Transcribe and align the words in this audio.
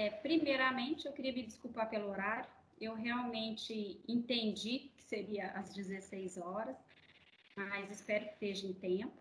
É, 0.00 0.08
primeiramente, 0.08 1.04
eu 1.04 1.12
queria 1.12 1.30
me 1.30 1.42
desculpar 1.42 1.90
pelo 1.90 2.08
horário. 2.08 2.48
Eu 2.80 2.94
realmente 2.94 4.00
entendi 4.08 4.90
que 4.96 5.02
seria 5.02 5.50
às 5.50 5.74
16 5.74 6.38
horas, 6.38 6.74
mas 7.54 7.90
espero 7.90 8.24
que 8.24 8.32
esteja 8.32 8.66
em 8.66 8.72
tempo. 8.72 9.12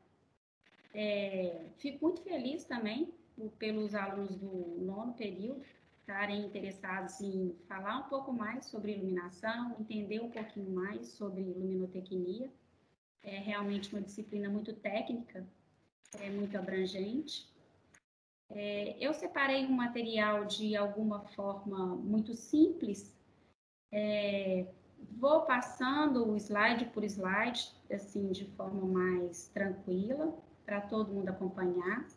É, 0.93 1.65
fico 1.79 2.05
muito 2.05 2.21
feliz 2.21 2.63
também 2.63 3.13
pelos 3.57 3.93
alunos 3.93 4.37
do 4.37 4.77
nono 4.79 5.13
período 5.15 5.65
estarem 5.99 6.45
interessados 6.45 7.19
em 7.19 7.53
falar 7.67 7.97
um 7.99 8.09
pouco 8.09 8.31
mais 8.31 8.65
sobre 8.67 8.93
iluminação, 8.93 9.75
entender 9.81 10.21
um 10.21 10.31
pouquinho 10.31 10.71
mais 10.71 11.09
sobre 11.09 11.43
luminotecnia. 11.43 12.49
É 13.21 13.37
realmente 13.37 13.93
uma 13.93 14.01
disciplina 14.01 14.49
muito 14.49 14.73
técnica, 14.73 15.45
é 16.21 16.29
muito 16.29 16.57
abrangente. 16.57 17.49
É, 18.51 18.95
eu 18.99 19.13
separei 19.13 19.65
um 19.65 19.71
material 19.71 20.45
de 20.45 20.75
alguma 20.75 21.21
forma 21.29 21.95
muito 21.95 22.33
simples. 22.33 23.15
É, 23.91 24.65
vou 25.17 25.41
passando 25.41 26.31
o 26.31 26.35
slide 26.35 26.85
por 26.85 27.03
slide, 27.03 27.71
assim, 27.91 28.31
de 28.31 28.45
forma 28.55 28.85
mais 28.85 29.49
tranquila, 29.49 30.35
para 30.65 30.81
todo 30.81 31.13
mundo 31.13 31.29
acompanhar. 31.29 32.07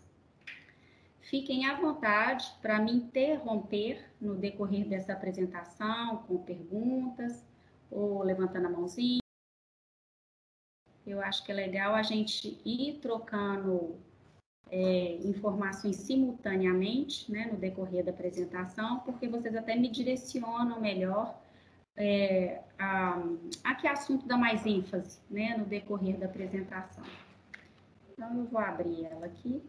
Fiquem 1.21 1.66
à 1.66 1.80
vontade 1.80 2.52
para 2.60 2.80
me 2.80 2.93
interromper 2.93 4.10
no 4.21 4.35
decorrer 4.35 4.88
dessa 4.88 5.12
apresentação, 5.12 6.19
com 6.24 6.43
perguntas 6.43 7.46
ou 7.91 8.23
levantando 8.23 8.66
a 8.66 8.71
mãozinha. 8.71 9.21
Eu 11.07 11.21
acho 11.21 11.45
que 11.45 11.52
é 11.52 11.55
legal 11.55 11.95
a 11.95 12.02
gente 12.02 12.60
ir 12.65 12.99
trocando 13.01 13.99
é, 14.71 15.16
informações 15.25 15.97
simultaneamente 15.97 17.30
né, 17.30 17.48
no 17.51 17.59
decorrer 17.59 18.05
da 18.05 18.11
apresentação, 18.11 19.01
porque 19.01 19.29
vocês 19.29 19.55
até 19.55 19.77
me 19.77 19.88
direcionam 19.88 20.80
melhor 20.80 21.38
é, 21.96 22.63
a, 22.79 23.23
a 23.65 23.74
que 23.74 23.87
assunto 23.87 24.27
dá 24.27 24.37
mais 24.37 24.65
ênfase 24.65 25.21
né, 25.30 25.57
no 25.59 25.65
decorrer 25.65 26.16
da 26.18 26.27
apresentação. 26.27 27.05
Então, 28.13 28.38
eu 28.38 28.45
vou 28.45 28.60
abrir 28.60 29.05
ela 29.05 29.27
aqui. 29.27 29.63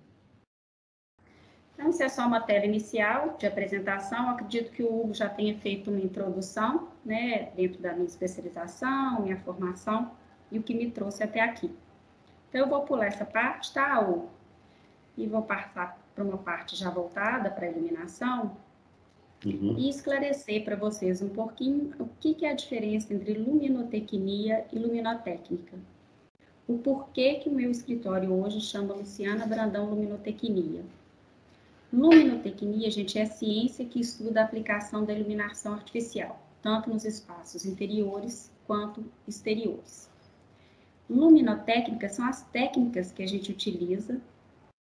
Então, 1.74 1.90
isso 1.90 2.04
é 2.04 2.10
só 2.10 2.28
uma 2.28 2.40
tela 2.40 2.66
inicial 2.66 3.36
de 3.38 3.48
apresentação. 3.48 4.26
Eu 4.26 4.30
acredito 4.32 4.72
que 4.72 4.84
o 4.84 5.02
Hugo 5.02 5.14
já 5.14 5.28
tenha 5.28 5.58
feito 5.58 5.90
uma 5.90 6.00
introdução, 6.00 6.90
né, 7.04 7.52
dentro 7.56 7.82
da 7.82 7.94
minha 7.94 8.06
especialização, 8.06 9.22
minha 9.22 9.38
formação 9.38 10.12
e 10.52 10.60
o 10.60 10.64
que 10.64 10.74
me 10.74 10.92
trouxe 10.92 11.24
até 11.24 11.42
aqui. 11.42 11.76
Então, 12.50 12.62
eu 12.62 12.70
vou 12.70 12.84
pular 12.84 13.08
essa 13.08 13.26
parte, 13.26 13.74
tá, 13.74 14.00
Hugo? 14.00 14.30
E 15.18 15.28
vou 15.28 15.44
passar 15.44 16.02
para 16.16 16.24
uma 16.24 16.38
parte 16.38 16.76
já 16.76 16.90
voltada 16.90 17.50
para 17.50 17.66
a 17.66 17.70
iluminação 17.70 18.58
uhum. 19.46 19.76
e 19.78 19.90
esclarecer 19.90 20.64
para 20.64 20.76
vocês 20.76 21.22
um 21.22 21.30
pouquinho 21.30 21.94
o 22.00 22.08
que, 22.20 22.34
que 22.34 22.46
é 22.46 22.52
a 22.52 22.56
diferença 22.56 23.14
entre 23.14 23.34
luminotecnia 23.34 24.66
e 24.72 24.80
luminotécnica. 24.80 25.78
O 26.68 26.78
porquê 26.78 27.36
que 27.36 27.50
o 27.50 27.54
meu 27.54 27.70
escritório 27.70 28.34
hoje 28.34 28.62
chama 28.62 28.94
Luciana 28.94 29.46
Brandão 29.46 29.90
Luminotecnia 29.90 30.84
Luminotecnia, 31.94 32.90
gente, 32.90 33.20
é 33.20 33.22
a 33.22 33.28
ciência 33.28 33.86
que 33.86 34.00
estuda 34.00 34.42
a 34.42 34.44
aplicação 34.46 35.06
da 35.06 35.14
iluminação 35.14 35.76
artificial, 35.76 36.42
tanto 36.60 36.90
nos 36.90 37.06
espaços 37.06 37.68
interiores 37.68 38.52
quanto 38.66 39.06
exteriores. 39.28 40.10
Luminotécnica 41.08 42.10
são 42.10 42.26
as 42.26 42.42
técnicas 42.48 43.12
que 43.12 43.22
a 43.22 43.28
gente 43.28 43.52
utiliza 43.52 44.20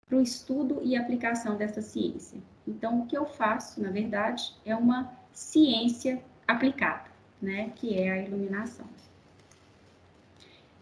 para 0.07 0.17
o 0.17 0.21
estudo 0.21 0.81
e 0.83 0.95
aplicação 0.95 1.57
dessa 1.57 1.81
ciência. 1.81 2.39
Então, 2.67 3.01
o 3.01 3.05
que 3.07 3.17
eu 3.17 3.25
faço, 3.25 3.81
na 3.81 3.89
verdade, 3.89 4.55
é 4.65 4.75
uma 4.75 5.11
ciência 5.33 6.21
aplicada, 6.47 7.09
né, 7.41 7.71
que 7.75 7.95
é 7.95 8.11
a 8.11 8.21
iluminação. 8.21 8.85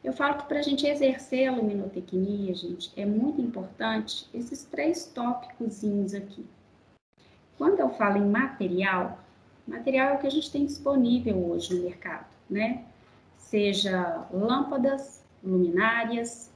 Eu 0.03 0.11
falo 0.11 0.37
que 0.37 0.45
para 0.47 0.59
a 0.59 0.61
gente 0.61 0.85
exercer 0.85 1.47
a 1.47 1.55
luminotecnia, 1.55 2.53
gente, 2.53 2.91
é 2.97 3.05
muito 3.05 3.41
importante 3.41 4.27
esses 4.33 4.65
três 4.65 5.05
tópicos 5.05 5.83
aqui. 6.13 6.45
Quando 7.57 7.79
eu 7.79 7.89
falo 7.89 8.17
em 8.17 8.29
material, 8.29 9.19
material 9.65 10.09
é 10.09 10.13
o 10.15 10.19
que 10.19 10.27
a 10.27 10.31
gente 10.31 10.51
tem 10.51 10.65
disponível 10.65 11.37
hoje 11.49 11.73
no 11.73 11.83
mercado, 11.83 12.25
né? 12.49 12.83
Seja 13.37 14.27
lâmpadas, 14.33 15.23
luminárias, 15.41 16.52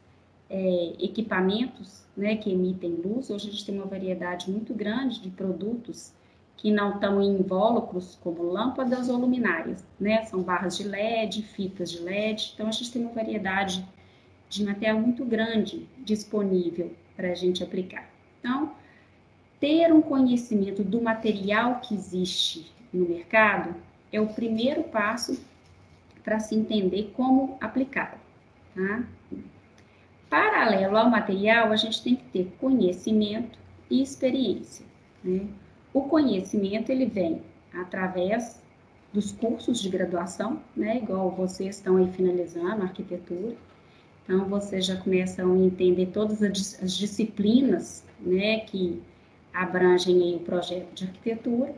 é, 0.49 0.93
equipamentos 0.99 2.03
né, 2.15 2.35
que 2.35 2.51
emitem 2.51 2.95
luz. 3.03 3.29
Hoje 3.29 3.49
a 3.49 3.51
gente 3.51 3.65
tem 3.65 3.75
uma 3.75 3.85
variedade 3.85 4.49
muito 4.49 4.73
grande 4.73 5.21
de 5.21 5.29
produtos 5.29 6.13
que 6.55 6.71
não 6.71 6.95
estão 6.95 7.21
em 7.21 7.37
invólucros, 7.37 8.17
como 8.21 8.41
lâmpadas 8.43 9.09
ou 9.09 9.17
luminárias, 9.17 9.85
né? 9.99 10.25
São 10.25 10.41
barras 10.41 10.75
de 10.75 10.83
LED, 10.83 11.43
fitas 11.43 11.91
de 11.91 11.99
LED. 11.99 12.53
Então, 12.55 12.67
a 12.67 12.71
gente 12.71 12.91
tem 12.91 13.03
uma 13.03 13.13
variedade 13.13 13.85
de 14.49 14.65
material 14.65 14.99
muito 14.99 15.23
grande 15.23 15.87
disponível 15.99 16.91
para 17.15 17.31
a 17.31 17.35
gente 17.35 17.63
aplicar. 17.63 18.09
Então, 18.39 18.71
ter 19.59 19.93
um 19.93 20.01
conhecimento 20.01 20.83
do 20.83 20.99
material 20.99 21.79
que 21.79 21.93
existe 21.93 22.71
no 22.91 23.07
mercado 23.07 23.75
é 24.11 24.19
o 24.19 24.27
primeiro 24.27 24.83
passo 24.83 25.39
para 26.23 26.39
se 26.39 26.55
entender 26.55 27.11
como 27.15 27.57
aplicá-lo. 27.61 28.19
Tá? 28.73 29.03
Paralelo 30.29 30.97
ao 30.97 31.09
material, 31.09 31.71
a 31.71 31.75
gente 31.75 32.03
tem 32.03 32.15
que 32.15 32.25
ter 32.25 32.53
conhecimento 32.59 33.57
e 33.89 34.01
experiência. 34.01 34.85
Né? 35.23 35.47
O 35.93 36.01
conhecimento 36.03 36.91
ele 36.91 37.05
vem 37.05 37.41
através 37.73 38.61
dos 39.13 39.31
cursos 39.31 39.81
de 39.81 39.89
graduação, 39.89 40.61
né? 40.75 40.97
Igual 40.97 41.31
vocês 41.31 41.77
estão 41.77 41.97
aí 41.97 42.11
finalizando 42.11 42.83
arquitetura. 42.83 43.55
Então, 44.23 44.45
vocês 44.45 44.85
já 44.85 44.97
começam 44.97 45.53
a 45.53 45.57
entender 45.57 46.07
todas 46.07 46.43
as 46.43 46.97
disciplinas, 46.97 48.03
né, 48.19 48.59
que 48.59 49.01
abrangem 49.53 50.21
aí 50.21 50.35
o 50.35 50.39
projeto 50.39 50.93
de 50.93 51.05
arquitetura. 51.05 51.73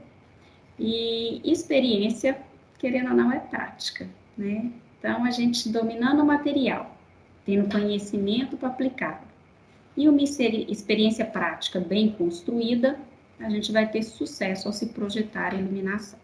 E 0.80 1.42
experiência, 1.44 2.42
querendo 2.80 3.10
ou 3.12 3.16
não, 3.16 3.32
é 3.32 3.40
prática, 3.40 4.10
né? 4.36 4.72
Então, 4.98 5.24
a 5.24 5.32
gente 5.32 5.70
dominando 5.70 6.22
o 6.22 6.26
material, 6.26 6.98
tendo 7.50 7.72
conhecimento 7.72 8.56
para 8.56 8.70
aplicar, 8.70 9.24
e 9.98 10.08
uma 10.08 10.22
experiência 10.22 11.26
prática 11.26 11.80
bem 11.80 12.12
construída, 12.12 13.00
a 13.40 13.50
gente 13.50 13.72
vai 13.72 13.90
ter 13.90 14.04
sucesso 14.04 14.68
ao 14.68 14.74
se 14.74 14.86
projetar 14.90 15.54
a 15.54 15.56
iluminação. 15.56 16.20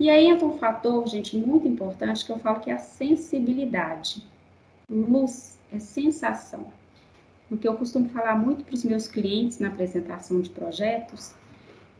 E 0.00 0.10
aí 0.10 0.26
entra 0.26 0.44
um 0.44 0.58
fator, 0.58 1.06
gente, 1.06 1.36
muito 1.36 1.68
importante 1.68 2.24
que 2.24 2.32
eu 2.32 2.40
falo 2.40 2.58
que 2.58 2.70
é 2.70 2.74
a 2.74 2.78
sensibilidade. 2.78 4.24
Luz 4.90 5.56
é 5.72 5.78
sensação. 5.78 6.66
O 7.48 7.56
que 7.56 7.68
eu 7.68 7.74
costumo 7.74 8.08
falar 8.08 8.34
muito 8.34 8.64
para 8.64 8.74
os 8.74 8.82
meus 8.82 9.06
clientes 9.06 9.60
na 9.60 9.68
apresentação 9.68 10.40
de 10.40 10.50
projetos 10.50 11.34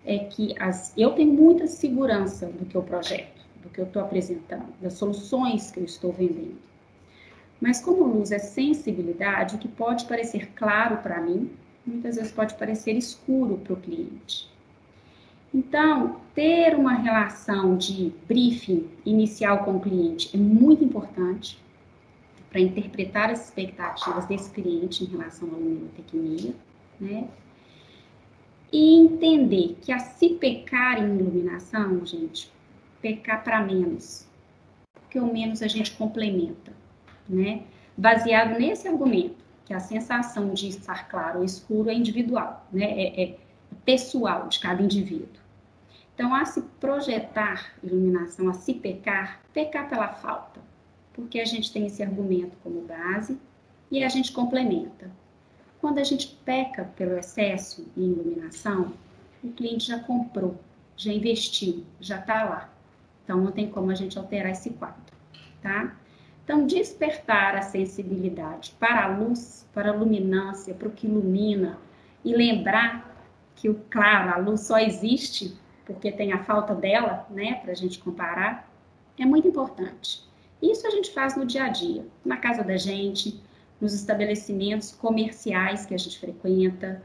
é 0.04 0.18
que 0.18 0.52
as, 0.58 0.92
eu 0.96 1.12
tenho 1.12 1.32
muita 1.32 1.68
segurança 1.68 2.46
do 2.46 2.66
que 2.66 2.76
eu 2.76 2.82
projeto, 2.82 3.40
do 3.62 3.68
que 3.68 3.80
eu 3.80 3.84
estou 3.84 4.02
apresentando, 4.02 4.66
das 4.80 4.94
soluções 4.94 5.70
que 5.70 5.78
eu 5.78 5.84
estou 5.84 6.12
vendendo. 6.12 6.70
Mas 7.60 7.80
como 7.80 8.04
luz 8.04 8.32
é 8.32 8.38
sensibilidade, 8.38 9.56
o 9.56 9.58
que 9.58 9.68
pode 9.68 10.06
parecer 10.06 10.50
claro 10.54 10.98
para 10.98 11.20
mim, 11.20 11.50
muitas 11.84 12.16
vezes 12.16 12.32
pode 12.32 12.54
parecer 12.54 12.96
escuro 12.96 13.58
para 13.58 13.74
o 13.74 13.76
cliente. 13.76 14.48
Então, 15.52 16.20
ter 16.34 16.76
uma 16.76 16.94
relação 16.94 17.76
de 17.76 18.12
briefing 18.26 18.88
inicial 19.04 19.64
com 19.64 19.76
o 19.76 19.80
cliente 19.80 20.30
é 20.32 20.38
muito 20.38 20.84
importante 20.84 21.60
para 22.48 22.60
interpretar 22.60 23.30
as 23.30 23.46
expectativas 23.46 24.26
desse 24.26 24.50
cliente 24.50 25.04
em 25.04 25.08
relação 25.08 25.48
à 25.48 25.52
luminotecnia, 25.52 26.54
né? 27.00 27.28
E 28.72 28.94
entender 28.96 29.76
que 29.82 29.90
a 29.90 29.98
se 29.98 30.30
pecar 30.30 31.02
em 31.02 31.18
iluminação, 31.18 32.04
gente, 32.06 32.50
pecar 33.02 33.42
para 33.42 33.64
menos, 33.64 34.26
porque 34.94 35.18
o 35.18 35.32
menos 35.32 35.62
a 35.62 35.66
gente 35.66 35.92
complementa, 35.92 36.72
né? 37.30 37.62
Baseado 37.96 38.58
nesse 38.58 38.88
argumento, 38.88 39.44
que 39.64 39.72
a 39.72 39.80
sensação 39.80 40.52
de 40.52 40.68
estar 40.68 41.08
claro 41.08 41.38
ou 41.38 41.44
escuro 41.44 41.90
é 41.90 41.94
individual, 41.94 42.66
né? 42.72 42.84
é, 42.84 43.22
é 43.22 43.36
pessoal 43.84 44.48
de 44.48 44.58
cada 44.58 44.82
indivíduo. 44.82 45.40
Então, 46.14 46.34
a 46.34 46.44
se 46.44 46.60
projetar 46.78 47.72
iluminação, 47.82 48.48
a 48.50 48.52
se 48.52 48.74
pecar, 48.74 49.40
pecar 49.54 49.88
pela 49.88 50.08
falta, 50.08 50.60
porque 51.14 51.40
a 51.40 51.44
gente 51.44 51.72
tem 51.72 51.86
esse 51.86 52.02
argumento 52.02 52.56
como 52.62 52.82
base 52.82 53.38
e 53.90 54.04
a 54.04 54.08
gente 54.08 54.32
complementa. 54.32 55.10
Quando 55.80 55.98
a 55.98 56.04
gente 56.04 56.38
peca 56.44 56.84
pelo 56.96 57.16
excesso 57.16 57.86
em 57.96 58.02
iluminação, 58.02 58.92
o 59.42 59.50
cliente 59.50 59.86
já 59.86 59.98
comprou, 59.98 60.60
já 60.94 61.10
investiu, 61.10 61.84
já 61.98 62.18
está 62.18 62.44
lá. 62.44 62.70
Então, 63.24 63.40
não 63.40 63.50
tem 63.50 63.70
como 63.70 63.90
a 63.90 63.94
gente 63.94 64.18
alterar 64.18 64.52
esse 64.52 64.70
quadro, 64.70 65.00
tá? 65.62 65.96
Então, 66.50 66.66
despertar 66.66 67.54
a 67.54 67.62
sensibilidade 67.62 68.74
para 68.80 69.04
a 69.04 69.06
luz, 69.06 69.64
para 69.72 69.90
a 69.90 69.94
luminância, 69.94 70.74
para 70.74 70.88
o 70.88 70.90
que 70.90 71.06
ilumina, 71.06 71.78
e 72.24 72.34
lembrar 72.34 73.24
que, 73.54 73.72
claro, 73.88 74.34
a 74.34 74.36
luz 74.36 74.62
só 74.62 74.76
existe 74.76 75.56
porque 75.86 76.10
tem 76.10 76.32
a 76.32 76.42
falta 76.42 76.74
dela, 76.74 77.24
né, 77.30 77.54
para 77.62 77.70
a 77.70 77.74
gente 77.76 78.00
comparar, 78.00 78.68
é 79.16 79.24
muito 79.24 79.46
importante. 79.46 80.28
Isso 80.60 80.84
a 80.88 80.90
gente 80.90 81.12
faz 81.12 81.36
no 81.36 81.46
dia 81.46 81.66
a 81.66 81.68
dia, 81.68 82.04
na 82.24 82.36
casa 82.36 82.64
da 82.64 82.76
gente, 82.76 83.40
nos 83.80 83.94
estabelecimentos 83.94 84.90
comerciais 84.90 85.86
que 85.86 85.94
a 85.94 85.98
gente 85.98 86.18
frequenta, 86.18 87.00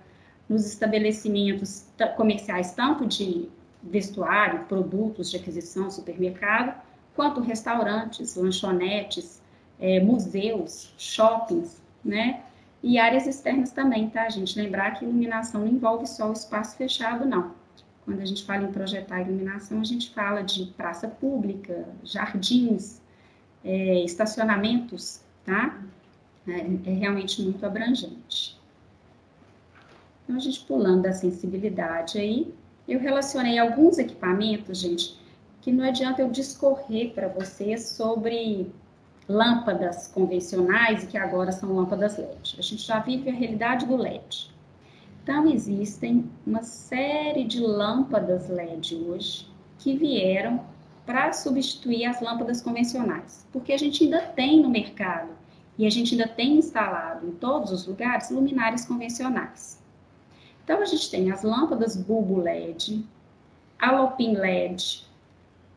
nos 0.49 0.65
estabelecimentos 0.65 1.87
comerciais, 2.17 2.73
tanto 2.73 3.05
de 3.05 3.47
vestuário, 3.83 4.65
produtos 4.65 5.29
de 5.29 5.37
aquisição, 5.37 5.91
supermercado, 5.91 6.81
quanto 7.15 7.39
restaurantes, 7.41 8.35
lanchonetes, 8.35 9.41
é, 9.79 9.99
museus, 9.99 10.93
shoppings, 10.97 11.81
né? 12.03 12.43
E 12.83 12.99
áreas 12.99 13.25
externas 13.25 13.71
também, 13.71 14.09
tá, 14.09 14.29
gente? 14.29 14.59
Lembrar 14.59 14.91
que 14.91 15.05
iluminação 15.05 15.61
não 15.61 15.67
envolve 15.67 16.05
só 16.05 16.29
o 16.29 16.33
espaço 16.33 16.77
fechado, 16.77 17.25
não. 17.25 17.53
Quando 18.03 18.21
a 18.21 18.25
gente 18.25 18.45
fala 18.45 18.63
em 18.63 18.71
projetar 18.71 19.21
iluminação, 19.21 19.81
a 19.81 19.83
gente 19.83 20.13
fala 20.13 20.43
de 20.43 20.67
praça 20.77 21.07
pública, 21.07 21.87
jardins, 22.03 23.01
é, 23.63 24.03
estacionamentos, 24.03 25.21
tá? 25.43 25.81
É, 26.47 26.91
é 26.91 26.93
realmente 26.93 27.41
muito 27.41 27.65
abrangente. 27.65 28.59
Então, 30.23 30.35
a 30.35 30.39
gente 30.39 30.59
pulando 30.65 31.03
da 31.03 31.13
sensibilidade 31.13 32.19
aí, 32.19 32.53
eu 32.87 32.99
relacionei 32.99 33.57
alguns 33.57 33.97
equipamentos, 33.97 34.77
gente, 34.79 35.19
que 35.65 35.71
não 35.71 35.83
adianta 35.83 36.21
eu 36.21 36.29
discorrer 36.29 37.11
para 37.15 37.27
vocês 37.27 37.87
sobre 37.87 38.71
lâmpadas 39.27 40.07
convencionais 40.07 41.03
e 41.03 41.07
que 41.07 41.17
agora 41.17 41.51
são 41.51 41.73
lâmpadas 41.73 42.19
LED. 42.19 42.57
A 42.59 42.61
gente 42.61 42.83
já 42.83 42.99
vive 42.99 43.31
a 43.31 43.33
realidade 43.33 43.87
do 43.87 43.95
LED. 43.95 44.51
Então, 45.23 45.47
existem 45.47 46.29
uma 46.45 46.61
série 46.61 47.43
de 47.45 47.59
lâmpadas 47.61 48.47
LED 48.47 48.93
hoje 49.07 49.47
que 49.79 49.97
vieram 49.97 50.63
para 51.03 51.33
substituir 51.33 52.05
as 52.05 52.21
lâmpadas 52.21 52.61
convencionais, 52.61 53.47
porque 53.51 53.73
a 53.73 53.77
gente 53.77 54.03
ainda 54.03 54.21
tem 54.21 54.61
no 54.61 54.69
mercado 54.69 55.31
e 55.79 55.87
a 55.87 55.89
gente 55.89 56.13
ainda 56.13 56.27
tem 56.27 56.57
instalado 56.57 57.27
em 57.27 57.31
todos 57.31 57.71
os 57.71 57.87
lugares 57.87 58.29
luminárias 58.29 58.85
convencionais. 58.85 59.81
Então, 60.63 60.79
a 60.79 60.85
gente 60.85 61.09
tem 61.09 61.31
as 61.31 61.41
lâmpadas 61.41 61.97
bulbo 61.97 62.39
LED, 62.39 63.03
alopin 63.79 64.35
LED, 64.35 65.04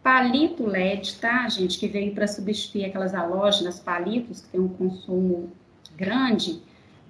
palito 0.03 0.67
LED, 0.67 1.17
tá, 1.17 1.49
gente, 1.49 1.79
que 1.79 1.89
veio 1.89 2.15
para 2.15 2.27
substituir 2.27 2.87
aquelas 2.87 3.15
halógenas 3.15 3.81
palitos, 3.81 4.41
que 4.41 4.49
tem 4.49 4.61
um 4.61 4.69
consumo 4.69 5.53
grande, 5.97 6.63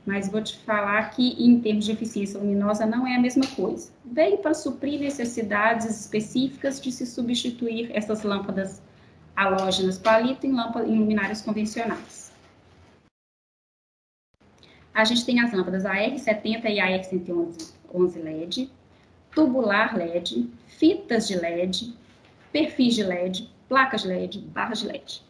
mas 0.07 0.29
vou 0.29 0.43
te 0.43 0.59
falar 0.61 1.11
que 1.11 1.37
em 1.39 1.61
termos 1.61 1.85
de 1.85 1.93
eficiência 1.93 2.41
luminosa 2.41 2.87
não 2.87 3.07
é 3.07 3.17
a 3.17 3.21
mesma 3.21 3.47
coisa. 3.49 3.93
Veio 4.05 4.39
para 4.39 4.55
suprir 4.55 4.99
necessidades 4.99 5.87
específicas 5.87 6.81
de 6.81 6.91
se 6.91 7.05
substituir 7.05 7.91
essas 7.95 8.23
lâmpadas 8.23 8.83
halógenas 9.37 9.99
palito 9.99 10.47
em, 10.47 10.53
lâmpadas, 10.53 10.89
em 10.89 10.99
luminárias 10.99 11.43
convencionais. 11.43 12.33
A 14.95 15.05
gente 15.05 15.25
tem 15.25 15.41
as 15.41 15.53
lâmpadas 15.53 15.85
AR70 15.85 16.65
e 16.65 16.79
AR111 16.79 18.23
LED, 18.23 18.71
tubular 19.31 19.97
LED, 19.97 20.51
fitas 20.67 21.29
de 21.29 21.37
LED, 21.37 21.95
perfis 22.53 22.95
de 22.95 23.03
LED, 23.03 23.51
placas 23.69 24.03
de 24.03 24.09
LED, 24.09 24.41
barras 24.41 24.81
de 24.81 24.87
LED. 24.87 25.23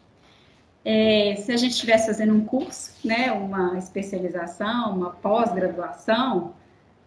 É, 0.85 1.35
se 1.35 1.51
a 1.51 1.57
gente 1.57 1.71
estivesse 1.71 2.07
fazendo 2.07 2.33
um 2.33 2.45
curso, 2.45 2.95
né, 3.05 3.31
uma 3.31 3.77
especialização, 3.77 4.95
uma 4.95 5.11
pós-graduação, 5.11 6.53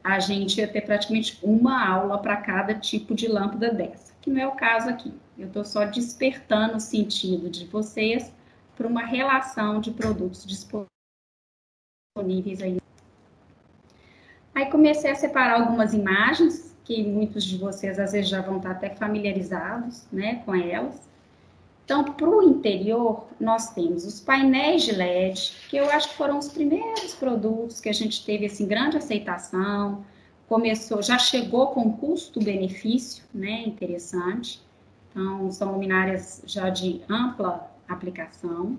a 0.04 0.18
gente 0.18 0.58
ia 0.58 0.68
ter 0.68 0.82
praticamente 0.82 1.38
uma 1.42 1.86
aula 1.88 2.18
para 2.18 2.36
cada 2.36 2.74
tipo 2.74 3.14
de 3.14 3.28
lâmpada 3.28 3.72
dessa, 3.72 4.12
que 4.20 4.30
não 4.30 4.40
é 4.40 4.46
o 4.46 4.52
caso 4.52 4.88
aqui. 4.88 5.12
Eu 5.38 5.46
estou 5.46 5.64
só 5.64 5.84
despertando 5.84 6.76
o 6.76 6.80
sentido 6.80 7.48
de 7.48 7.64
vocês 7.66 8.32
para 8.76 8.86
uma 8.86 9.04
relação 9.04 9.80
de 9.80 9.90
produtos 9.90 10.44
disponíveis 10.44 10.90
aí. 12.62 12.78
Aí 14.54 14.66
comecei 14.66 15.10
a 15.10 15.14
separar 15.14 15.60
algumas 15.60 15.94
imagens 15.94 16.71
que 16.84 17.02
muitos 17.02 17.44
de 17.44 17.56
vocês 17.58 17.99
às 17.99 18.12
vezes 18.12 18.31
já 18.31 18.40
vão 18.40 18.56
estar 18.56 18.73
até 18.73 18.90
familiarizados 18.90 20.05
né, 20.12 20.43
com 20.44 20.55
elas. 20.55 21.00
Então, 21.84 22.05
para 22.05 22.29
o 22.29 22.43
interior, 22.43 23.26
nós 23.40 23.70
temos 23.70 24.05
os 24.05 24.20
painéis 24.20 24.84
de 24.84 24.93
LED, 24.93 25.52
que 25.69 25.76
eu 25.76 25.90
acho 25.90 26.11
que 26.11 26.14
foram 26.14 26.38
os 26.38 26.49
primeiros 26.49 27.14
produtos 27.14 27.81
que 27.81 27.88
a 27.88 27.93
gente 27.93 28.25
teve 28.25 28.46
assim, 28.46 28.67
grande 28.67 28.96
aceitação, 28.96 30.05
começou, 30.49 31.02
já 31.02 31.19
chegou 31.19 31.69
com 31.69 31.93
custo-benefício, 31.96 33.25
né, 33.34 33.62
interessante. 33.67 34.62
Então, 35.11 35.50
são 35.50 35.73
luminárias 35.73 36.43
já 36.46 36.70
de 36.70 37.02
ampla 37.08 37.70
aplicação. 37.88 38.79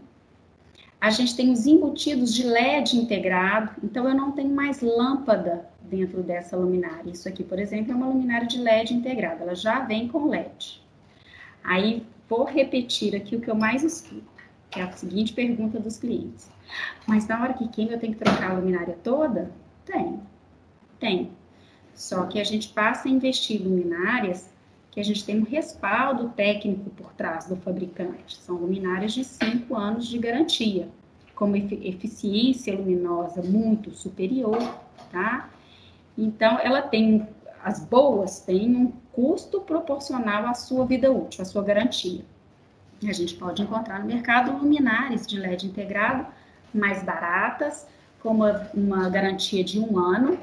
A 1.03 1.09
gente 1.09 1.35
tem 1.35 1.51
os 1.51 1.67
embutidos 1.67 2.33
de 2.33 2.43
LED 2.43 2.95
integrado, 2.95 3.71
então 3.83 4.07
eu 4.07 4.15
não 4.15 4.31
tenho 4.31 4.55
mais 4.55 4.79
lâmpada 4.79 5.67
dentro 5.81 6.23
dessa 6.23 6.55
luminária. 6.55 7.11
Isso 7.11 7.27
aqui, 7.27 7.43
por 7.43 7.59
exemplo, 7.59 7.91
é 7.91 7.95
uma 7.95 8.07
luminária 8.07 8.47
de 8.47 8.57
LED 8.57 8.93
integrada, 8.93 9.43
ela 9.43 9.53
já 9.53 9.81
vem 9.81 10.07
com 10.07 10.29
LED. 10.29 10.81
Aí, 11.61 12.05
vou 12.29 12.45
repetir 12.45 13.17
aqui 13.17 13.35
o 13.35 13.41
que 13.41 13.49
eu 13.49 13.55
mais 13.55 13.83
escuto, 13.83 14.23
que 14.71 14.79
é 14.79 14.83
a 14.83 14.91
seguinte 14.93 15.33
pergunta 15.33 15.77
dos 15.77 15.97
clientes. 15.97 16.49
Mas 17.05 17.27
na 17.27 17.41
hora 17.41 17.53
que 17.53 17.67
queima 17.67 17.91
eu 17.91 17.99
tenho 17.99 18.13
que 18.13 18.23
trocar 18.23 18.51
a 18.51 18.53
luminária 18.53 18.97
toda? 19.03 19.51
Tem, 19.83 20.21
tem. 21.01 21.31
Só 21.93 22.27
que 22.27 22.39
a 22.39 22.45
gente 22.45 22.69
passa 22.69 23.09
a 23.09 23.11
investir 23.11 23.61
luminárias 23.61 24.52
que 24.93 24.99
a 24.99 25.03
gente 25.03 25.25
tem 25.25 25.39
um 25.39 25.43
respaldo 25.43 26.29
técnico 26.29 26.91
por 26.91 27.11
trás 27.13 27.47
do 27.47 27.55
fabricante. 27.55 28.37
São 28.37 28.57
luminárias 28.57 29.11
de 29.13 29.23
5 29.23 29.75
anos 29.75 30.07
de 30.07 30.19
garantia, 30.19 30.87
com 31.33 31.55
eficiência 31.55 32.75
luminosa 32.75 33.41
muito 33.41 33.89
superior, 33.91 34.59
tá? 35.11 35.49
Então, 36.15 36.59
ela 36.59 36.83
tem, 36.83 37.27
as 37.63 37.83
boas 37.83 38.41
têm 38.41 38.75
um 38.75 38.91
custo 39.11 39.61
proporcional 39.61 40.45
à 40.45 40.53
sua 40.53 40.85
vida 40.85 41.11
útil, 41.11 41.41
à 41.41 41.45
sua 41.45 41.63
garantia. 41.63 42.23
A 43.03 43.11
gente 43.11 43.33
pode 43.33 43.63
encontrar 43.63 43.99
no 43.99 44.05
mercado 44.05 44.55
luminárias 44.55 45.25
de 45.25 45.39
LED 45.39 45.65
integrado 45.65 46.27
mais 46.71 47.01
baratas, 47.01 47.87
com 48.21 48.29
uma, 48.29 48.69
uma 48.75 49.09
garantia 49.09 49.63
de 49.63 49.79
um 49.79 49.97
ano, 49.97 50.37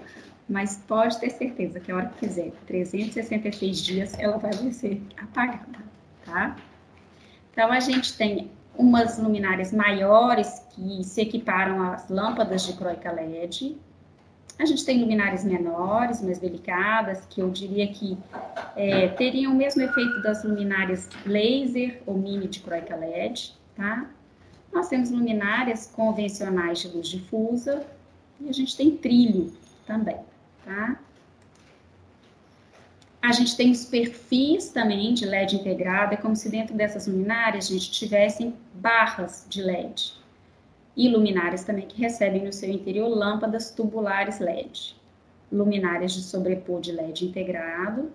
mas 0.50 0.82
pode 0.88 1.18
ter 1.20 1.30
certeza 1.30 1.78
que 1.78 1.92
a 1.92 1.96
hora 1.96 2.06
que 2.06 2.26
quiser, 2.26 2.50
366 2.66 3.78
dias, 3.78 4.18
ela 4.18 4.36
vai 4.36 4.52
ser 4.72 5.00
apagada, 5.16 5.78
tá? 6.26 6.56
Então, 7.52 7.70
a 7.70 7.78
gente 7.78 8.16
tem 8.16 8.50
umas 8.76 9.16
luminárias 9.16 9.72
maiores 9.72 10.66
que 10.70 11.04
se 11.04 11.20
equiparam 11.20 11.80
às 11.92 12.08
lâmpadas 12.08 12.66
de 12.66 12.72
croica 12.72 13.12
LED. 13.12 13.78
A 14.58 14.64
gente 14.64 14.84
tem 14.84 15.00
luminárias 15.00 15.44
menores, 15.44 16.20
mais 16.20 16.40
delicadas, 16.40 17.24
que 17.26 17.40
eu 17.40 17.50
diria 17.50 17.86
que 17.86 18.18
é, 18.74 19.06
teriam 19.08 19.52
o 19.52 19.56
mesmo 19.56 19.82
efeito 19.82 20.20
das 20.20 20.42
luminárias 20.42 21.08
laser 21.24 22.02
ou 22.06 22.18
mini 22.18 22.48
de 22.48 22.58
croica 22.58 22.96
LED, 22.96 23.54
tá? 23.76 24.10
Nós 24.72 24.88
temos 24.88 25.10
luminárias 25.10 25.86
convencionais 25.86 26.80
de 26.80 26.88
luz 26.88 27.06
difusa 27.08 27.86
e 28.40 28.48
a 28.48 28.52
gente 28.52 28.76
tem 28.76 28.96
trilho 28.96 29.52
também 29.86 30.18
tá? 30.64 31.00
A 33.22 33.32
gente 33.32 33.54
tem 33.54 33.70
os 33.70 33.84
perfis 33.84 34.70
também 34.70 35.12
de 35.12 35.26
LED 35.26 35.56
integrado, 35.56 36.14
é 36.14 36.16
como 36.16 36.34
se 36.34 36.48
dentro 36.48 36.74
dessas 36.74 37.06
luminárias 37.06 37.66
a 37.66 37.72
gente 37.72 37.90
tivessem 37.90 38.54
barras 38.74 39.46
de 39.48 39.62
LED. 39.62 40.14
E 40.96 41.08
luminárias 41.08 41.62
também 41.62 41.86
que 41.86 42.00
recebem 42.00 42.44
no 42.44 42.52
seu 42.52 42.70
interior 42.70 43.08
lâmpadas 43.08 43.70
tubulares 43.70 44.40
LED. 44.40 44.96
Luminárias 45.52 46.12
de 46.12 46.22
sobrepor 46.22 46.80
de 46.80 46.92
LED 46.92 47.26
integrado. 47.26 48.10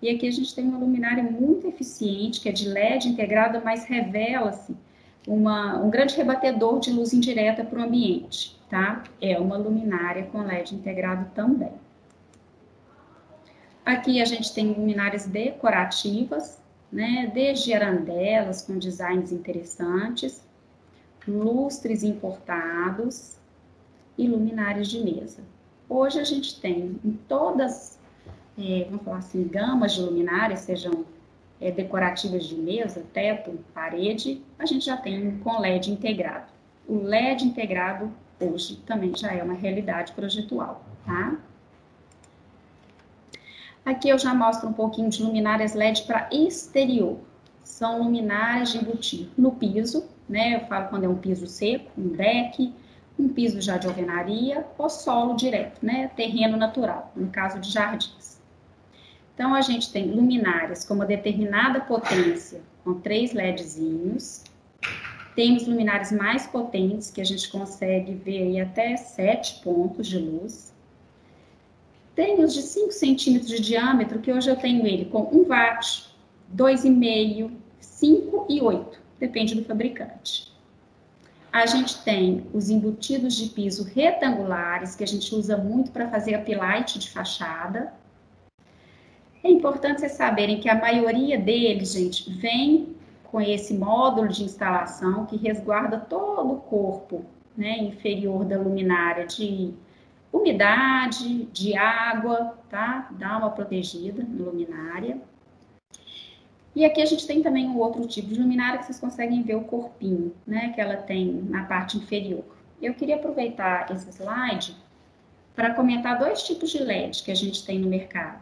E 0.00 0.08
aqui 0.08 0.26
a 0.26 0.32
gente 0.32 0.54
tem 0.54 0.64
uma 0.64 0.78
luminária 0.78 1.22
muito 1.22 1.66
eficiente, 1.66 2.40
que 2.40 2.48
é 2.48 2.52
de 2.52 2.66
LED 2.66 3.08
integrada, 3.08 3.60
mas 3.62 3.84
revela-se 3.84 4.74
um 5.28 5.90
grande 5.90 6.16
rebatedor 6.16 6.80
de 6.80 6.92
luz 6.92 7.12
indireta 7.12 7.64
para 7.64 7.78
o 7.78 7.82
ambiente 7.82 8.60
tá? 8.70 9.02
É 9.20 9.38
uma 9.38 9.56
luminária 9.58 10.24
com 10.26 10.40
LED 10.40 10.76
integrado 10.76 11.28
também. 11.34 11.72
Aqui 13.84 14.22
a 14.22 14.24
gente 14.24 14.54
tem 14.54 14.72
luminárias 14.72 15.26
decorativas, 15.26 16.62
né? 16.90 17.30
Desde 17.34 17.74
arandelas 17.74 18.62
com 18.62 18.78
designs 18.78 19.32
interessantes, 19.32 20.42
lustres 21.26 22.04
importados 22.04 23.36
e 24.16 24.28
luminárias 24.28 24.88
de 24.88 25.02
mesa. 25.02 25.42
Hoje 25.88 26.20
a 26.20 26.24
gente 26.24 26.60
tem 26.60 26.96
em 27.04 27.12
todas, 27.28 27.98
é, 28.56 28.84
vamos 28.84 29.04
falar 29.04 29.18
assim, 29.18 29.48
gamas 29.48 29.94
de 29.94 30.02
luminárias, 30.02 30.60
sejam 30.60 31.04
é, 31.60 31.70
decorativas 31.70 32.44
de 32.46 32.54
mesa, 32.54 33.04
teto, 33.12 33.58
parede, 33.74 34.42
a 34.58 34.64
gente 34.64 34.86
já 34.86 34.96
tem 34.96 35.38
com 35.38 35.60
LED 35.60 35.90
integrado. 35.90 36.46
O 36.88 37.02
LED 37.02 37.44
integrado 37.44 38.10
hoje 38.40 38.76
também 38.86 39.14
já 39.14 39.32
é 39.32 39.42
uma 39.42 39.54
realidade 39.54 40.12
projetual, 40.12 40.82
tá? 41.04 41.36
Aqui 43.84 44.08
eu 44.08 44.18
já 44.18 44.34
mostro 44.34 44.68
um 44.68 44.72
pouquinho 44.72 45.10
de 45.10 45.22
luminárias 45.22 45.74
LED 45.74 46.02
para 46.02 46.28
exterior. 46.32 47.18
São 47.62 48.02
luminárias 48.02 48.72
de 48.72 48.78
embutir 48.78 49.28
no 49.36 49.52
piso, 49.52 50.06
né? 50.28 50.56
Eu 50.56 50.60
falo 50.66 50.88
quando 50.88 51.04
é 51.04 51.08
um 51.08 51.16
piso 51.16 51.46
seco, 51.46 51.90
um 51.96 52.08
deck, 52.08 52.74
um 53.18 53.28
piso 53.28 53.60
já 53.60 53.78
de 53.78 53.86
alvenaria 53.86 54.66
ou 54.76 54.88
solo 54.88 55.34
direto, 55.34 55.84
né? 55.84 56.08
Terreno 56.14 56.56
natural, 56.56 57.12
no 57.16 57.28
caso 57.28 57.58
de 57.58 57.70
jardins. 57.70 58.29
Então, 59.40 59.54
a 59.54 59.62
gente 59.62 59.90
tem 59.90 60.04
luminárias 60.04 60.84
com 60.84 60.92
uma 60.92 61.06
determinada 61.06 61.80
potência, 61.80 62.60
com 62.84 63.00
três 63.00 63.32
LEDzinhos. 63.32 64.44
Temos 65.34 65.66
luminárias 65.66 66.12
mais 66.12 66.46
potentes, 66.46 67.10
que 67.10 67.22
a 67.22 67.24
gente 67.24 67.48
consegue 67.48 68.12
ver 68.12 68.42
aí 68.42 68.60
até 68.60 68.98
sete 68.98 69.62
pontos 69.62 70.06
de 70.06 70.18
luz. 70.18 70.74
Tem 72.14 72.44
os 72.44 72.52
de 72.52 72.60
5 72.60 72.92
centímetros 72.92 73.48
de 73.48 73.60
diâmetro, 73.60 74.18
que 74.18 74.30
hoje 74.30 74.50
eu 74.50 74.56
tenho 74.56 74.86
ele 74.86 75.06
com 75.06 75.22
1 75.22 75.48
watt, 75.48 76.14
2,5, 76.54 77.50
5 77.80 78.46
e 78.46 78.60
8, 78.60 79.00
depende 79.18 79.54
do 79.54 79.64
fabricante. 79.64 80.52
A 81.50 81.64
gente 81.64 82.04
tem 82.04 82.46
os 82.52 82.68
embutidos 82.68 83.34
de 83.36 83.48
piso 83.48 83.84
retangulares, 83.84 84.94
que 84.94 85.02
a 85.02 85.06
gente 85.06 85.34
usa 85.34 85.56
muito 85.56 85.90
para 85.92 86.10
fazer 86.10 86.34
a 86.34 86.40
de 86.98 87.08
fachada. 87.08 87.98
É 89.42 89.50
importante 89.50 90.00
vocês 90.00 90.12
saberem 90.12 90.60
que 90.60 90.68
a 90.68 90.74
maioria 90.74 91.38
deles, 91.38 91.92
gente, 91.92 92.30
vem 92.32 92.94
com 93.24 93.40
esse 93.40 93.74
módulo 93.74 94.28
de 94.28 94.44
instalação 94.44 95.24
que 95.26 95.36
resguarda 95.36 95.98
todo 95.98 96.52
o 96.52 96.60
corpo 96.60 97.24
né, 97.56 97.78
inferior 97.78 98.44
da 98.44 98.58
luminária 98.58 99.26
de 99.26 99.72
umidade, 100.32 101.44
de 101.46 101.76
água, 101.76 102.58
tá? 102.68 103.08
Dá 103.12 103.38
uma 103.38 103.50
protegida 103.50 104.22
na 104.22 104.44
luminária. 104.44 105.20
E 106.74 106.84
aqui 106.84 107.02
a 107.02 107.06
gente 107.06 107.26
tem 107.26 107.42
também 107.42 107.66
um 107.66 107.78
outro 107.78 108.06
tipo 108.06 108.28
de 108.28 108.40
luminária 108.40 108.78
que 108.78 108.86
vocês 108.86 109.00
conseguem 109.00 109.42
ver 109.42 109.56
o 109.56 109.64
corpinho, 109.64 110.32
né? 110.46 110.70
Que 110.74 110.80
ela 110.80 110.96
tem 110.96 111.32
na 111.48 111.64
parte 111.64 111.96
inferior. 111.96 112.44
Eu 112.80 112.94
queria 112.94 113.16
aproveitar 113.16 113.90
esse 113.90 114.10
slide 114.10 114.76
para 115.54 115.74
comentar 115.74 116.18
dois 116.18 116.42
tipos 116.42 116.70
de 116.70 116.78
LED 116.78 117.22
que 117.24 117.30
a 117.30 117.34
gente 117.34 117.66
tem 117.66 117.78
no 117.78 117.88
mercado, 117.88 118.40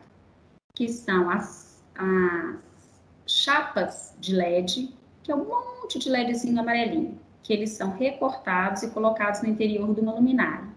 que 0.78 0.88
são 0.88 1.28
as, 1.28 1.82
as 1.96 2.56
chapas 3.26 4.14
de 4.20 4.32
LED, 4.32 4.94
que 5.24 5.32
é 5.32 5.34
um 5.34 5.44
monte 5.44 5.98
de 5.98 6.08
LEDzinho 6.08 6.60
amarelinho, 6.60 7.18
que 7.42 7.52
eles 7.52 7.70
são 7.70 7.90
recortados 7.90 8.84
e 8.84 8.90
colocados 8.90 9.42
no 9.42 9.48
interior 9.48 9.92
de 9.92 10.00
uma 10.00 10.14
luminária. 10.14 10.68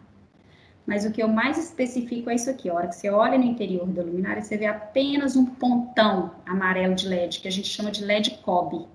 Mas 0.87 1.05
o 1.05 1.11
que 1.11 1.21
eu 1.21 1.27
mais 1.27 1.59
especifico 1.59 2.31
é 2.31 2.33
isso 2.33 2.49
aqui. 2.49 2.67
A 2.67 2.73
hora 2.73 2.87
que 2.87 2.95
você 2.95 3.11
olha 3.11 3.37
no 3.37 3.43
interior 3.43 3.85
da 3.85 4.01
luminária, 4.01 4.41
você 4.41 4.57
vê 4.57 4.65
apenas 4.65 5.35
um 5.35 5.45
pontão 5.45 6.31
amarelo 6.47 6.95
de 6.95 7.07
LED, 7.07 7.39
que 7.39 7.47
a 7.47 7.51
gente 7.51 7.67
chama 7.67 7.91
de 7.91 8.03
LED 8.03 8.39
COB. 8.41 8.87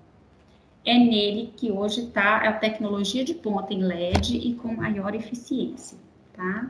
É 0.85 0.93
nele 0.93 1.53
que 1.55 1.71
hoje 1.71 2.01
está 2.01 2.35
a 2.39 2.51
tecnologia 2.51 3.23
de 3.23 3.33
ponta 3.33 3.73
em 3.73 3.81
LED 3.81 4.35
e 4.35 4.55
com 4.55 4.75
maior 4.75 5.15
eficiência, 5.15 5.97
tá? 6.33 6.69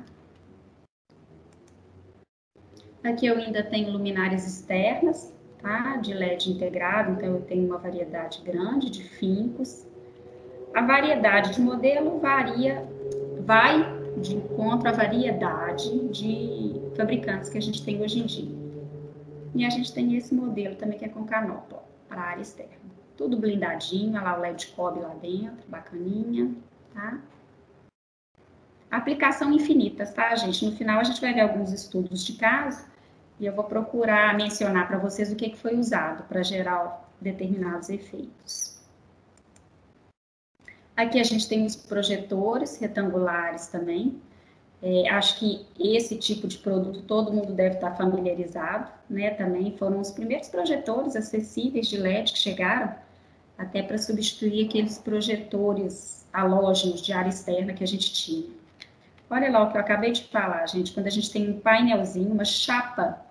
Aqui 3.07 3.25
eu 3.25 3.37
ainda 3.37 3.63
tenho 3.63 3.89
luminárias 3.89 4.45
externas, 4.45 5.33
tá? 5.61 5.95
De 5.95 6.13
LED 6.13 6.51
integrado, 6.51 7.13
então 7.13 7.35
eu 7.35 7.41
tenho 7.41 7.65
uma 7.65 7.77
variedade 7.77 8.41
grande 8.43 8.89
de 8.89 9.01
fincos. 9.01 9.87
A 10.73 10.81
variedade 10.81 11.53
de 11.53 11.61
modelo 11.61 12.19
varia, 12.19 12.85
vai 13.45 13.81
de 14.17 14.35
encontro 14.35 14.89
à 14.89 14.91
variedade 14.91 16.09
de 16.09 16.81
fabricantes 16.97 17.49
que 17.49 17.57
a 17.57 17.61
gente 17.61 17.81
tem 17.85 18.01
hoje 18.01 18.19
em 18.19 18.25
dia. 18.25 18.57
E 19.55 19.65
a 19.65 19.69
gente 19.69 19.93
tem 19.93 20.17
esse 20.17 20.35
modelo 20.35 20.75
também 20.75 20.99
que 20.99 21.05
é 21.05 21.09
com 21.09 21.23
canopla 21.23 21.81
para 22.09 22.21
área 22.21 22.41
externa. 22.41 22.75
Tudo 23.15 23.37
blindadinho, 23.37 24.15
olha 24.15 24.21
lá 24.21 24.37
o 24.37 24.41
LED 24.41 24.67
cobre 24.75 24.99
lá 24.99 25.13
dentro, 25.13 25.65
bacaninha, 25.69 26.51
tá? 26.93 27.21
Aplicação 28.91 29.53
infinitas, 29.53 30.13
tá, 30.13 30.35
gente? 30.35 30.65
No 30.65 30.73
final 30.73 30.99
a 30.99 31.03
gente 31.05 31.21
vai 31.21 31.33
ver 31.33 31.41
alguns 31.41 31.71
estudos 31.71 32.25
de 32.25 32.33
caso 32.33 32.96
e 33.39 33.45
eu 33.45 33.53
vou 33.53 33.65
procurar 33.65 34.35
mencionar 34.35 34.87
para 34.87 34.97
vocês 34.97 35.31
o 35.31 35.35
que, 35.35 35.49
que 35.49 35.57
foi 35.57 35.75
usado 35.77 36.23
para 36.23 36.41
gerar 36.43 37.07
determinados 37.21 37.89
efeitos. 37.89 38.77
Aqui 40.95 41.19
a 41.19 41.23
gente 41.23 41.47
tem 41.47 41.65
os 41.65 41.75
projetores 41.75 42.77
retangulares 42.77 43.67
também. 43.67 44.19
É, 44.81 45.09
acho 45.09 45.39
que 45.39 45.65
esse 45.79 46.17
tipo 46.17 46.47
de 46.47 46.57
produto 46.57 47.01
todo 47.03 47.31
mundo 47.31 47.53
deve 47.53 47.75
estar 47.75 47.95
familiarizado, 47.95 48.91
né? 49.09 49.31
Também 49.31 49.75
foram 49.77 49.99
os 49.99 50.11
primeiros 50.11 50.49
projetores 50.49 51.15
acessíveis 51.15 51.87
de 51.87 51.97
LED 51.97 52.33
que 52.33 52.39
chegaram, 52.39 52.95
até 53.57 53.81
para 53.81 53.97
substituir 53.97 54.67
aqueles 54.67 54.97
projetores 54.97 56.27
halógenos 56.33 57.01
de 57.01 57.13
área 57.13 57.29
externa 57.29 57.73
que 57.73 57.83
a 57.83 57.87
gente 57.87 58.13
tinha. 58.13 58.47
Olha 59.29 59.51
lá 59.51 59.63
o 59.63 59.71
que 59.71 59.77
eu 59.77 59.81
acabei 59.81 60.11
de 60.11 60.23
falar, 60.25 60.65
gente. 60.67 60.93
Quando 60.93 61.07
a 61.07 61.11
gente 61.11 61.31
tem 61.31 61.49
um 61.49 61.59
painelzinho, 61.59 62.31
uma 62.31 62.45
chapa 62.45 63.26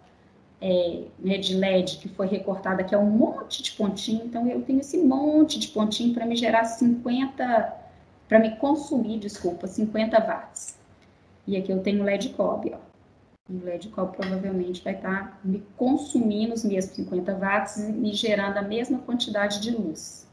é, 0.60 1.02
né, 1.18 1.38
de 1.38 1.54
LED 1.54 1.98
que 1.98 2.08
foi 2.08 2.26
recortada, 2.26 2.82
que 2.82 2.94
é 2.94 2.98
um 2.98 3.10
monte 3.10 3.62
de 3.62 3.72
pontinho, 3.72 4.24
então 4.24 4.46
eu 4.48 4.62
tenho 4.62 4.80
esse 4.80 4.98
monte 4.98 5.58
de 5.58 5.68
pontinho 5.68 6.14
para 6.14 6.24
me 6.24 6.36
gerar 6.36 6.64
50, 6.64 7.72
para 8.28 8.38
me 8.38 8.56
consumir, 8.56 9.18
desculpa, 9.18 9.66
50 9.66 10.18
watts. 10.18 10.78
E 11.46 11.56
aqui 11.56 11.70
eu 11.70 11.80
tenho 11.80 12.02
LED 12.02 12.30
cobre, 12.30 12.74
ó. 12.74 12.86
O 13.48 13.64
LED 13.64 13.90
cobre 13.90 14.16
provavelmente 14.16 14.82
vai 14.82 14.94
estar 14.94 15.30
tá 15.30 15.38
me 15.44 15.62
consumindo 15.76 16.54
os 16.54 16.64
mesmos 16.64 16.96
50 16.96 17.34
watts 17.34 17.76
e 17.76 17.92
me 17.92 18.12
gerando 18.12 18.56
a 18.56 18.62
mesma 18.62 18.98
quantidade 18.98 19.60
de 19.60 19.70
luz. 19.70 20.26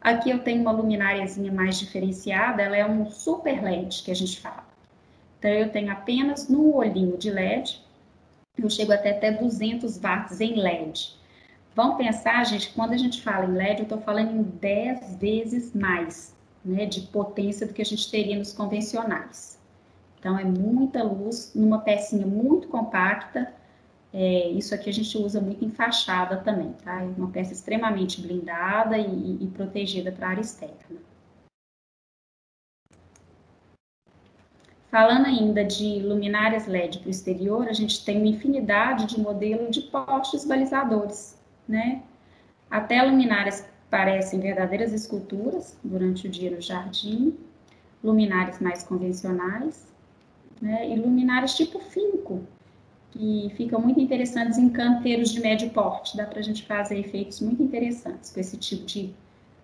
Aqui 0.00 0.30
eu 0.30 0.38
tenho 0.38 0.62
uma 0.62 0.70
lumináriazinha 0.70 1.50
mais 1.50 1.80
diferenciada, 1.80 2.62
ela 2.62 2.76
é 2.76 2.86
um 2.86 3.10
super 3.10 3.60
LED 3.60 4.04
que 4.04 4.12
a 4.12 4.14
gente 4.14 4.38
fala. 4.40 4.64
Então 5.38 5.50
eu 5.50 5.72
tenho 5.72 5.90
apenas 5.90 6.48
no 6.48 6.76
olhinho 6.76 7.16
de 7.16 7.28
LED 7.28 7.84
eu 8.58 8.70
chego 8.70 8.92
até, 8.92 9.10
até 9.10 9.30
200 9.30 9.98
watts 9.98 10.40
em 10.40 10.54
LED. 10.56 11.16
Vamos 11.74 11.98
pensar, 11.98 12.44
gente, 12.44 12.72
quando 12.72 12.92
a 12.92 12.96
gente 12.96 13.22
fala 13.22 13.44
em 13.44 13.54
LED, 13.54 13.80
eu 13.80 13.82
estou 13.82 14.00
falando 14.00 14.30
em 14.30 14.42
10 14.42 15.16
vezes 15.16 15.74
mais 15.74 16.34
né, 16.64 16.86
de 16.86 17.02
potência 17.02 17.66
do 17.66 17.74
que 17.74 17.82
a 17.82 17.84
gente 17.84 18.10
teria 18.10 18.38
nos 18.38 18.52
convencionais. 18.52 19.58
Então, 20.18 20.38
é 20.38 20.44
muita 20.44 21.02
luz 21.02 21.52
numa 21.54 21.80
pecinha 21.80 22.26
muito 22.26 22.68
compacta. 22.68 23.52
É, 24.12 24.48
isso 24.48 24.74
aqui 24.74 24.88
a 24.88 24.92
gente 24.92 25.16
usa 25.18 25.40
muito 25.40 25.64
em 25.64 25.70
fachada 25.70 26.38
também, 26.38 26.72
tá? 26.82 27.02
É 27.02 27.04
uma 27.18 27.28
peça 27.28 27.52
extremamente 27.52 28.20
blindada 28.20 28.96
e, 28.96 29.38
e 29.42 29.46
protegida 29.48 30.10
para 30.10 30.28
a 30.28 30.30
área 30.30 30.40
externa. 30.40 30.76
Falando 34.96 35.26
ainda 35.26 35.62
de 35.62 36.00
luminárias 36.00 36.66
LED 36.66 37.00
para 37.00 37.08
o 37.08 37.10
exterior, 37.10 37.68
a 37.68 37.72
gente 37.74 38.02
tem 38.02 38.16
uma 38.16 38.28
infinidade 38.28 39.04
de 39.04 39.20
modelos 39.20 39.70
de 39.70 39.82
postes 39.82 40.46
balizadores, 40.46 41.38
né? 41.68 42.02
Até 42.70 43.02
luminárias 43.02 43.68
parecem 43.90 44.40
verdadeiras 44.40 44.94
esculturas 44.94 45.78
durante 45.84 46.26
o 46.26 46.30
dia 46.30 46.50
no 46.50 46.62
jardim, 46.62 47.36
luminárias 48.02 48.58
mais 48.58 48.84
convencionais, 48.84 49.86
né? 50.62 50.88
E 50.88 50.96
luminárias 50.96 51.54
tipo 51.54 51.78
finco, 51.78 52.46
que 53.10 53.52
ficam 53.54 53.78
muito 53.78 54.00
interessantes 54.00 54.56
em 54.56 54.70
canteiros 54.70 55.30
de 55.30 55.40
médio 55.40 55.68
porte. 55.68 56.16
Dá 56.16 56.24
para 56.24 56.38
a 56.38 56.42
gente 56.42 56.64
fazer 56.64 56.98
efeitos 56.98 57.42
muito 57.42 57.62
interessantes 57.62 58.32
com 58.32 58.40
esse 58.40 58.56
tipo 58.56 58.86
de 58.86 59.12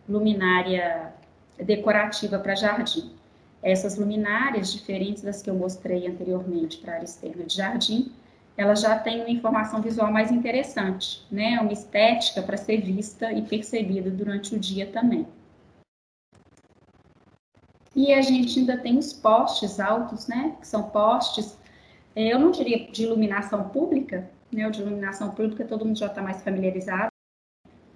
luminária 0.07 1.11
decorativa 1.57 2.39
para 2.39 2.55
jardim. 2.55 3.22
Essas 3.63 3.97
luminárias, 3.97 4.73
diferentes 4.73 5.23
das 5.23 5.41
que 5.41 5.49
eu 5.49 5.55
mostrei 5.55 6.09
anteriormente 6.09 6.79
para 6.79 6.93
a 6.93 6.95
área 6.97 7.05
externa 7.05 7.45
de 7.45 7.57
jardim, 7.57 8.13
elas 8.57 8.81
já 8.81 8.99
têm 8.99 9.21
uma 9.21 9.31
informação 9.31 9.81
visual 9.81 10.11
mais 10.11 10.31
interessante, 10.31 11.25
né? 11.31 11.59
Uma 11.61 11.73
estética 11.73 12.43
para 12.43 12.57
ser 12.57 12.81
vista 12.81 13.33
e 13.33 13.43
percebida 13.43 14.11
durante 14.11 14.55
o 14.55 14.59
dia 14.59 14.87
também. 14.87 15.27
E 17.95 18.13
a 18.13 18.21
gente 18.21 18.59
ainda 18.59 18.77
tem 18.79 18.99
os 18.99 19.13
postes 19.13 19.79
altos, 19.79 20.27
né? 20.27 20.57
Que 20.61 20.67
são 20.67 20.91
postes, 20.91 21.57
eu 22.17 22.39
não 22.39 22.51
diria 22.51 22.91
de 22.91 23.05
iluminação 23.05 23.69
pública, 23.69 24.29
né? 24.51 24.67
O 24.67 24.71
de 24.71 24.81
iluminação 24.81 25.31
pública 25.31 25.65
todo 25.65 25.85
mundo 25.85 25.99
já 25.99 26.07
está 26.07 26.21
mais 26.21 26.43
familiarizado, 26.43 27.12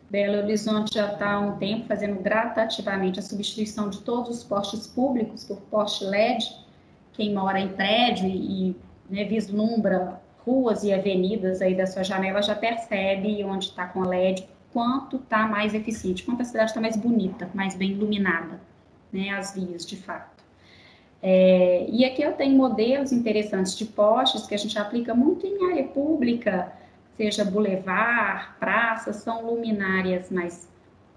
Belo 0.08 0.38
Horizonte 0.38 0.94
já 0.94 1.12
está 1.12 1.32
há 1.32 1.40
um 1.40 1.56
tempo 1.56 1.86
fazendo 1.86 2.22
gradativamente 2.22 3.18
a 3.18 3.22
substituição 3.22 3.90
de 3.90 4.00
todos 4.02 4.38
os 4.38 4.44
postes 4.44 4.86
públicos 4.86 5.44
por 5.44 5.60
poste 5.62 6.04
LED. 6.04 6.44
Quem 7.12 7.34
mora 7.34 7.58
em 7.58 7.68
prédio 7.68 8.28
e 8.28 8.76
né, 9.10 9.25
vislumbra 9.25 10.20
ruas 10.44 10.84
e 10.84 10.92
avenidas 10.92 11.60
aí 11.60 11.75
da 11.75 11.86
sua 11.86 12.04
janela 12.04 12.40
já 12.40 12.54
percebe 12.54 13.42
onde 13.42 13.66
está 13.66 13.86
com 13.86 14.04
a 14.04 14.06
LED, 14.06 14.46
quanto 14.72 15.16
está 15.16 15.48
mais 15.48 15.75
eficiente, 15.75 16.22
quanto 16.22 16.42
a 16.42 16.44
cidade 16.44 16.70
está 16.70 16.80
mais 16.80 16.96
bonita, 16.96 17.50
mais 17.52 17.75
bem 17.75 17.90
iluminada, 17.90 18.60
né, 19.12 19.30
as 19.30 19.54
vias 19.54 19.84
de 19.84 19.96
fato. 19.96 20.44
É, 21.20 21.86
e 21.90 22.04
aqui 22.04 22.22
eu 22.22 22.32
tenho 22.34 22.56
modelos 22.56 23.10
interessantes 23.10 23.76
de 23.76 23.86
postes 23.86 24.46
que 24.46 24.54
a 24.54 24.58
gente 24.58 24.78
aplica 24.78 25.14
muito 25.14 25.44
em 25.46 25.72
área 25.72 25.84
pública, 25.84 26.72
seja 27.16 27.44
bulevar, 27.44 28.56
praça, 28.58 29.12
são 29.12 29.46
luminárias 29.46 30.30
mais 30.30 30.68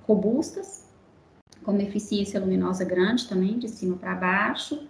robustas, 0.07 0.87
com 1.63 1.77
eficiência 1.77 2.39
luminosa 2.39 2.85
grande 2.85 3.27
também, 3.27 3.59
de 3.59 3.67
cima 3.67 3.97
para 3.97 4.15
baixo, 4.15 4.87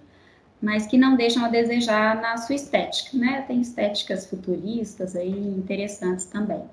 mas 0.62 0.86
que 0.86 0.98
não 0.98 1.16
deixam 1.16 1.44
a 1.46 1.50
desejar 1.50 2.22
na 2.22 2.38
sua 2.38 2.56
estética, 2.56 3.18
né? 3.18 3.42
Tem 3.48 3.62
estéticas 3.62 4.26
futuristas 4.26 5.16
aí 5.16 5.30
interessantes 5.30 6.26
também. 6.26 6.64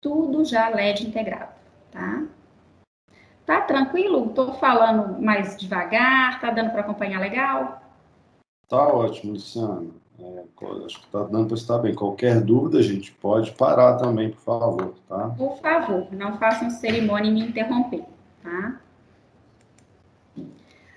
Tudo 0.00 0.44
já 0.44 0.68
LED 0.68 1.06
integrado, 1.06 1.52
tá? 1.90 2.24
Tá 3.46 3.60
tranquilo? 3.62 4.30
Tô 4.30 4.54
falando 4.54 5.20
mais 5.20 5.56
devagar, 5.56 6.40
tá 6.40 6.50
dando 6.50 6.70
para 6.70 6.80
acompanhar 6.80 7.20
legal? 7.20 7.82
Tá 8.68 8.88
ótimo, 8.88 9.32
Luciana. 9.32 10.03
É, 10.20 10.44
acho 10.86 11.00
que 11.00 11.06
tá 11.08 11.24
dando 11.24 11.48
para 11.48 11.56
estar 11.56 11.78
bem. 11.78 11.94
Qualquer 11.94 12.40
dúvida, 12.40 12.78
a 12.78 12.82
gente 12.82 13.12
pode 13.12 13.50
parar 13.52 13.96
também, 13.96 14.30
por 14.30 14.40
favor, 14.40 14.94
tá? 15.08 15.28
Por 15.30 15.58
favor, 15.58 16.06
não 16.12 16.38
façam 16.38 16.70
cerimônia 16.70 17.28
em 17.28 17.34
me 17.34 17.40
interromper, 17.40 18.04
tá? 18.42 18.80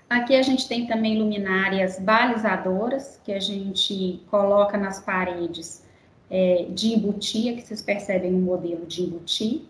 Aqui 0.08 0.34
a 0.34 0.42
gente 0.42 0.66
tem 0.66 0.86
também 0.86 1.18
luminárias 1.18 1.98
balizadoras, 1.98 3.20
que 3.24 3.32
a 3.32 3.40
gente 3.40 4.22
coloca 4.30 4.78
nas 4.78 5.00
paredes 5.00 5.84
é, 6.30 6.66
de 6.70 6.94
embutia, 6.94 7.54
que 7.54 7.62
vocês 7.62 7.82
percebem 7.82 8.34
o 8.34 8.38
modelo 8.38 8.86
de 8.86 9.02
embutir. 9.02 9.62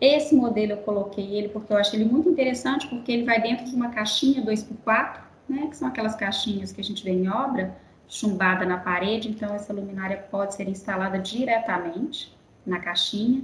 Esse 0.00 0.34
modelo 0.34 0.72
eu 0.72 0.78
coloquei 0.78 1.36
ele 1.36 1.50
porque 1.50 1.72
eu 1.72 1.76
achei 1.76 2.00
ele 2.00 2.10
muito 2.10 2.30
interessante, 2.30 2.88
porque 2.88 3.12
ele 3.12 3.24
vai 3.24 3.40
dentro 3.40 3.64
de 3.66 3.74
uma 3.76 3.90
caixinha 3.90 4.42
2x4, 4.42 5.20
né, 5.48 5.66
que 5.68 5.76
são 5.76 5.86
aquelas 5.86 6.16
caixinhas 6.16 6.72
que 6.72 6.80
a 6.80 6.84
gente 6.84 7.04
vê 7.04 7.10
em 7.10 7.28
obra, 7.28 7.76
chumbada 8.10 8.66
na 8.66 8.76
parede, 8.76 9.30
então 9.30 9.54
essa 9.54 9.72
luminária 9.72 10.16
pode 10.30 10.54
ser 10.54 10.68
instalada 10.68 11.18
diretamente 11.18 12.36
na 12.66 12.80
caixinha. 12.80 13.42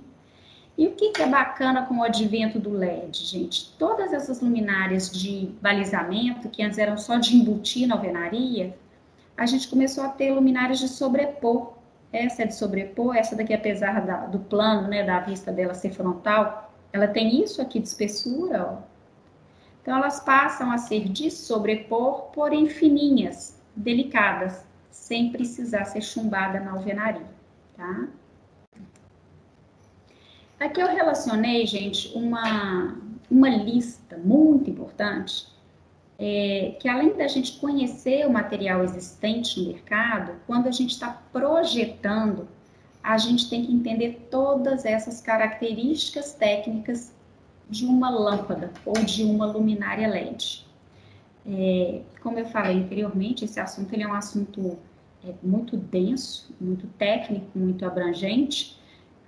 E 0.76 0.88
o 0.88 0.92
que, 0.92 1.12
que 1.12 1.23
é 1.23 1.26
bacana 1.26 1.87
com 1.87 1.99
o 1.99 2.02
advento 2.02 2.58
do 2.58 2.70
LED, 2.70 3.25
gente? 3.25 3.73
Todas 3.78 4.12
essas 4.12 4.42
luminárias 4.42 5.08
de 5.11 5.54
balizamento, 5.62 6.50
que 6.50 6.62
antes 6.62 6.78
eram 6.78 6.99
só 6.99 7.16
de 7.16 7.35
embutir 7.35 7.87
na 7.87 7.94
alvenaria, 7.94 8.76
a 9.37 9.46
gente 9.46 9.68
começou 9.68 10.04
a 10.04 10.08
ter 10.08 10.32
luminárias 10.32 10.80
de 10.80 10.88
sobrepor. 10.88 11.75
Essa 12.12 12.42
é 12.42 12.46
de 12.46 12.54
sobrepor, 12.54 13.16
essa 13.16 13.37
daqui, 13.37 13.54
apesar 13.54 14.04
da, 14.04 14.26
do 14.26 14.40
plano, 14.40 14.88
né, 14.88 15.02
da 15.02 15.20
vista 15.20 15.52
dela 15.52 15.75
ser 15.75 15.92
frontal, 15.92 16.73
ela 16.92 17.06
tem 17.06 17.42
isso 17.42 17.62
aqui 17.62 17.78
de 17.78 17.88
espessura, 17.88 18.66
ó. 18.73 18.96
Então, 19.80 19.96
elas 19.96 20.18
passam 20.18 20.73
a 20.73 20.78
ser 20.78 21.08
de 21.08 21.30
sobrepor, 21.30 22.30
porém 22.32 22.68
fininhas, 22.68 23.56
delicadas, 23.76 24.64
sem 24.90 25.30
precisar 25.30 25.85
ser 25.85 26.00
chumbada 26.00 26.59
na 26.59 26.73
alvenaria, 26.73 27.26
tá? 27.76 28.09
Aqui 30.59 30.80
eu 30.80 30.88
relacionei, 30.88 31.66
gente, 31.66 32.16
uma, 32.16 32.97
uma 33.30 33.49
lista 33.50 34.16
muito 34.16 34.71
importante, 34.71 35.47
é, 36.18 36.76
que 36.80 36.88
além 36.88 37.14
da 37.14 37.28
gente 37.28 37.61
conhecer 37.61 38.26
o 38.26 38.33
material 38.33 38.83
existente 38.83 39.61
no 39.61 39.68
mercado, 39.68 40.33
quando 40.47 40.66
a 40.66 40.71
gente 40.71 40.92
está 40.92 41.23
projetando, 41.30 42.49
a 43.02 43.18
gente 43.18 43.50
tem 43.50 43.64
que 43.64 43.73
entender 43.73 44.26
todas 44.30 44.85
essas 44.87 45.21
características 45.21 46.33
técnicas 46.33 47.14
de 47.68 47.85
uma 47.85 48.11
lâmpada 48.11 48.73
ou 48.85 48.95
de 48.95 49.23
uma 49.25 49.47
luminária 49.47 50.09
LED. 50.09 50.65
É, 51.49 52.00
como 52.23 52.38
eu 52.38 52.47
falei 52.47 52.79
anteriormente, 52.79 53.45
esse 53.45 53.61
assunto 53.61 53.93
ele 53.93 54.03
é 54.03 54.09
um 54.09 54.15
assunto 54.15 54.79
é, 55.25 55.33
muito 55.43 55.76
denso, 55.76 56.55
muito 56.61 56.87
técnico, 56.99 57.47
muito 57.55 57.87
abrangente. 57.87 58.81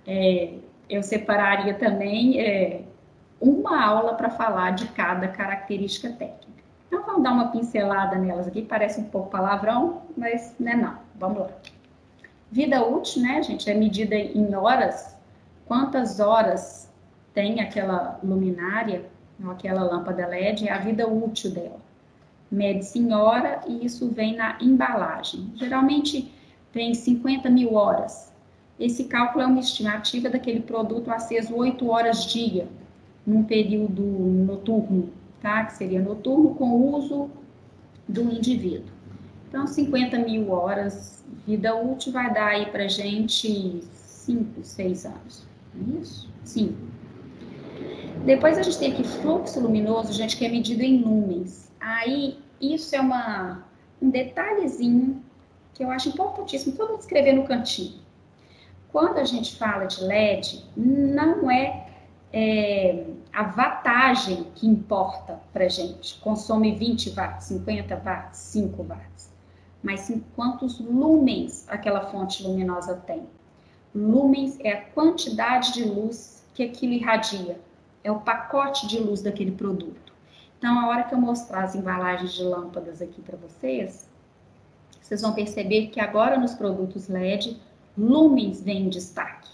É, 0.05 0.53
eu 0.89 1.01
separaria 1.01 1.73
também 1.75 2.41
é, 2.41 2.83
uma 3.39 3.83
aula 3.83 4.15
para 4.15 4.29
falar 4.29 4.71
de 4.71 4.87
cada 4.89 5.27
característica 5.27 6.09
técnica. 6.09 6.49
Então, 6.87 7.05
vamos 7.05 7.23
dar 7.23 7.31
uma 7.31 7.49
pincelada 7.49 8.17
nelas 8.17 8.47
aqui, 8.47 8.63
parece 8.63 8.99
um 8.99 9.05
pouco 9.05 9.29
palavrão, 9.29 10.01
mas 10.17 10.55
não 10.59 10.71
é 10.71 10.75
não. 10.75 10.97
Vamos 11.15 11.39
lá. 11.39 11.49
Vida 12.51 12.83
útil, 12.83 13.21
né, 13.21 13.43
gente, 13.43 13.69
é 13.69 13.75
medida 13.75 14.15
em 14.15 14.55
horas. 14.55 15.15
Quantas 15.67 16.19
horas 16.19 16.91
tem 17.33 17.61
aquela 17.61 18.19
luminária, 18.23 19.05
ou 19.41 19.51
aquela 19.51 19.83
lâmpada 19.83 20.25
LED, 20.25 20.67
é 20.67 20.71
a 20.71 20.79
vida 20.79 21.07
útil 21.07 21.51
dela. 21.51 21.88
Mede-se 22.51 22.99
em 22.99 23.13
hora 23.13 23.61
e 23.67 23.85
isso 23.85 24.09
vem 24.09 24.35
na 24.35 24.57
embalagem. 24.61 25.51
Geralmente 25.55 26.31
tem 26.71 26.93
50 26.93 27.49
mil 27.49 27.73
horas 27.73 28.29
esse 28.79 29.03
cálculo 29.03 29.43
é 29.43 29.47
uma 29.47 29.59
estimativa 29.59 30.29
daquele 30.29 30.61
produto 30.61 31.11
aceso 31.11 31.53
8 31.53 31.89
horas 31.89 32.25
dia, 32.25 32.65
num 33.27 33.43
período 33.43 34.01
noturno, 34.01 35.09
tá? 35.41 35.65
Que 35.65 35.73
seria 35.73 36.01
noturno 36.01 36.55
com 36.55 36.69
o 36.69 36.95
uso 36.95 37.29
do 38.07 38.21
indivíduo. 38.31 38.89
Então, 39.49 39.67
50 39.67 40.19
mil 40.19 40.49
horas 40.51 41.25
vida 41.45 41.75
útil 41.75 42.13
vai 42.13 42.33
dar 42.33 42.47
aí 42.47 42.67
pra 42.67 42.87
gente 42.87 43.81
5, 43.91 44.63
6 44.63 45.05
anos. 45.05 45.47
É 45.75 45.99
isso? 46.01 46.29
5. 46.45 46.73
Depois 48.25 48.57
a 48.57 48.61
gente 48.61 48.79
tem 48.79 48.93
aqui 48.93 49.03
fluxo 49.03 49.59
luminoso, 49.59 50.13
gente, 50.13 50.37
que 50.37 50.45
é 50.45 50.49
medido 50.49 50.83
em 50.83 51.01
lumens. 51.01 51.68
Aí, 51.79 52.39
isso 52.59 52.95
é 52.95 52.99
uma, 52.99 53.65
um 54.01 54.09
detalhezinho 54.09 55.23
que 55.73 55.83
eu 55.83 55.89
acho 55.91 56.09
importantíssimo 56.09 56.75
todo 56.75 56.91
mundo 56.91 56.99
escrever 56.99 57.33
no 57.33 57.47
cantinho. 57.47 58.01
Quando 58.91 59.17
a 59.17 59.23
gente 59.23 59.55
fala 59.55 59.85
de 59.85 60.03
LED, 60.03 60.65
não 60.75 61.49
é, 61.49 61.87
é 62.33 63.05
a 63.31 63.43
wattage 63.43 64.47
que 64.55 64.67
importa 64.67 65.39
para 65.53 65.69
gente. 65.69 66.19
Consome 66.19 66.75
20 66.75 67.11
watts, 67.11 67.45
50 67.45 67.95
watts, 68.03 68.39
5 68.39 68.83
watts. 68.83 69.31
Mas 69.81 70.01
sim 70.01 70.23
quantos 70.35 70.79
lumens 70.79 71.65
aquela 71.69 72.07
fonte 72.09 72.43
luminosa 72.43 72.95
tem. 73.05 73.27
Lumens 73.95 74.59
é 74.59 74.73
a 74.73 74.81
quantidade 74.81 75.73
de 75.73 75.83
luz 75.83 76.45
que 76.53 76.63
aquilo 76.63 76.93
irradia. 76.93 77.59
É 78.03 78.11
o 78.11 78.19
pacote 78.19 78.87
de 78.87 78.99
luz 78.99 79.21
daquele 79.21 79.51
produto. 79.51 80.08
Então, 80.59 80.77
a 80.77 80.89
hora 80.89 81.03
que 81.03 81.15
eu 81.15 81.17
mostrar 81.17 81.63
as 81.63 81.73
embalagens 81.73 82.33
de 82.33 82.43
lâmpadas 82.43 83.01
aqui 83.01 83.21
para 83.21 83.37
vocês, 83.37 84.05
vocês 85.01 85.21
vão 85.21 85.33
perceber 85.33 85.87
que 85.87 86.01
agora 86.01 86.37
nos 86.37 86.53
produtos 86.53 87.07
LED 87.07 87.57
lumens 87.97 88.61
vem 88.61 88.83
em 88.83 88.89
destaque. 88.89 89.49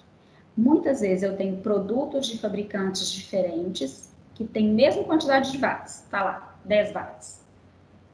Muitas 0.58 1.02
vezes 1.02 1.22
eu 1.22 1.38
tenho 1.38 1.58
produtos 1.58 2.26
de 2.26 2.40
fabricantes 2.40 3.12
diferentes 3.12 4.10
que 4.34 4.46
têm 4.46 4.68
mesma 4.74 5.04
quantidade 5.04 5.52
de 5.52 5.60
watts, 5.60 6.04
tá 6.10 6.24
lá, 6.24 6.60
10 6.66 6.94
watts. 6.94 7.40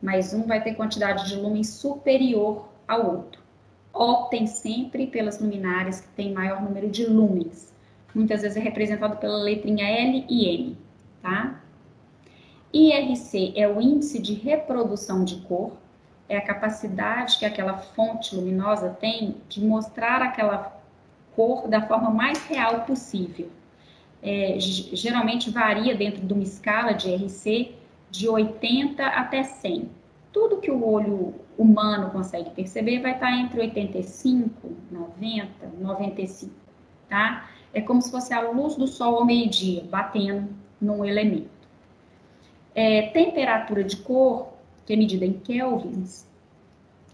Mas 0.01 0.33
um 0.33 0.43
vai 0.43 0.61
ter 0.61 0.75
quantidade 0.75 1.29
de 1.29 1.37
lumens 1.37 1.69
superior 1.69 2.67
ao 2.85 3.09
outro. 3.09 3.41
Optem 3.93 4.47
sempre 4.47 5.07
pelas 5.07 5.39
luminárias 5.39 6.01
que 6.01 6.09
têm 6.09 6.33
maior 6.33 6.61
número 6.61 6.89
de 6.89 7.05
lumens. 7.05 7.71
Muitas 8.13 8.41
vezes 8.41 8.57
é 8.57 8.59
representado 8.59 9.15
pela 9.15 9.37
letrinha 9.37 9.87
L 9.87 10.25
e 10.27 10.45
M, 10.45 10.77
tá? 11.21 11.61
IRC 12.73 13.53
é 13.55 13.67
o 13.67 13.81
índice 13.81 14.19
de 14.19 14.33
reprodução 14.33 15.23
de 15.23 15.37
cor, 15.41 15.73
é 16.29 16.37
a 16.37 16.41
capacidade 16.41 17.37
que 17.37 17.45
aquela 17.45 17.77
fonte 17.77 18.35
luminosa 18.35 18.89
tem 18.89 19.35
de 19.49 19.61
mostrar 19.63 20.21
aquela 20.21 20.81
cor 21.35 21.67
da 21.67 21.81
forma 21.81 22.09
mais 22.09 22.45
real 22.45 22.81
possível. 22.81 23.49
É, 24.23 24.55
geralmente 24.59 25.49
varia 25.49 25.95
dentro 25.95 26.25
de 26.25 26.33
uma 26.33 26.43
escala 26.43 26.93
de 26.93 27.13
RC 27.13 27.75
de 28.09 28.29
80 28.29 29.05
até 29.05 29.43
100. 29.43 29.89
Tudo 30.31 30.57
que 30.57 30.71
o 30.71 30.85
olho 30.87 31.33
humano 31.57 32.11
consegue 32.11 32.51
perceber 32.51 33.01
vai 33.01 33.13
estar 33.13 33.31
entre 33.37 33.59
85, 33.59 34.71
90, 34.89 35.49
95, 35.79 36.53
tá? 37.09 37.49
É 37.73 37.81
como 37.81 38.01
se 38.01 38.11
fosse 38.11 38.33
a 38.33 38.49
luz 38.49 38.75
do 38.75 38.87
sol 38.87 39.17
ao 39.17 39.25
meio-dia 39.25 39.83
batendo 39.89 40.49
num 40.79 41.03
elemento. 41.03 41.60
É, 42.73 43.03
temperatura 43.09 43.83
de 43.83 43.97
cor 43.97 44.51
que 44.85 44.93
é 44.93 44.95
medida 44.95 45.25
em 45.25 45.33
kelvins, 45.33 46.25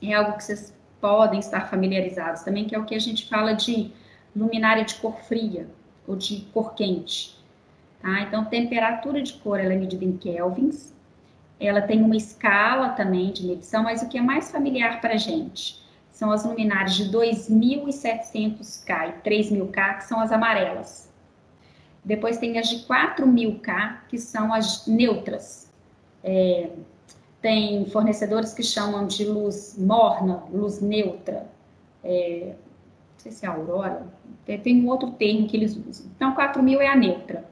é 0.02 0.14
algo 0.14 0.38
que 0.38 0.44
vocês 0.44 0.74
podem 1.02 1.40
estar 1.40 1.70
familiarizados 1.70 2.42
também, 2.44 2.66
que 2.66 2.76
é 2.76 2.80
o 2.80 2.86
que 2.86 2.96
a 2.96 3.00
gente 3.00 3.28
fala 3.28 3.54
de 3.54 3.92
luminária 4.36 4.84
de 4.84 4.96
cor 4.96 5.16
fria 5.22 5.68
ou 6.08 6.16
de 6.16 6.42
cor 6.54 6.74
quente. 6.74 7.38
Tá? 8.02 8.22
Então, 8.22 8.46
temperatura 8.46 9.22
de 9.22 9.34
cor 9.34 9.60
ela 9.60 9.74
é 9.74 9.78
medida 9.78 10.06
em 10.06 10.16
kelvins, 10.18 10.94
ela 11.60 11.82
tem 11.82 12.02
uma 12.02 12.16
escala 12.16 12.90
também 12.90 13.32
de 13.32 13.46
medição, 13.46 13.84
mas 13.84 14.02
o 14.04 14.10
que 14.10 14.18
é 14.18 14.22
mais 14.22 14.52
familiar 14.52 15.02
para 15.02 15.16
a 15.16 15.18
gente 15.18 15.82
são 16.12 16.32
as 16.32 16.46
luminárias 16.46 16.96
de 16.96 17.12
2.700K 17.12 19.10
e 19.10 19.14
3.000K, 19.28 19.98
que 19.98 20.04
são 20.06 20.20
as 20.20 20.32
amarelas. 20.32 21.07
Depois 22.08 22.38
tem 22.38 22.58
as 22.58 22.70
de 22.70 22.86
4.000K, 22.88 23.98
que 24.08 24.18
são 24.18 24.54
as 24.54 24.88
neutras. 24.88 25.70
É, 26.24 26.70
tem 27.42 27.86
fornecedores 27.88 28.54
que 28.54 28.64
chamam 28.64 29.06
de 29.06 29.26
luz 29.26 29.76
morna, 29.78 30.42
luz 30.50 30.80
neutra, 30.80 31.46
é, 32.02 32.54
não 32.54 33.20
sei 33.20 33.32
se 33.34 33.46
é 33.46 33.50
Aurora, 33.50 34.08
tem 34.46 34.82
um 34.82 34.88
outro 34.88 35.12
termo 35.12 35.50
que 35.50 35.58
eles 35.58 35.76
usam. 35.76 36.08
Então, 36.16 36.34
4 36.34 36.64
mil 36.64 36.80
é 36.80 36.88
a 36.88 36.96
neutra. 36.96 37.44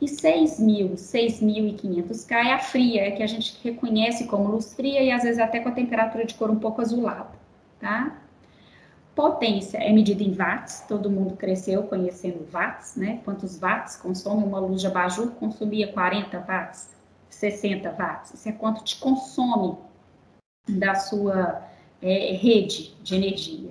E 0.00 0.08
6 0.08 0.58
mil, 0.58 0.90
6.500K 0.90 2.32
é 2.32 2.52
a 2.54 2.58
fria, 2.58 3.02
é 3.02 3.10
que 3.12 3.22
a 3.22 3.26
gente 3.28 3.60
reconhece 3.62 4.26
como 4.26 4.48
luz 4.48 4.74
fria 4.74 5.00
e 5.00 5.12
às 5.12 5.22
vezes 5.22 5.38
até 5.38 5.60
com 5.60 5.68
a 5.68 5.72
temperatura 5.72 6.24
de 6.24 6.34
cor 6.34 6.50
um 6.50 6.58
pouco 6.58 6.80
azulada, 6.80 7.30
tá? 7.78 8.18
Potência 9.18 9.78
é 9.78 9.92
medida 9.92 10.22
em 10.22 10.30
watts, 10.32 10.84
todo 10.86 11.10
mundo 11.10 11.34
cresceu 11.34 11.82
conhecendo 11.82 12.46
watts, 12.52 12.94
né? 12.94 13.20
Quantos 13.24 13.58
watts 13.58 13.96
consome 13.96 14.44
uma 14.44 14.60
luz 14.60 14.80
de 14.80 14.86
abajur? 14.86 15.32
Consumia 15.32 15.92
40 15.92 16.38
watts, 16.38 16.90
60 17.28 17.90
watts. 17.98 18.34
Isso 18.34 18.48
é 18.48 18.52
quanto 18.52 18.84
te 18.84 18.96
consome 19.00 19.76
da 20.68 20.94
sua 20.94 21.66
é, 22.00 22.32
rede 22.32 22.94
de 23.02 23.16
energia. 23.16 23.70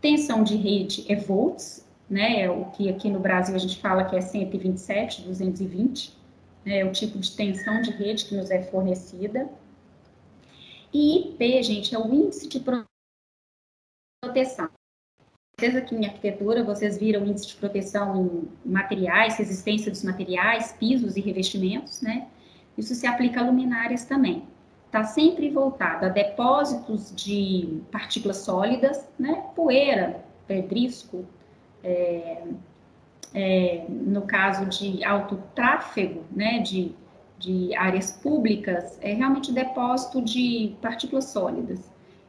Tensão 0.00 0.42
de 0.42 0.56
rede 0.56 1.04
é 1.08 1.14
volts, 1.14 1.86
né? 2.10 2.42
É 2.42 2.50
o 2.50 2.64
que 2.64 2.88
aqui 2.88 3.08
no 3.08 3.20
Brasil 3.20 3.54
a 3.54 3.58
gente 3.58 3.80
fala 3.80 4.06
que 4.06 4.16
é 4.16 4.20
127, 4.20 5.22
220, 5.22 6.18
né? 6.64 6.80
é 6.80 6.84
o 6.84 6.90
tipo 6.90 7.16
de 7.16 7.30
tensão 7.30 7.80
de 7.80 7.92
rede 7.92 8.24
que 8.24 8.34
nos 8.34 8.50
é 8.50 8.60
fornecida. 8.60 9.48
E 10.92 11.18
IP, 11.20 11.62
gente, 11.62 11.94
é 11.94 11.98
o 12.00 12.12
índice 12.12 12.48
de 12.48 12.58
proteção. 14.20 14.68
Vocês 15.58 15.76
aqui 15.76 15.94
em 15.94 16.06
arquitetura, 16.06 16.62
vocês 16.62 16.98
viram 16.98 17.26
índice 17.26 17.48
de 17.48 17.56
proteção 17.56 18.48
em 18.64 18.70
materiais, 18.70 19.36
resistência 19.36 19.90
dos 19.90 20.04
materiais, 20.04 20.72
pisos 20.72 21.16
e 21.16 21.20
revestimentos, 21.20 22.00
né? 22.00 22.28
Isso 22.76 22.94
se 22.94 23.06
aplica 23.06 23.40
a 23.40 23.44
luminárias 23.44 24.04
também. 24.04 24.44
Está 24.86 25.04
sempre 25.04 25.50
voltado 25.50 26.06
a 26.06 26.08
depósitos 26.08 27.12
de 27.14 27.80
partículas 27.90 28.38
sólidas, 28.38 29.08
né? 29.18 29.44
Poeira, 29.54 30.24
pedrisco, 30.46 31.24
é, 31.82 32.44
é, 33.34 33.84
no 33.88 34.22
caso 34.22 34.66
de 34.66 35.04
alto 35.04 35.42
tráfego, 35.54 36.24
né? 36.30 36.60
De, 36.60 36.94
de 37.38 37.74
áreas 37.74 38.12
públicas, 38.12 38.98
é 39.02 39.12
realmente 39.12 39.52
depósito 39.52 40.22
de 40.22 40.76
partículas 40.80 41.26
sólidas. 41.26 41.80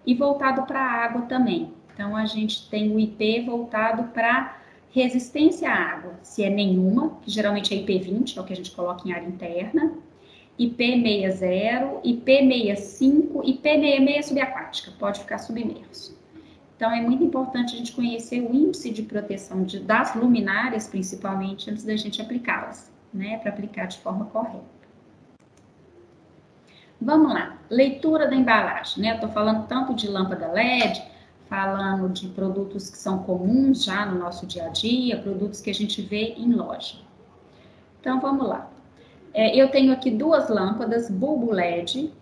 E 0.06 0.15
voltado 0.15 0.63
para 0.63 0.80
a 0.80 1.06
água 1.06 1.21
também. 1.23 1.79
Então, 2.00 2.16
a 2.16 2.26
gente 2.26 2.70
tem 2.70 2.96
o 2.96 2.98
IP 2.98 3.42
voltado 3.42 4.06
para 4.14 4.58
resistência 4.90 5.70
à 5.70 5.76
água, 5.76 6.14
se 6.24 6.42
é 6.42 6.50
nenhuma, 6.50 7.20
que 7.22 7.30
geralmente 7.30 7.74
é 7.74 7.78
IP20, 7.78 8.38
é 8.38 8.40
o 8.40 8.46
que 8.46 8.54
a 8.54 8.56
gente 8.56 8.72
coloca 8.72 9.06
em 9.06 9.12
área 9.12 9.28
interna, 9.28 9.92
IP60, 10.58 12.02
IP65 12.06 13.42
e 13.44 13.54
IP66 13.54 14.24
subaquática, 14.24 14.94
pode 14.98 15.20
ficar 15.20 15.40
submerso. 15.40 16.18
Então, 16.78 16.90
é 16.90 17.02
muito 17.02 17.22
importante 17.22 17.76
a 17.76 17.78
gente 17.78 17.92
conhecer 17.92 18.40
o 18.50 18.56
índice 18.56 18.92
de 18.92 19.04
proteção 19.04 19.66
de, 19.66 19.82
das 19.82 20.16
luminárias, 20.16 20.88
principalmente, 20.88 21.70
antes 21.70 21.84
da 21.84 21.98
gente 21.98 22.22
aplicá-las, 22.22 22.90
né, 23.14 23.40
para 23.40 23.52
aplicar 23.52 23.88
de 23.88 23.98
forma 23.98 24.24
correta. 24.28 24.64
Vamos 27.02 27.34
lá, 27.34 27.58
leitura 27.70 28.26
da 28.30 28.36
embalagem, 28.38 29.04
né? 29.04 29.12
Eu 29.12 29.16
estou 29.16 29.30
falando 29.32 29.68
tanto 29.68 29.94
de 29.94 30.08
lâmpada 30.08 30.48
LED, 30.48 31.18
falando 31.50 32.08
de 32.10 32.28
produtos 32.30 32.90
que 32.92 32.98
são 32.98 33.24
comuns 33.24 33.84
já 33.84 34.06
no 34.06 34.20
nosso 34.20 34.46
dia 34.46 34.66
a 34.66 34.70
dia, 34.70 35.18
produtos 35.18 35.60
que 35.60 35.72
a 35.72 35.74
gente 35.74 36.00
vê 36.02 36.36
em 36.38 36.54
loja. 36.54 36.98
Então, 38.00 38.22
vamos 38.22 38.48
lá. 38.48 38.70
É, 39.34 39.56
eu 39.56 39.70
tenho 39.70 39.92
aqui 39.92 40.12
duas 40.12 40.48
lâmpadas 40.48 41.10
bulbo 41.10 41.52
LED, 41.52 42.14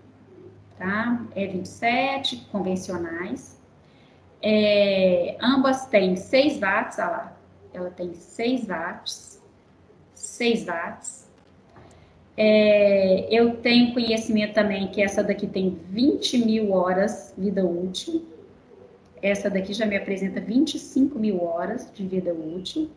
tá? 0.79 1.25
E27, 1.35 2.47
convencionais. 2.51 3.59
É, 4.41 5.37
ambas 5.41 5.87
têm 5.87 6.15
6 6.15 6.59
watts, 6.59 6.97
olha 6.97 7.07
lá. 7.09 7.37
Ela 7.73 7.89
tem 7.89 8.13
6 8.13 8.65
watts. 8.65 9.41
6 10.13 10.65
watts. 10.65 11.27
É, 12.37 13.27
eu 13.31 13.57
tenho 13.57 13.93
conhecimento 13.93 14.53
também 14.53 14.87
que 14.87 15.01
essa 15.01 15.23
daqui 15.23 15.47
tem 15.47 15.77
20 15.89 16.45
mil 16.45 16.71
horas 16.71 17.33
vida 17.37 17.65
útil. 17.65 18.36
Essa 19.21 19.49
daqui 19.49 19.73
já 19.73 19.85
me 19.85 19.97
apresenta 19.97 20.39
25 20.39 21.17
mil 21.17 21.43
horas 21.43 21.91
de 21.93 22.05
vida 22.05 22.33
útil. 22.33 22.89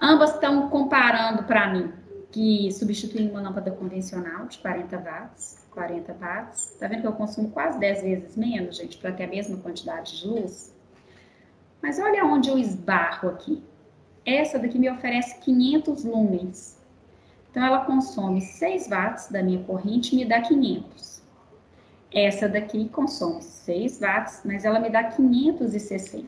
Ambas 0.00 0.34
estão 0.34 0.68
comparando 0.68 1.44
para 1.44 1.72
mim 1.72 1.92
que 2.30 2.70
substituem 2.72 3.30
uma 3.30 3.40
lâmpada 3.40 3.70
convencional 3.70 4.46
de 4.46 4.58
40 4.58 4.98
watts, 4.98 5.66
40 5.70 6.12
watts. 6.20 6.76
Tá 6.78 6.86
vendo 6.86 7.00
que 7.00 7.06
eu 7.06 7.12
consumo 7.12 7.50
quase 7.50 7.78
10 7.78 8.02
vezes 8.02 8.36
menos, 8.36 8.76
gente, 8.76 8.98
para 8.98 9.12
ter 9.12 9.24
a 9.24 9.28
mesma 9.28 9.56
quantidade 9.56 10.20
de 10.20 10.28
luz? 10.28 10.74
Mas 11.80 11.98
olha 11.98 12.24
onde 12.26 12.50
eu 12.50 12.58
esbarro 12.58 13.30
aqui. 13.30 13.62
Essa 14.24 14.58
daqui 14.58 14.78
me 14.78 14.90
oferece 14.90 15.38
500 15.40 16.04
lumens. 16.04 16.76
Então, 17.50 17.64
ela 17.64 17.86
consome 17.86 18.42
6 18.42 18.88
watts 18.88 19.28
da 19.30 19.42
minha 19.42 19.62
corrente 19.64 20.14
e 20.14 20.16
me 20.16 20.26
dá 20.26 20.42
500. 20.42 21.15
Essa 22.16 22.48
daqui 22.48 22.88
consome 22.88 23.42
6 23.42 24.00
watts, 24.00 24.40
mas 24.42 24.64
ela 24.64 24.80
me 24.80 24.88
dá 24.88 25.04
560. 25.04 26.26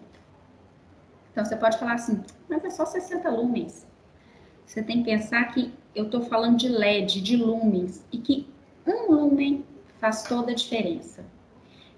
Então, 1.33 1.43
você 1.43 1.57
pode 1.57 1.79
falar 1.79 1.95
assim, 1.95 2.23
mas 2.47 2.63
é 2.63 2.69
só 2.69 2.85
60 2.85 3.31
lumens. 3.31 3.87
Você 4.67 4.83
tem 4.83 5.03
que 5.03 5.11
pensar 5.11 5.43
que 5.47 5.73
eu 5.95 6.05
estou 6.05 6.21
falando 6.21 6.59
de 6.59 6.69
LED, 6.69 7.23
de 7.23 7.39
lumens, 7.39 8.05
e 8.13 8.19
que 8.19 8.47
um 8.87 9.11
lumen 9.11 9.65
faz 9.99 10.25
toda 10.25 10.53
a 10.53 10.55
diferença. 10.55 11.25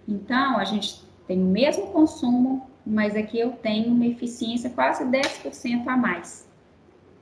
Então, 0.07 0.57
a 0.57 0.65
gente 0.65 1.05
tem 1.27 1.43
o 1.43 1.47
mesmo 1.47 1.89
consumo, 1.89 2.71
mas 2.87 3.17
aqui 3.17 3.41
eu 3.41 3.51
tenho 3.51 3.89
uma 3.89 4.07
eficiência 4.07 4.71
quase 4.71 5.05
10% 5.05 5.89
a 5.89 5.97
mais. 5.97 6.49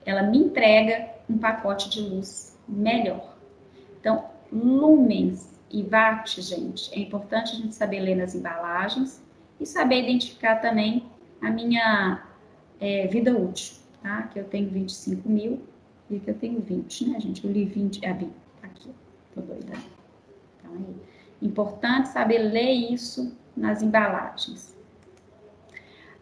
Ela 0.04 0.22
me 0.22 0.36
entrega 0.36 1.14
um 1.30 1.38
pacote 1.38 1.88
de 1.88 2.02
luz 2.02 2.58
melhor. 2.68 3.34
Então, 3.98 4.26
lumens 4.52 5.57
e 5.70 5.82
VAT, 5.82 6.40
gente, 6.40 6.92
é 6.94 7.00
importante 7.00 7.52
a 7.52 7.56
gente 7.56 7.74
saber 7.74 8.00
ler 8.00 8.16
nas 8.16 8.34
embalagens 8.34 9.22
e 9.60 9.66
saber 9.66 10.02
identificar 10.04 10.56
também 10.56 11.04
a 11.42 11.50
minha 11.50 12.24
é, 12.80 13.06
vida 13.06 13.36
útil, 13.36 13.76
tá? 14.02 14.22
Que 14.22 14.40
eu 14.40 14.44
tenho 14.44 14.68
25 14.70 15.28
mil 15.28 15.62
e 16.10 16.18
que 16.18 16.30
eu 16.30 16.34
tenho 16.34 16.60
20, 16.60 17.08
né, 17.10 17.20
gente? 17.20 17.44
Eu 17.44 17.52
li 17.52 17.64
20, 17.64 18.04
ah, 18.06 18.14
tá 18.14 18.66
aqui, 18.66 18.90
tô 19.34 19.40
doida. 19.42 19.74
Então, 20.58 20.74
é 21.42 21.44
importante 21.44 22.08
saber 22.08 22.38
ler 22.38 22.72
isso 22.72 23.36
nas 23.56 23.82
embalagens. 23.82 24.76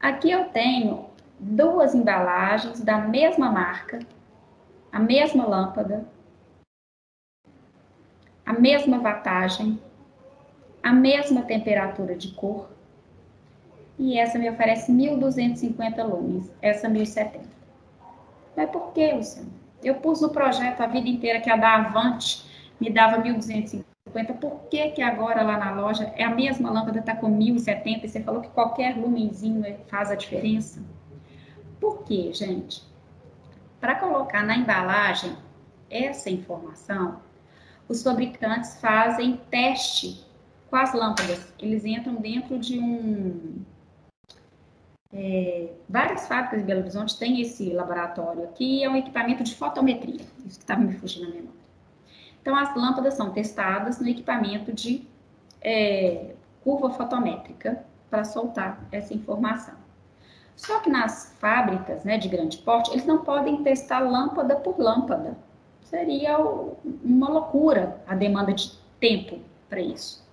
Aqui 0.00 0.30
eu 0.30 0.46
tenho 0.46 1.06
duas 1.38 1.94
embalagens 1.94 2.80
da 2.80 2.98
mesma 2.98 3.50
marca, 3.50 4.00
a 4.90 4.98
mesma 4.98 5.46
lâmpada, 5.46 6.06
a 8.46 8.52
mesma 8.52 8.98
watagem, 9.00 9.78
a 10.80 10.92
mesma 10.92 11.42
temperatura 11.42 12.14
de 12.14 12.30
cor. 12.30 12.70
E 13.98 14.18
essa 14.18 14.38
me 14.38 14.48
oferece 14.48 14.92
1.250 14.92 16.04
lumens, 16.04 16.50
essa 16.62 16.88
1.070. 16.88 17.40
Mas 18.56 18.70
por 18.70 18.92
que, 18.92 19.12
Luciano? 19.12 19.50
Eu 19.82 19.96
pus 19.96 20.20
no 20.20 20.30
projeto 20.30 20.80
a 20.80 20.86
vida 20.86 21.08
inteira 21.08 21.40
que 21.40 21.50
a 21.50 21.56
da 21.56 21.74
Avante 21.74 22.44
me 22.80 22.88
dava 22.88 23.20
1.250. 23.22 23.84
Por 24.40 24.68
que, 24.70 24.90
que 24.90 25.02
agora 25.02 25.42
lá 25.42 25.58
na 25.58 25.72
loja 25.72 26.12
é 26.16 26.24
a 26.24 26.30
mesma 26.30 26.70
lâmpada 26.70 27.00
está 27.00 27.16
com 27.16 27.26
1.070 27.26 28.04
e 28.04 28.08
você 28.08 28.20
falou 28.22 28.40
que 28.40 28.48
qualquer 28.48 28.96
lumenzinho 28.96 29.64
faz 29.88 30.10
a 30.10 30.14
diferença? 30.14 30.80
Por 31.80 32.04
quê, 32.04 32.32
gente? 32.32 32.82
Para 33.80 33.96
colocar 33.96 34.42
na 34.42 34.56
embalagem 34.56 35.36
essa 35.90 36.30
informação, 36.30 37.20
os 37.88 38.02
fabricantes 38.02 38.80
fazem 38.80 39.40
teste 39.50 40.24
com 40.68 40.76
as 40.76 40.92
lâmpadas. 40.92 41.52
Eles 41.58 41.84
entram 41.84 42.16
dentro 42.16 42.58
de 42.58 42.78
um. 42.78 43.62
É, 45.12 45.70
várias 45.88 46.26
fábricas 46.26 46.60
de 46.60 46.66
Belo 46.66 46.80
Horizonte 46.80 47.18
têm 47.18 47.40
esse 47.40 47.70
laboratório 47.70 48.44
aqui, 48.44 48.82
é 48.82 48.90
um 48.90 48.96
equipamento 48.96 49.42
de 49.44 49.54
fotometria, 49.54 50.20
isso 50.44 50.58
que 50.58 50.64
estava 50.64 50.80
me 50.80 50.92
fugindo 50.92 51.28
na 51.28 51.34
memória. 51.34 51.60
Então, 52.42 52.54
as 52.54 52.74
lâmpadas 52.76 53.14
são 53.14 53.30
testadas 53.30 53.98
no 53.98 54.08
equipamento 54.08 54.72
de 54.72 55.06
é, 55.60 56.34
curva 56.62 56.90
fotométrica 56.90 57.84
para 58.10 58.24
soltar 58.24 58.86
essa 58.92 59.14
informação. 59.14 59.74
Só 60.54 60.80
que 60.80 60.90
nas 60.90 61.34
fábricas 61.38 62.04
né, 62.04 62.18
de 62.18 62.28
grande 62.28 62.58
porte, 62.58 62.90
eles 62.90 63.06
não 63.06 63.18
podem 63.18 63.62
testar 63.62 64.00
lâmpada 64.00 64.56
por 64.56 64.78
lâmpada 64.78 65.36
seria 65.90 66.38
uma 66.38 67.28
loucura 67.28 68.00
a 68.06 68.14
demanda 68.14 68.52
de 68.52 68.72
tempo 69.00 69.38
para 69.68 69.80
isso. 69.80 70.24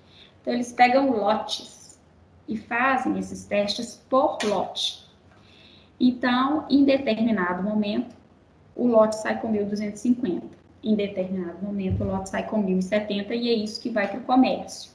Então, 0.42 0.54
eles 0.54 0.72
pegam 0.72 1.12
lotes 1.12 2.00
e 2.48 2.58
fazem 2.58 3.18
esses 3.18 3.46
testes 3.46 4.04
por 4.10 4.38
lote. 4.44 5.08
Então, 6.00 6.66
em 6.70 6.84
determinado 6.84 7.63
momento, 7.63 8.16
o 8.76 8.88
lote 8.88 9.16
sai 9.16 9.39
com 9.39 9.52
1.250. 9.52 10.44
em 10.84 10.96
determinado 10.96 11.63
momento 11.63 12.04
o 12.04 12.08
lote 12.08 12.30
sai 12.30 12.46
com 12.46 12.62
1.070 12.62 13.30
e 13.32 13.50
é 13.50 13.54
isso 13.54 13.82
que 13.82 13.89
vai 13.89 14.08
para 14.08 14.20
o 14.20 14.24
comércio. 14.24 14.92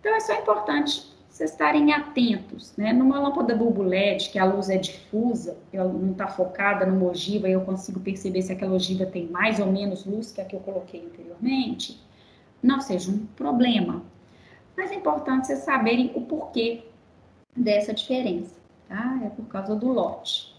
Então 0.00 0.14
é 0.14 0.20
só 0.20 0.34
importante 0.34 1.13
vocês 1.34 1.50
estarem 1.50 1.92
atentos, 1.92 2.72
né? 2.76 2.92
Numa 2.92 3.18
lâmpada 3.18 3.56
bulbo 3.56 3.82
LED, 3.82 4.30
que 4.30 4.38
a 4.38 4.44
luz 4.44 4.70
é 4.70 4.78
difusa, 4.78 5.58
ela 5.72 5.92
não 5.92 6.12
está 6.12 6.28
focada 6.28 6.86
numa 6.86 7.06
ogiva, 7.06 7.48
eu 7.48 7.62
consigo 7.62 7.98
perceber 7.98 8.40
se 8.40 8.52
aquela 8.52 8.72
ogiva 8.72 9.04
tem 9.04 9.26
mais 9.26 9.58
ou 9.58 9.66
menos 9.66 10.06
luz 10.06 10.30
que 10.30 10.40
a 10.40 10.44
que 10.44 10.54
eu 10.54 10.60
coloquei 10.60 11.04
anteriormente, 11.04 12.00
não 12.62 12.80
seja 12.80 13.10
um 13.10 13.26
problema. 13.34 14.04
Mas 14.76 14.92
é 14.92 14.94
importante 14.94 15.48
vocês 15.48 15.58
saberem 15.64 16.12
o 16.14 16.20
porquê 16.20 16.84
dessa 17.56 17.92
diferença, 17.92 18.54
tá? 18.88 19.20
É 19.24 19.28
por 19.28 19.46
causa 19.46 19.74
do 19.74 19.88
lote. 19.88 20.54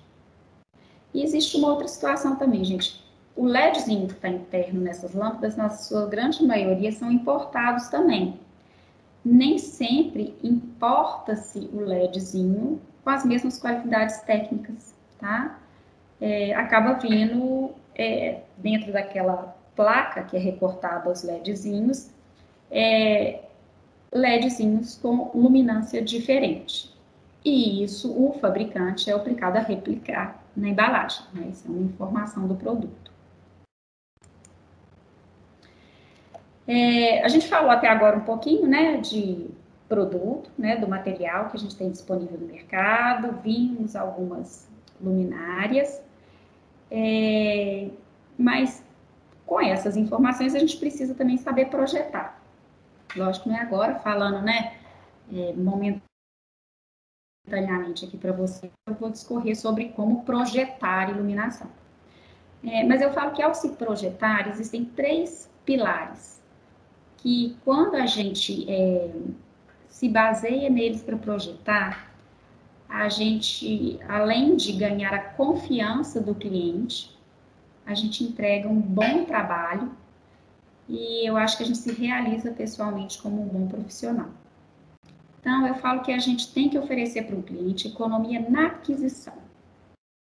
E 1.14 1.24
existe 1.24 1.56
uma 1.56 1.70
outra 1.70 1.88
situação 1.88 2.36
também, 2.36 2.66
gente. 2.66 3.02
O 3.34 3.46
LEDzinho 3.46 4.08
que 4.08 4.14
está 4.14 4.28
interno 4.28 4.82
nessas 4.82 5.14
lâmpadas, 5.14 5.56
na 5.56 5.70
sua 5.70 6.06
grande 6.06 6.46
maioria, 6.46 6.92
são 6.92 7.10
importados 7.10 7.88
também 7.88 8.38
nem 9.26 9.58
sempre 9.58 10.36
importa-se 10.44 11.68
o 11.74 11.80
LEDzinho 11.80 12.80
com 13.04 13.10
as 13.10 13.26
mesmas 13.26 13.60
qualidades 13.60 14.22
técnicas, 14.22 14.94
tá? 15.20 15.60
É, 16.22 16.54
acaba 16.54 16.94
vindo 16.94 17.72
é, 17.96 18.42
dentro 18.58 18.94
daquela 18.94 19.58
placa 19.76 20.24
que 20.24 20.38
é 20.38 20.40
recortada 20.40 21.10
os 21.10 21.24
LEDzinhos, 21.24 22.10
é, 22.70 23.42
LEDzinhos 24.12 24.96
com 24.98 25.32
luminância 25.34 26.02
diferente. 26.04 26.94
E 27.44 27.84
isso 27.84 28.12
o 28.12 28.34
fabricante 28.40 29.10
é 29.10 29.16
obrigado 29.16 29.58
a 29.58 29.62
replicar 29.62 30.44
na 30.56 30.70
embalagem, 30.70 31.26
né? 31.34 31.48
Isso 31.52 31.68
é 31.68 31.72
uma 31.72 31.82
informação 31.82 32.48
do 32.48 32.56
produto. 32.56 33.05
É, 36.68 37.24
a 37.24 37.28
gente 37.28 37.48
falou 37.48 37.70
até 37.70 37.88
agora 37.88 38.18
um 38.18 38.24
pouquinho, 38.24 38.68
né, 38.68 38.98
de 38.98 39.48
produto, 39.88 40.50
né, 40.58 40.76
do 40.78 40.88
material 40.88 41.50
que 41.50 41.58
a 41.58 41.60
gente 41.60 41.76
tem 41.76 41.92
disponível 41.92 42.40
no 42.40 42.48
mercado, 42.48 43.40
vimos 43.44 43.96
algumas 43.96 44.68
luminárias, 45.00 46.02
é, 46.90 47.90
mas 48.38 48.84
com 49.46 49.62
essas 49.62 49.96
informações 49.96 50.56
a 50.56 50.60
gente 50.60 50.78
precisa 50.78 51.14
também 51.14 51.38
saber 51.38 51.66
projetar. 51.66 52.42
Lógico, 53.16 53.48
não 53.48 53.56
é 53.56 53.62
agora 53.62 54.00
falando, 54.00 54.42
né, 54.42 54.76
é, 55.32 55.54
momentaneamente 55.54 56.02
aqui 58.06 58.18
para 58.18 58.32
você, 58.32 58.72
eu 58.88 58.96
vou 58.96 59.12
discorrer 59.12 59.56
sobre 59.56 59.90
como 59.90 60.24
projetar 60.24 61.12
iluminação. 61.12 61.70
É, 62.64 62.84
mas 62.84 63.02
eu 63.02 63.14
falo 63.14 63.34
que 63.34 63.44
ao 63.44 63.54
se 63.54 63.70
projetar, 63.74 64.50
existem 64.50 64.84
três 64.84 65.48
pilares 65.64 66.35
que 67.26 67.58
quando 67.66 67.96
a 67.96 68.06
gente 68.06 68.70
é, 68.70 69.10
se 69.88 70.08
baseia 70.08 70.70
neles 70.70 71.02
para 71.02 71.18
projetar, 71.18 72.14
a 72.88 73.10
gente, 73.10 74.00
além 74.08 74.56
de 74.56 74.74
ganhar 74.74 75.12
a 75.12 75.18
confiança 75.18 76.22
do 76.22 76.36
cliente, 76.36 77.18
a 77.84 77.96
gente 77.96 78.24
entrega 78.24 78.70
um 78.70 78.80
bom 78.80 79.26
trabalho 79.26 79.92
e 80.88 81.28
eu 81.28 81.36
acho 81.36 81.58
que 81.58 81.64
a 81.64 81.66
gente 81.66 81.80
se 81.80 81.92
realiza 81.94 82.52
pessoalmente 82.52 83.20
como 83.20 83.42
um 83.42 83.48
bom 83.48 83.68
profissional. 83.68 84.30
Então, 85.40 85.66
eu 85.66 85.74
falo 85.74 86.04
que 86.04 86.12
a 86.12 86.20
gente 86.20 86.54
tem 86.54 86.70
que 86.70 86.78
oferecer 86.78 87.24
para 87.24 87.36
o 87.36 87.42
cliente 87.42 87.88
economia 87.88 88.48
na 88.48 88.68
aquisição. 88.68 89.34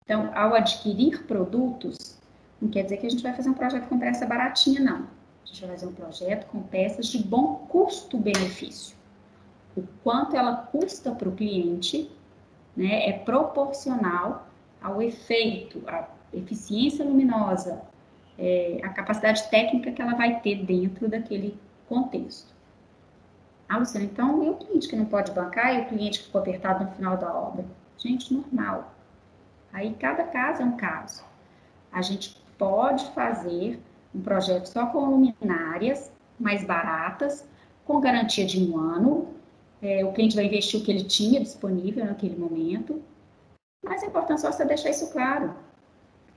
Então, 0.05 0.31
ao 0.33 0.55
adquirir 0.55 1.25
produtos, 1.25 2.21
não 2.63 2.71
quer 2.71 2.85
dizer 2.85 2.99
que 2.99 3.07
a 3.07 3.11
gente 3.11 3.23
vai 3.23 3.35
fazer 3.35 3.51
um 3.51 3.55
projeto 3.55 3.89
com 3.89 3.99
peça 3.99 4.25
baratinha, 4.25 4.81
não. 4.81 5.24
A 5.45 5.47
gente 5.47 5.61
vai 5.61 5.71
fazer 5.71 5.87
um 5.87 5.93
projeto 5.93 6.47
com 6.47 6.63
peças 6.63 7.07
de 7.07 7.23
bom 7.23 7.67
custo-benefício. 7.69 8.97
O 9.77 9.83
quanto 10.03 10.35
ela 10.35 10.57
custa 10.57 11.13
para 11.13 11.29
o 11.29 11.33
cliente 11.33 12.11
né, 12.75 13.09
é 13.09 13.13
proporcional 13.13 14.49
ao 14.81 15.03
efeito, 15.03 15.83
à 15.87 16.09
eficiência 16.33 17.05
luminosa, 17.05 17.83
é, 18.39 18.81
a 18.83 18.89
capacidade 18.89 19.49
técnica 19.51 19.93
que 19.93 20.01
ela 20.01 20.15
vai 20.15 20.41
ter 20.41 20.65
dentro 20.65 21.09
daquele 21.09 21.59
contexto. 21.89 22.53
Ah, 23.69 23.79
Luciana, 23.79 24.07
então 24.07 24.43
e 24.45 24.51
o 24.51 24.55
cliente 24.55 24.89
que 24.89 24.97
não 24.97 25.05
pode 25.05 25.31
bancar 25.33 25.75
e 25.75 25.83
o 25.83 25.87
cliente 25.87 26.21
que 26.21 26.27
ficou 26.27 26.41
apertado 26.41 26.85
no 26.85 26.91
final 26.93 27.17
da 27.17 27.33
obra? 27.33 27.65
Gente, 27.99 28.33
normal. 28.33 28.95
Aí 29.73 29.95
cada 29.95 30.25
caso 30.25 30.63
é 30.63 30.65
um 30.65 30.77
caso. 30.77 31.25
A 31.93 32.03
gente 32.03 32.43
pode 32.59 33.05
fazer 33.11 33.81
um 34.15 34.21
projeto 34.21 34.67
só 34.67 34.87
com 34.87 35.11
luminárias 35.11 36.11
mais 36.39 36.65
baratas, 36.65 37.47
com 37.85 38.01
garantia 38.01 38.47
de 38.47 38.63
um 38.63 38.79
ano. 38.79 39.29
É, 39.83 40.05
o 40.05 40.13
cliente 40.13 40.37
vai 40.37 40.47
investir 40.47 40.81
o 40.81 40.85
que 40.85 40.91
ele 40.91 41.05
tinha 41.05 41.41
disponível 41.41 42.05
naquele 42.05 42.37
momento. 42.37 43.03
Mas 43.85 44.03
é 44.03 44.07
importante 44.07 44.41
só 44.41 44.51
você 44.51 44.65
deixar 44.65 44.91
isso 44.91 45.11
claro, 45.13 45.55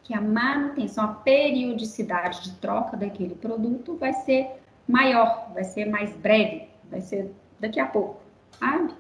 que 0.04 0.14
a 0.14 0.22
manutenção, 0.22 1.04
a 1.06 1.14
periodicidade 1.14 2.44
de 2.44 2.52
troca 2.58 2.98
daquele 2.98 3.36
produto 3.36 3.96
vai 3.96 4.14
ser 4.14 4.52
maior, 4.88 5.52
vai 5.54 5.64
ser 5.64 5.86
mais 5.86 6.16
breve, 6.16 6.68
vai 6.90 7.02
ser 7.02 7.34
daqui 7.60 7.80
a 7.80 7.86
pouco, 7.86 8.20
sabe? 8.60 8.94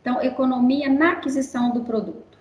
Então, 0.00 0.20
economia 0.22 0.88
na 0.88 1.12
aquisição 1.12 1.70
do 1.70 1.82
produto. 1.82 2.38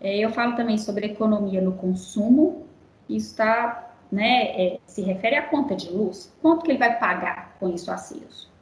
É, 0.00 0.18
eu 0.18 0.30
falo 0.30 0.56
também 0.56 0.78
sobre 0.78 1.06
economia 1.06 1.60
no 1.60 1.72
consumo, 1.72 2.66
isso 3.08 3.30
está 3.30 3.91
né, 4.12 4.44
é, 4.60 4.78
se 4.86 5.00
refere 5.00 5.36
à 5.36 5.42
conta 5.42 5.74
de 5.74 5.88
luz, 5.88 6.30
quanto 6.42 6.64
que 6.64 6.70
ele 6.70 6.78
vai 6.78 6.98
pagar 6.98 7.56
com 7.58 7.70
isso 7.70 7.90
aceso? 7.90 8.52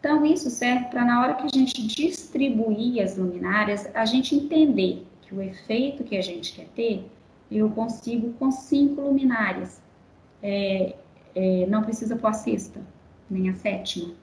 Então, 0.00 0.26
isso 0.26 0.50
serve 0.50 0.86
para, 0.86 1.04
na 1.04 1.22
hora 1.22 1.34
que 1.34 1.46
a 1.46 1.48
gente 1.48 1.86
distribuir 1.86 3.02
as 3.02 3.16
luminárias, 3.16 3.88
a 3.94 4.04
gente 4.04 4.34
entender 4.34 5.06
que 5.22 5.34
o 5.34 5.40
efeito 5.40 6.04
que 6.04 6.16
a 6.16 6.22
gente 6.22 6.52
quer 6.52 6.66
ter, 6.74 7.08
eu 7.50 7.70
consigo 7.70 8.32
com 8.34 8.50
cinco 8.50 9.00
luminárias. 9.00 9.80
É, 10.42 10.96
é, 11.34 11.66
não 11.66 11.82
precisa 11.82 12.16
pôr 12.16 12.28
a 12.28 12.32
sexta, 12.32 12.80
nem 13.30 13.48
a 13.48 13.54
sétima. 13.54 14.14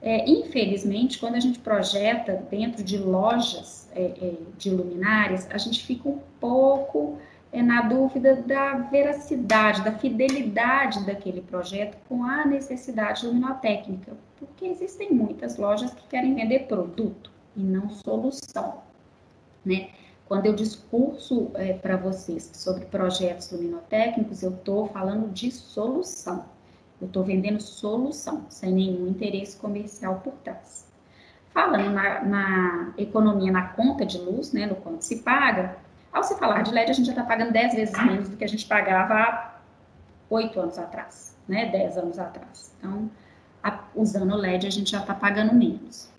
É, 0.00 0.28
infelizmente, 0.28 1.18
quando 1.18 1.34
a 1.34 1.40
gente 1.40 1.58
projeta 1.58 2.34
dentro 2.50 2.82
de 2.84 2.98
lojas 2.98 3.88
é, 3.94 4.02
é, 4.02 4.34
de 4.56 4.70
luminárias, 4.70 5.48
a 5.50 5.58
gente 5.58 5.84
fica 5.84 6.08
um 6.08 6.20
pouco 6.40 7.18
é 7.52 7.62
na 7.62 7.82
dúvida 7.82 8.36
da 8.36 8.74
veracidade, 8.74 9.82
da 9.82 9.92
fidelidade 9.92 11.04
daquele 11.04 11.40
projeto 11.40 11.96
com 12.08 12.22
a 12.22 12.44
necessidade 12.44 13.26
luminotécnica, 13.26 14.12
porque 14.38 14.66
existem 14.66 15.12
muitas 15.12 15.56
lojas 15.56 15.92
que 15.92 16.06
querem 16.08 16.34
vender 16.34 16.66
produto 16.66 17.30
e 17.56 17.62
não 17.62 17.88
solução, 17.88 18.82
né? 19.64 19.88
Quando 20.26 20.44
eu 20.44 20.52
discurso 20.52 21.50
é, 21.54 21.72
para 21.72 21.96
vocês 21.96 22.50
sobre 22.52 22.84
projetos 22.84 23.50
luminotécnicos, 23.50 24.42
eu 24.42 24.50
estou 24.50 24.86
falando 24.88 25.32
de 25.32 25.50
solução. 25.50 26.44
Eu 27.00 27.06
estou 27.06 27.24
vendendo 27.24 27.62
solução, 27.62 28.44
sem 28.50 28.72
nenhum 28.72 29.08
interesse 29.08 29.56
comercial 29.56 30.20
por 30.22 30.34
trás. 30.44 30.86
Falando 31.54 31.90
na, 31.90 32.24
na 32.24 32.94
economia 32.98 33.50
na 33.50 33.68
conta 33.68 34.04
de 34.04 34.18
luz, 34.18 34.52
né, 34.52 34.66
no 34.66 34.76
quanto 34.76 35.00
se 35.02 35.22
paga, 35.22 35.78
ao 36.12 36.22
se 36.22 36.36
falar 36.38 36.62
de 36.62 36.72
LED, 36.72 36.90
a 36.90 36.94
gente 36.94 37.06
já 37.06 37.12
está 37.12 37.24
pagando 37.24 37.52
10 37.52 37.74
vezes 37.74 38.04
menos 38.04 38.28
do 38.28 38.36
que 38.36 38.44
a 38.44 38.48
gente 38.48 38.66
pagava 38.66 39.14
há 39.14 39.54
8 40.30 40.60
anos 40.60 40.78
atrás, 40.78 41.36
né? 41.46 41.66
10 41.66 41.98
anos 41.98 42.18
atrás. 42.18 42.74
Então, 42.78 43.10
a, 43.62 43.80
usando 43.94 44.36
LED, 44.36 44.66
a 44.66 44.70
gente 44.70 44.90
já 44.90 45.00
está 45.00 45.14
pagando 45.14 45.54
menos. 45.54 46.10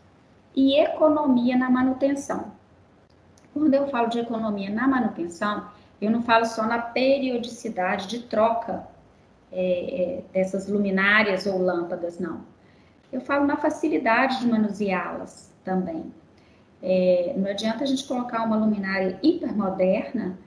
E 0.55 0.79
economia 0.79 1.57
na 1.57 1.69
manutenção. 1.69 2.51
Quando 3.53 3.73
eu 3.73 3.87
falo 3.87 4.07
de 4.07 4.19
economia 4.19 4.69
na 4.69 4.87
manutenção, 4.87 5.67
eu 6.01 6.11
não 6.11 6.21
falo 6.21 6.45
só 6.45 6.65
na 6.65 6.79
periodicidade 6.79 8.07
de 8.07 8.19
troca 8.19 8.87
é, 9.51 9.61
é, 10.01 10.23
dessas 10.31 10.67
luminárias 10.67 11.45
ou 11.45 11.57
lâmpadas, 11.57 12.19
não. 12.19 12.41
Eu 13.11 13.21
falo 13.21 13.45
na 13.45 13.57
facilidade 13.57 14.39
de 14.39 14.47
manuseá-las 14.47 15.51
também. 15.63 16.13
É, 16.81 17.33
não 17.37 17.49
adianta 17.49 17.83
a 17.83 17.87
gente 17.87 18.05
colocar 18.07 18.43
uma 18.43 18.55
luminária 18.55 19.19
hipermoderna, 19.21 20.37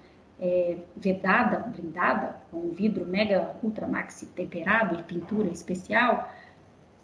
é, 0.40 0.76
vedada, 0.96 1.58
blindada, 1.58 2.36
com 2.50 2.58
um 2.58 2.70
vidro 2.70 3.06
mega 3.06 3.54
ultra 3.62 3.86
maxi 3.86 4.26
temperado 4.26 4.96
de 4.96 5.02
pintura 5.04 5.48
especial, 5.48 6.32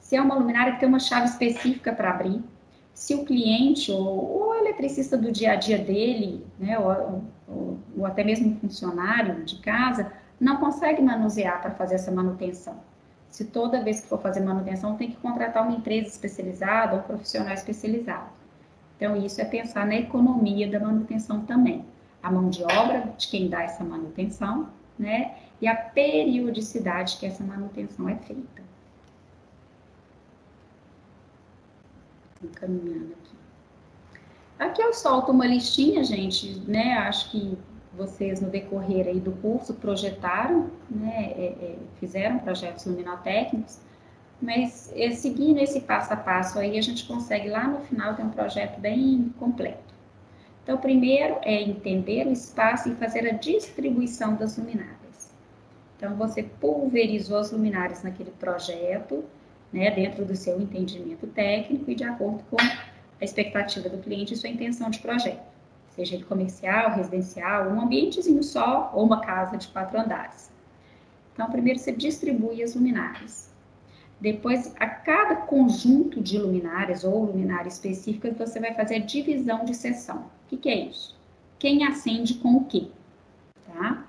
se 0.01 0.17
é 0.17 0.23
uma 0.23 0.35
luminária 0.35 0.73
que 0.73 0.81
tem 0.81 0.88
uma 0.88 0.99
chave 0.99 1.27
específica 1.27 1.93
para 1.93 2.11
abrir, 2.11 2.43
se 2.95 3.14
o 3.14 3.25
cliente 3.25 3.93
ou, 3.93 4.03
ou, 4.03 4.49
o 4.49 4.55
eletricista 4.55 5.17
do 5.17 5.31
dia 5.31 5.53
a 5.53 5.55
dia 5.55 5.79
dele, 5.79 6.45
né, 6.59 6.79
ou, 6.79 7.23
ou, 7.47 7.79
ou 7.97 8.07
até 8.07 8.25
mesmo 8.25 8.49
um 8.49 8.57
funcionário 8.57 9.45
de 9.45 9.59
casa, 9.61 10.11
não 10.41 10.57
consegue 10.57 11.01
manusear 11.03 11.61
para 11.61 11.73
fazer 11.73 11.97
essa 11.97 12.11
manutenção. 12.11 12.77
Se 13.29 13.45
toda 13.45 13.85
vez 13.85 14.01
que 14.01 14.09
for 14.09 14.21
fazer 14.21 14.41
manutenção 14.41 14.97
tem 14.97 15.11
que 15.11 15.17
contratar 15.19 15.62
uma 15.62 15.77
empresa 15.77 16.09
especializada 16.09 16.95
ou 16.95 17.01
um 17.01 17.05
profissional 17.05 17.53
especializado. 17.53 18.38
Então, 18.98 19.16
isso 19.16 19.40
é 19.40 19.44
pensar 19.44 19.87
na 19.87 19.94
economia 19.94 20.68
da 20.68 20.80
manutenção 20.80 21.46
também. 21.46 21.84
A 22.20 22.32
mão 22.32 22.50
de 22.50 22.64
obra 22.64 23.14
de 23.16 23.28
quem 23.28 23.48
dá 23.48 23.62
essa 23.62 23.84
manutenção, 23.84 24.68
né? 24.98 25.37
E 25.62 25.68
a 25.68 25.76
periodicidade 25.76 27.16
que 27.16 27.24
essa 27.24 27.44
manutenção 27.44 28.08
é 28.08 28.16
feita. 28.16 28.62
Encaminhando 32.42 33.12
aqui. 33.12 33.37
Aqui 34.58 34.82
eu 34.82 34.92
solto 34.92 35.30
uma 35.30 35.46
listinha, 35.46 36.02
gente, 36.02 36.58
né? 36.66 36.94
Acho 36.98 37.30
que 37.30 37.56
vocês 37.96 38.40
no 38.40 38.50
decorrer 38.50 39.06
aí 39.06 39.20
do 39.20 39.30
curso 39.30 39.74
projetaram, 39.74 40.70
né? 40.90 41.32
É, 41.37 41.46
é, 41.61 41.78
fizeram 42.00 42.40
projetos 42.40 42.84
luminotécnicos, 42.84 43.78
mas 44.40 44.92
é, 44.94 45.11
seguindo 45.11 45.59
esse 45.59 45.81
passo 45.81 46.12
a 46.12 46.16
passo 46.16 46.59
aí, 46.59 46.79
a 46.79 46.83
gente 46.83 47.07
consegue 47.07 47.48
lá 47.48 47.66
no 47.66 47.81
final 47.81 48.14
ter 48.14 48.22
um 48.22 48.31
projeto 48.31 48.79
bem 48.79 49.35
completo. 49.38 49.94
Então, 50.62 50.77
primeiro 50.77 51.38
é 51.42 51.62
entender 51.62 52.27
o 52.27 52.33
espaço 52.33 52.90
e 52.90 52.94
fazer 52.94 53.27
a 53.27 53.33
distribuição 53.33 54.37
das 54.37 54.59
luminárias. 54.59 55.35
Então, 55.96 56.14
você 56.14 56.42
pulverizou 56.42 57.38
as 57.38 57.51
luminárias 57.51 58.03
naquele 58.03 58.31
projeto, 58.33 59.24
né, 59.72 59.90
dentro 59.90 60.24
do 60.24 60.37
seu 60.37 60.61
entendimento 60.61 61.27
técnico 61.27 61.90
e 61.90 61.94
de 61.94 62.05
acordo 62.05 62.44
com 62.51 62.57
a 62.61 63.24
expectativa 63.24 63.88
do 63.88 63.98
cliente 63.98 64.35
e 64.35 64.37
sua 64.37 64.48
intenção 64.48 64.90
de 64.90 65.01
projeto. 65.01 65.42
Seja 65.88 66.14
ele 66.14 66.24
comercial, 66.24 66.94
residencial, 66.94 67.70
um 67.70 67.81
ambientezinho 67.81 68.42
só 68.42 68.92
ou 68.94 69.05
uma 69.05 69.20
casa 69.20 69.57
de 69.57 69.66
quatro 69.68 69.98
andares. 69.98 70.51
Então, 71.35 71.51
primeiro 71.51 71.79
você 71.79 71.92
distribui 71.92 72.62
as 72.62 72.74
luminárias. 72.74 73.47
Depois, 74.20 74.74
a 74.81 74.87
cada 74.87 75.37
conjunto 75.37 76.20
de 76.20 76.38
luminárias 76.38 77.04
ou 77.04 77.24
luminária 77.24 77.68
específica, 77.68 78.35
você 78.37 78.59
vai 78.59 78.74
fazer 78.74 78.96
a 78.96 79.04
divisão 79.04 79.64
de 79.64 79.74
seção. 79.74 80.16
O 80.16 80.48
que, 80.48 80.57
que 80.57 80.68
é 80.68 80.87
isso? 80.87 81.16
Quem 81.59 81.87
acende 81.87 82.35
com 82.35 82.57
o 82.57 82.64
quê? 82.64 82.88
Tá? 83.66 84.04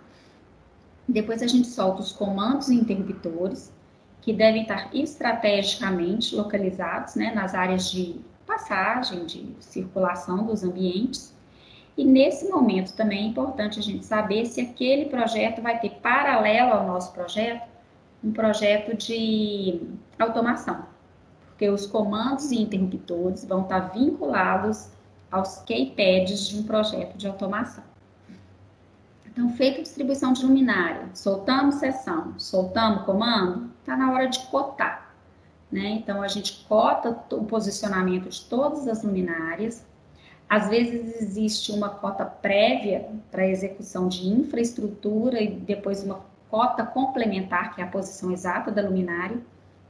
Depois 1.08 1.43
a 1.43 1.48
gente 1.48 1.67
solta 1.67 2.02
os 2.02 2.12
comandos 2.12 2.69
e 2.69 2.76
interruptores, 2.76 3.72
que 4.22 4.34
devem 4.34 4.63
estar 4.63 4.93
estrategicamente 4.93 6.36
localizados 6.36 7.15
né, 7.15 7.32
nas 7.34 7.56
áreas 7.56 7.89
de 7.89 8.19
passagem, 8.45 9.26
de 9.26 9.56
circulação 9.60 10.45
dos 10.45 10.63
ambientes. 10.63 11.34
E 11.95 12.04
nesse 12.04 12.50
momento 12.50 12.95
também 12.95 13.26
é 13.26 13.28
importante 13.28 13.80
a 13.80 13.82
gente 13.82 14.06
saber 14.06 14.45
se 14.45 14.60
aquele 14.60 15.06
projeto 15.06 15.62
vai 15.62 15.80
ter 15.80 15.91
paralelo 16.02 16.74
ao 16.74 16.88
nosso 16.88 17.13
projeto 17.13 17.67
um 18.24 18.32
projeto 18.32 18.96
de 18.96 19.82
automação, 20.18 20.86
porque 21.48 21.70
os 21.70 21.86
comandos 21.86 22.52
e 22.52 22.62
interruptores 22.62 23.46
vão 23.46 23.62
estar 23.62 23.80
vinculados 23.92 24.90
aos 25.32 25.60
keypads 25.60 26.48
de 26.48 26.60
um 26.60 26.64
projeto 26.64 27.18
de 27.18 27.28
automação. 27.28 27.84
Então, 29.26 29.50
feita 29.52 29.80
a 29.80 29.84
distribuição 29.84 30.34
de 30.34 30.46
luminária, 30.46 31.08
soltamos 31.14 31.76
sessão, 31.76 32.34
soltamos 32.38 33.04
comando, 33.04 33.72
está 33.80 33.96
na 33.96 34.12
hora 34.12 34.28
de 34.28 34.40
cotar. 34.48 35.14
Né? 35.72 35.90
Então, 35.92 36.22
a 36.22 36.28
gente 36.28 36.66
cota 36.68 37.18
o 37.32 37.46
posicionamento 37.46 38.28
de 38.28 38.42
todas 38.46 38.88
as 38.88 39.04
luminárias. 39.04 39.86
Às 40.50 40.68
vezes 40.68 41.22
existe 41.22 41.72
uma 41.72 41.90
cota 41.90 42.26
prévia 42.26 43.08
para 43.30 43.48
execução 43.48 44.08
de 44.08 44.28
infraestrutura 44.28 45.40
e 45.40 45.52
depois 45.52 46.04
uma 46.04 46.22
cota 46.50 46.84
complementar, 46.84 47.74
que 47.74 47.82
é 47.82 47.84
a 47.84 47.88
posição 47.88 48.32
exata 48.32 48.72
da 48.72 48.82
luminária. 48.82 49.38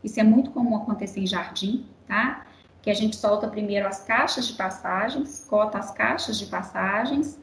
Isso 0.03 0.19
é 0.19 0.23
muito 0.23 0.51
comum 0.51 0.75
acontecer 0.75 1.21
em 1.21 1.27
jardim, 1.27 1.85
tá? 2.07 2.45
Que 2.81 2.89
a 2.89 2.93
gente 2.93 3.15
solta 3.15 3.47
primeiro 3.47 3.87
as 3.87 4.03
caixas 4.03 4.47
de 4.47 4.53
passagens, 4.53 5.45
cota 5.49 5.77
as 5.77 5.91
caixas 5.91 6.37
de 6.37 6.45
passagens, 6.45 7.39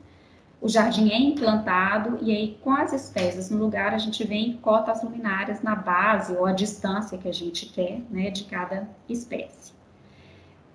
o 0.60 0.68
jardim 0.68 1.10
é 1.10 1.18
implantado 1.18 2.18
e 2.22 2.34
aí 2.34 2.58
com 2.62 2.72
as 2.72 2.92
espécies 2.92 3.50
no 3.50 3.58
lugar 3.58 3.92
a 3.92 3.98
gente 3.98 4.24
vem 4.24 4.50
e 4.50 4.54
cota 4.54 4.90
as 4.90 5.02
luminárias 5.02 5.62
na 5.62 5.76
base 5.76 6.34
ou 6.34 6.46
a 6.46 6.52
distância 6.52 7.18
que 7.18 7.28
a 7.28 7.32
gente 7.32 7.66
quer, 7.66 8.00
né, 8.10 8.30
de 8.30 8.44
cada 8.44 8.88
espécie. 9.08 9.74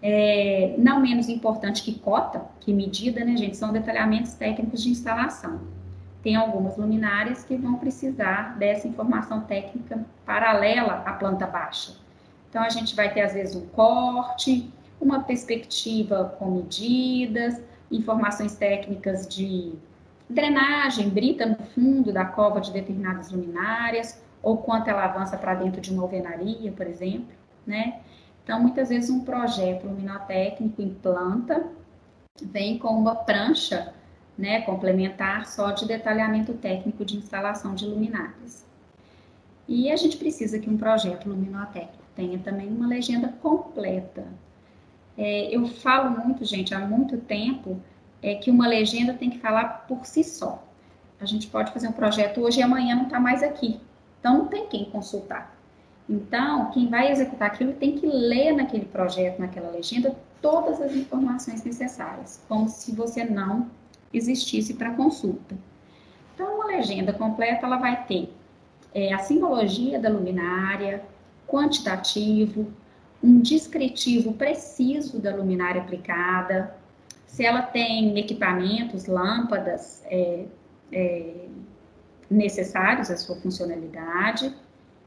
É, 0.03 0.75
não 0.77 0.99
menos 0.99 1.29
importante 1.29 1.83
que 1.83 1.99
cota, 1.99 2.45
que 2.59 2.73
medida, 2.73 3.25
né, 3.25 3.35
gente, 3.35 3.57
são 3.57 3.71
detalhamentos 3.71 4.33
técnicos 4.33 4.83
de 4.83 4.89
instalação 4.89 5.59
tem 6.23 6.35
algumas 6.35 6.77
luminárias 6.77 7.43
que 7.43 7.55
vão 7.55 7.75
precisar 7.75 8.57
dessa 8.57 8.87
informação 8.87 9.41
técnica 9.41 10.05
paralela 10.25 11.03
à 11.05 11.13
planta 11.13 11.47
baixa. 11.47 11.95
Então, 12.49 12.61
a 12.61 12.69
gente 12.69 12.95
vai 12.95 13.13
ter, 13.13 13.21
às 13.21 13.33
vezes, 13.33 13.55
um 13.55 13.65
corte, 13.67 14.71
uma 14.99 15.23
perspectiva 15.23 16.35
com 16.37 16.51
medidas, 16.51 17.59
informações 17.91 18.55
técnicas 18.55 19.27
de 19.27 19.73
drenagem, 20.29 21.09
brita 21.09 21.45
no 21.45 21.57
fundo 21.57 22.13
da 22.13 22.25
cova 22.25 22.61
de 22.61 22.71
determinadas 22.71 23.31
luminárias, 23.31 24.21
ou 24.43 24.57
quanto 24.57 24.89
ela 24.89 25.05
avança 25.05 25.37
para 25.37 25.55
dentro 25.55 25.81
de 25.81 25.91
uma 25.91 26.03
alvenaria, 26.03 26.71
por 26.71 26.87
exemplo, 26.87 27.33
né? 27.65 27.99
Então, 28.43 28.59
muitas 28.59 28.89
vezes, 28.89 29.09
um 29.09 29.21
projeto 29.23 29.85
luminotécnico 29.85 30.81
em 30.81 30.93
planta 30.93 31.67
vem 32.41 32.77
com 32.77 32.89
uma 32.89 33.15
prancha 33.15 33.93
né, 34.41 34.61
complementar 34.61 35.45
só 35.45 35.71
de 35.71 35.87
detalhamento 35.87 36.53
técnico 36.53 37.05
de 37.05 37.15
instalação 37.15 37.75
de 37.75 37.85
luminárias. 37.85 38.65
E 39.67 39.91
a 39.91 39.95
gente 39.95 40.17
precisa 40.17 40.57
que 40.57 40.67
um 40.67 40.75
projeto 40.75 41.29
luminotécnico 41.29 42.03
tenha 42.15 42.39
também 42.39 42.67
uma 42.67 42.87
legenda 42.87 43.27
completa. 43.39 44.25
É, 45.15 45.55
eu 45.55 45.67
falo 45.67 46.09
muito, 46.25 46.43
gente, 46.43 46.73
há 46.73 46.79
muito 46.79 47.17
tempo, 47.17 47.79
é 48.19 48.33
que 48.33 48.49
uma 48.49 48.67
legenda 48.67 49.13
tem 49.13 49.29
que 49.29 49.37
falar 49.37 49.85
por 49.87 50.07
si 50.07 50.23
só. 50.23 50.67
A 51.19 51.25
gente 51.25 51.45
pode 51.45 51.71
fazer 51.71 51.87
um 51.87 51.91
projeto 51.91 52.41
hoje 52.41 52.61
e 52.61 52.63
amanhã 52.63 52.95
não 52.95 53.03
está 53.03 53.19
mais 53.19 53.43
aqui. 53.43 53.79
Então, 54.19 54.39
não 54.39 54.45
tem 54.47 54.65
quem 54.65 54.85
consultar. 54.85 55.55
Então, 56.09 56.71
quem 56.71 56.89
vai 56.89 57.11
executar 57.11 57.49
aquilo 57.49 57.73
tem 57.73 57.95
que 57.95 58.07
ler 58.07 58.53
naquele 58.53 58.85
projeto, 58.85 59.37
naquela 59.37 59.69
legenda, 59.69 60.15
todas 60.41 60.81
as 60.81 60.95
informações 60.95 61.63
necessárias, 61.63 62.41
como 62.47 62.67
se 62.67 62.91
você 62.91 63.23
não 63.23 63.69
existisse 64.13 64.73
para 64.73 64.91
consulta. 64.91 65.55
Então, 66.33 66.55
uma 66.55 66.65
legenda 66.65 67.13
completa 67.13 67.65
ela 67.65 67.77
vai 67.77 68.05
ter 68.05 68.33
é, 68.93 69.13
a 69.13 69.19
simbologia 69.19 69.99
da 69.99 70.09
luminária, 70.09 71.03
quantitativo, 71.47 72.71
um 73.23 73.39
descritivo 73.39 74.33
preciso 74.33 75.19
da 75.19 75.35
luminária 75.35 75.81
aplicada, 75.81 76.75
se 77.27 77.45
ela 77.45 77.61
tem 77.61 78.17
equipamentos, 78.17 79.05
lâmpadas 79.05 80.01
é, 80.05 80.45
é, 80.91 81.45
necessários 82.29 83.09
à 83.09 83.17
sua 83.17 83.35
funcionalidade, 83.37 84.53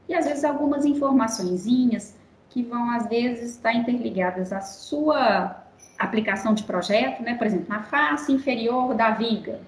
e 0.07 0.13
às 0.13 0.25
vezes 0.25 0.43
algumas 0.43 0.85
informaçõezinhas 0.85 2.15
que 2.49 2.63
vão 2.63 2.89
às 2.91 3.07
vezes 3.07 3.51
estar 3.51 3.73
interligadas 3.73 4.53
à 4.53 4.61
sua 4.61 5.64
aplicação 5.97 6.53
de 6.53 6.63
projeto, 6.63 7.21
né? 7.23 7.35
Por 7.35 7.47
exemplo, 7.47 7.67
na 7.69 7.83
face 7.83 8.31
inferior 8.31 8.93
da 8.93 9.11
viga, 9.11 9.59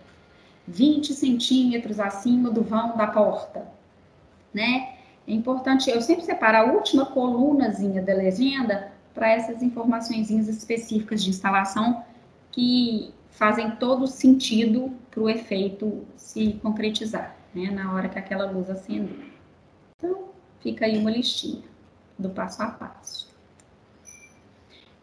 20 0.67 1.13
centímetros 1.13 1.99
acima 1.99 2.49
do 2.49 2.61
vão 2.61 2.97
da 2.97 3.07
porta, 3.07 3.67
né? 4.53 4.95
É 5.27 5.31
importante, 5.31 5.89
eu 5.89 6.01
sempre 6.01 6.25
separo 6.25 6.57
a 6.57 6.63
última 6.63 7.05
colunazinha 7.05 8.01
da 8.01 8.13
legenda 8.13 8.91
para 9.13 9.29
essas 9.29 9.61
informações 9.61 10.29
específicas 10.29 11.23
de 11.23 11.29
instalação 11.29 12.03
que 12.51 13.13
fazem 13.31 13.71
todo 13.71 14.07
sentido 14.07 14.91
para 15.11 15.21
o 15.21 15.29
efeito 15.29 16.05
se 16.15 16.53
concretizar, 16.61 17.35
né? 17.53 17.69
Na 17.71 17.93
hora 17.93 18.09
que 18.09 18.17
aquela 18.19 18.49
luz 18.49 18.69
acender. 18.69 19.31
Então, 19.97 20.29
fica 20.59 20.85
aí 20.85 20.97
uma 20.97 21.11
listinha 21.11 21.63
do 22.17 22.29
passo 22.29 22.61
a 22.61 22.67
passo. 22.67 23.26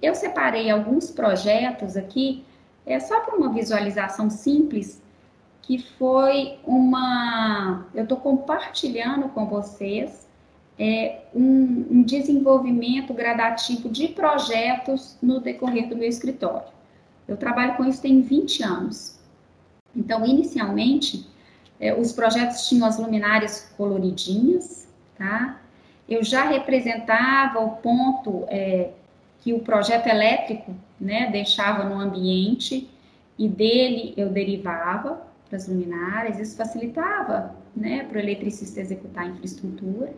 Eu 0.04 0.14
separei 0.14 0.70
alguns 0.70 1.10
projetos 1.10 1.96
aqui, 1.96 2.44
é 2.84 3.00
só 3.00 3.20
para 3.20 3.34
uma 3.36 3.50
visualização 3.50 4.28
simples, 4.28 5.02
que 5.62 5.78
foi 5.78 6.58
uma. 6.62 7.86
Eu 7.94 8.02
estou 8.02 8.18
compartilhando 8.18 9.30
com 9.30 9.46
vocês 9.46 10.28
é, 10.78 11.22
um, 11.34 11.86
um 11.90 12.02
desenvolvimento 12.02 13.14
gradativo 13.14 13.88
de 13.88 14.08
projetos 14.08 15.16
no 15.22 15.40
decorrer 15.40 15.88
do 15.88 15.96
meu 15.96 16.08
escritório. 16.08 16.68
Eu 17.26 17.38
trabalho 17.38 17.74
com 17.78 17.86
isso 17.86 18.02
tem 18.02 18.20
20 18.20 18.62
anos. 18.62 19.18
Então, 19.96 20.26
inicialmente, 20.26 21.26
é, 21.80 21.98
os 21.98 22.12
projetos 22.12 22.68
tinham 22.68 22.86
as 22.86 22.98
luminárias 22.98 23.72
coloridinhas, 23.74 24.86
tá? 25.16 25.62
Eu 26.06 26.22
já 26.22 26.44
representava 26.44 27.60
o 27.60 27.76
ponto 27.76 28.44
é, 28.48 28.90
que 29.44 29.52
o 29.52 29.60
projeto 29.60 30.06
elétrico 30.06 30.74
né, 30.98 31.30
deixava 31.30 31.84
no 31.84 32.00
ambiente 32.00 32.88
e 33.38 33.46
dele 33.46 34.14
eu 34.16 34.30
derivava 34.30 35.20
para 35.46 35.58
as 35.58 35.68
luminárias, 35.68 36.38
isso 36.38 36.56
facilitava 36.56 37.54
né, 37.76 38.04
para 38.04 38.16
o 38.16 38.20
eletricista 38.20 38.80
executar 38.80 39.24
a 39.24 39.26
infraestrutura. 39.26 40.14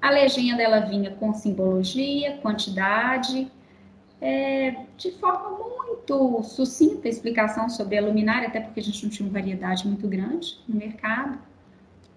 A 0.00 0.10
legenda 0.10 0.62
ela 0.62 0.78
vinha 0.78 1.10
com 1.10 1.34
simbologia, 1.34 2.36
quantidade, 2.36 3.50
é, 4.20 4.76
de 4.96 5.10
forma 5.18 5.58
muito 5.58 6.40
sucinta 6.44 7.08
explicação 7.08 7.68
sobre 7.68 7.98
a 7.98 8.02
luminária, 8.02 8.46
até 8.46 8.60
porque 8.60 8.78
a 8.78 8.82
gente 8.82 9.02
não 9.02 9.10
tinha 9.10 9.28
uma 9.28 9.32
variedade 9.32 9.84
muito 9.88 10.06
grande 10.06 10.56
no 10.68 10.76
mercado. 10.76 11.36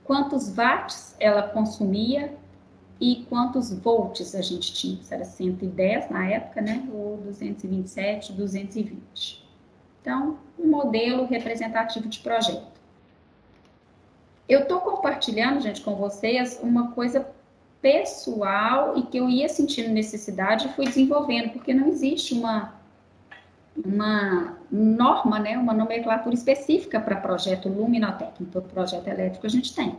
quantos 0.04 0.54
watts 0.54 1.16
ela 1.20 1.42
consumia 1.42 2.38
e 3.04 3.26
quantos 3.26 3.70
volts 3.74 4.34
a 4.34 4.42
gente 4.42 4.74
tinha, 4.74 5.04
se 5.04 5.14
era 5.14 5.26
110 5.26 6.10
na 6.10 6.26
época, 6.26 6.62
né, 6.62 6.88
ou 6.90 7.18
227, 7.18 8.32
220. 8.32 9.46
Então, 10.02 10.38
um 10.58 10.70
modelo 10.70 11.26
representativo 11.26 12.08
de 12.08 12.20
projeto. 12.20 12.80
Eu 14.48 14.62
estou 14.62 14.80
compartilhando, 14.80 15.60
gente, 15.60 15.82
com 15.82 15.96
vocês 15.96 16.58
uma 16.64 16.92
coisa 16.92 17.28
pessoal 17.82 18.98
e 18.98 19.02
que 19.02 19.18
eu 19.18 19.30
ia 19.30 19.50
sentindo 19.50 19.90
necessidade 19.90 20.68
e 20.68 20.70
fui 20.70 20.86
desenvolvendo, 20.86 21.52
porque 21.52 21.74
não 21.74 21.90
existe 21.90 22.34
uma, 22.34 22.74
uma 23.86 24.58
norma, 24.72 25.40
né, 25.40 25.58
uma 25.58 25.74
nomenclatura 25.74 26.36
específica 26.36 27.02
para 27.02 27.18
projeto 27.18 27.68
luminotécnico. 27.68 28.46
Para 28.46 28.62
projeto 28.62 29.08
elétrico 29.10 29.46
a 29.46 29.50
gente 29.50 29.76
tem, 29.76 29.98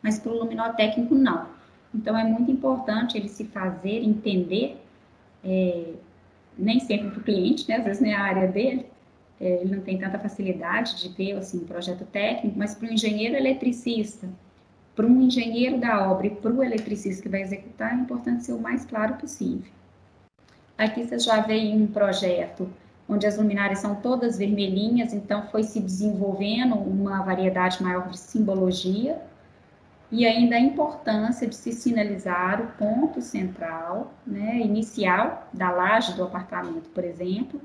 mas 0.00 0.20
para 0.20 0.30
o 0.30 0.38
luminotécnico 0.38 1.12
não. 1.12 1.55
Então, 1.96 2.16
é 2.16 2.24
muito 2.24 2.50
importante 2.50 3.16
ele 3.16 3.28
se 3.28 3.44
fazer 3.44 4.02
entender, 4.04 4.78
é, 5.42 5.94
nem 6.58 6.78
sempre 6.80 7.10
para 7.10 7.20
o 7.20 7.22
cliente, 7.22 7.66
né, 7.68 7.76
às 7.76 7.84
vezes 7.84 8.02
não 8.02 8.10
é 8.10 8.14
a 8.14 8.22
área 8.22 8.46
dele, 8.46 8.86
é, 9.40 9.62
ele 9.62 9.76
não 9.76 9.82
tem 9.82 9.98
tanta 9.98 10.18
facilidade 10.18 11.00
de 11.00 11.08
ver 11.08 11.36
assim, 11.36 11.58
um 11.58 11.66
projeto 11.66 12.04
técnico, 12.06 12.58
mas 12.58 12.74
para 12.74 12.88
o 12.88 12.92
engenheiro 12.92 13.34
eletricista, 13.34 14.28
para 14.94 15.06
um 15.06 15.22
engenheiro 15.22 15.78
da 15.78 16.10
obra 16.10 16.26
e 16.26 16.30
para 16.30 16.52
o 16.52 16.62
eletricista 16.62 17.22
que 17.22 17.28
vai 17.28 17.42
executar, 17.42 17.92
é 17.92 18.00
importante 18.00 18.44
ser 18.44 18.52
o 18.52 18.60
mais 18.60 18.84
claro 18.84 19.14
possível. 19.14 19.70
Aqui 20.76 21.04
você 21.04 21.18
já 21.18 21.40
vê 21.40 21.58
um 21.74 21.86
projeto 21.86 22.68
onde 23.08 23.26
as 23.26 23.38
luminárias 23.38 23.78
são 23.78 23.94
todas 23.96 24.36
vermelhinhas, 24.36 25.12
então 25.12 25.46
foi 25.48 25.62
se 25.62 25.80
desenvolvendo 25.80 26.74
uma 26.74 27.22
variedade 27.22 27.82
maior 27.82 28.08
de 28.08 28.18
simbologia, 28.18 29.20
e 30.10 30.24
ainda 30.24 30.56
a 30.56 30.60
importância 30.60 31.46
de 31.46 31.56
se 31.56 31.72
sinalizar 31.72 32.62
o 32.62 32.66
ponto 32.78 33.20
central, 33.20 34.14
né, 34.26 34.60
inicial 34.60 35.48
da 35.52 35.70
laje 35.70 36.14
do 36.14 36.22
apartamento, 36.22 36.88
por 36.90 37.04
exemplo, 37.04 37.60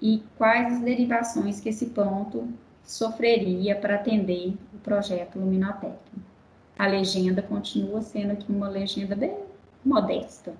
e 0.00 0.22
quais 0.38 0.74
as 0.74 0.80
derivações 0.80 1.60
que 1.60 1.68
esse 1.68 1.86
ponto 1.86 2.48
sofreria 2.84 3.74
para 3.74 3.96
atender 3.96 4.54
o 4.72 4.78
projeto 4.78 5.38
luminotécnico. 5.38 5.98
A 6.78 6.86
legenda 6.86 7.40
continua 7.40 8.02
sendo 8.02 8.32
aqui 8.32 8.50
uma 8.50 8.68
legenda 8.68 9.16
bem 9.16 9.36
modesta. 9.84 10.54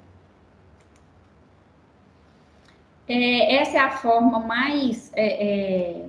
É, 3.07 3.57
essa 3.57 3.77
é 3.77 3.81
a 3.81 3.91
forma 3.91 4.39
mais 4.39 5.11
é, 5.15 5.27
é, 5.27 6.07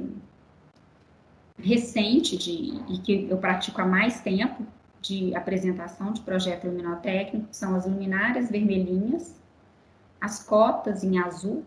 recente 1.57 2.37
de, 2.37 2.81
e 2.93 2.99
que 2.99 3.27
eu 3.29 3.37
pratico 3.37 3.81
há 3.81 3.85
mais 3.85 4.21
tempo 4.21 4.65
de 5.01 5.35
apresentação 5.35 6.11
de 6.11 6.21
projeto 6.21 6.65
luminotécnico, 6.65 7.47
são 7.51 7.75
as 7.75 7.85
luminárias 7.85 8.49
vermelhinhas, 8.49 9.35
as 10.19 10.43
cotas 10.43 11.03
em 11.03 11.19
azul, 11.19 11.63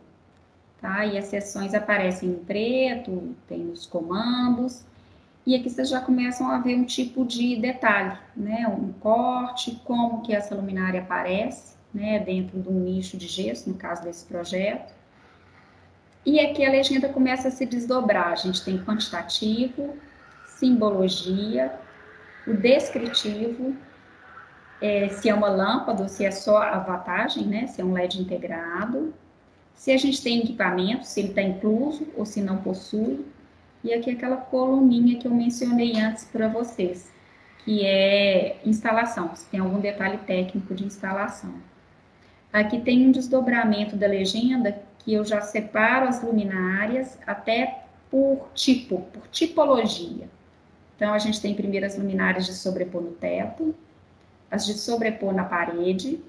tá? 0.80 1.06
E 1.06 1.16
as 1.16 1.26
seções 1.26 1.72
aparecem 1.74 2.30
em 2.30 2.34
preto, 2.34 3.34
tem 3.46 3.70
os 3.70 3.86
comandos, 3.86 4.84
e 5.48 5.54
aqui 5.54 5.70
vocês 5.70 5.88
já 5.88 6.00
começam 6.00 6.50
a 6.50 6.58
ver 6.58 6.76
um 6.76 6.84
tipo 6.84 7.24
de 7.24 7.56
detalhe, 7.56 8.18
né? 8.36 8.68
Um 8.68 8.92
corte, 8.92 9.80
como 9.82 10.20
que 10.20 10.34
essa 10.34 10.54
luminária 10.54 11.00
aparece, 11.00 11.74
né? 11.94 12.18
Dentro 12.18 12.60
de 12.60 12.68
um 12.68 12.80
nicho 12.80 13.16
de 13.16 13.26
gesso, 13.26 13.70
no 13.70 13.76
caso 13.76 14.02
desse 14.02 14.26
projeto. 14.26 14.92
E 16.24 16.40
aqui 16.40 16.64
a 16.64 16.70
legenda 16.70 17.08
começa 17.08 17.48
a 17.48 17.50
se 17.50 17.64
desdobrar. 17.64 18.32
A 18.32 18.36
gente 18.36 18.64
tem 18.64 18.78
quantitativo, 18.84 19.96
simbologia, 20.46 21.72
o 22.46 22.54
descritivo, 22.54 23.76
é, 24.80 25.08
se 25.08 25.28
é 25.28 25.34
uma 25.34 25.48
lâmpada 25.48 26.02
ou 26.02 26.08
se 26.08 26.24
é 26.24 26.30
só 26.30 26.58
a 26.58 26.78
vantagem, 26.78 27.46
né? 27.46 27.66
Se 27.66 27.80
é 27.80 27.84
um 27.84 27.92
LED 27.92 28.20
integrado, 28.20 29.14
se 29.74 29.92
a 29.92 29.96
gente 29.96 30.22
tem 30.22 30.40
equipamento, 30.40 31.04
se 31.04 31.20
ele 31.20 31.28
está 31.28 31.42
incluso 31.42 32.06
ou 32.16 32.24
se 32.24 32.40
não 32.40 32.58
possui. 32.58 33.24
E 33.82 33.92
aqui 33.94 34.10
aquela 34.10 34.36
coluninha 34.36 35.18
que 35.18 35.26
eu 35.26 35.34
mencionei 35.34 36.00
antes 36.00 36.24
para 36.24 36.48
vocês, 36.48 37.12
que 37.64 37.84
é 37.84 38.60
instalação, 38.64 39.34
se 39.36 39.46
tem 39.46 39.60
algum 39.60 39.78
detalhe 39.78 40.18
técnico 40.18 40.74
de 40.74 40.84
instalação. 40.84 41.54
Aqui 42.52 42.80
tem 42.80 43.06
um 43.06 43.12
desdobramento 43.12 43.94
da 43.96 44.06
legenda 44.06 44.82
que 45.08 45.14
eu 45.14 45.24
já 45.24 45.40
separo 45.40 46.06
as 46.06 46.22
luminárias 46.22 47.18
até 47.26 47.84
por 48.10 48.50
tipo, 48.52 49.00
por 49.10 49.26
tipologia. 49.28 50.28
Então, 50.94 51.14
a 51.14 51.18
gente 51.18 51.40
tem 51.40 51.54
primeiro 51.54 51.86
as 51.86 51.96
luminárias 51.96 52.44
de 52.44 52.52
sobrepor 52.52 53.00
no 53.00 53.12
teto, 53.12 53.74
as 54.50 54.66
de 54.66 54.74
sobrepor 54.74 55.32
na 55.32 55.46
parede, 55.46 56.22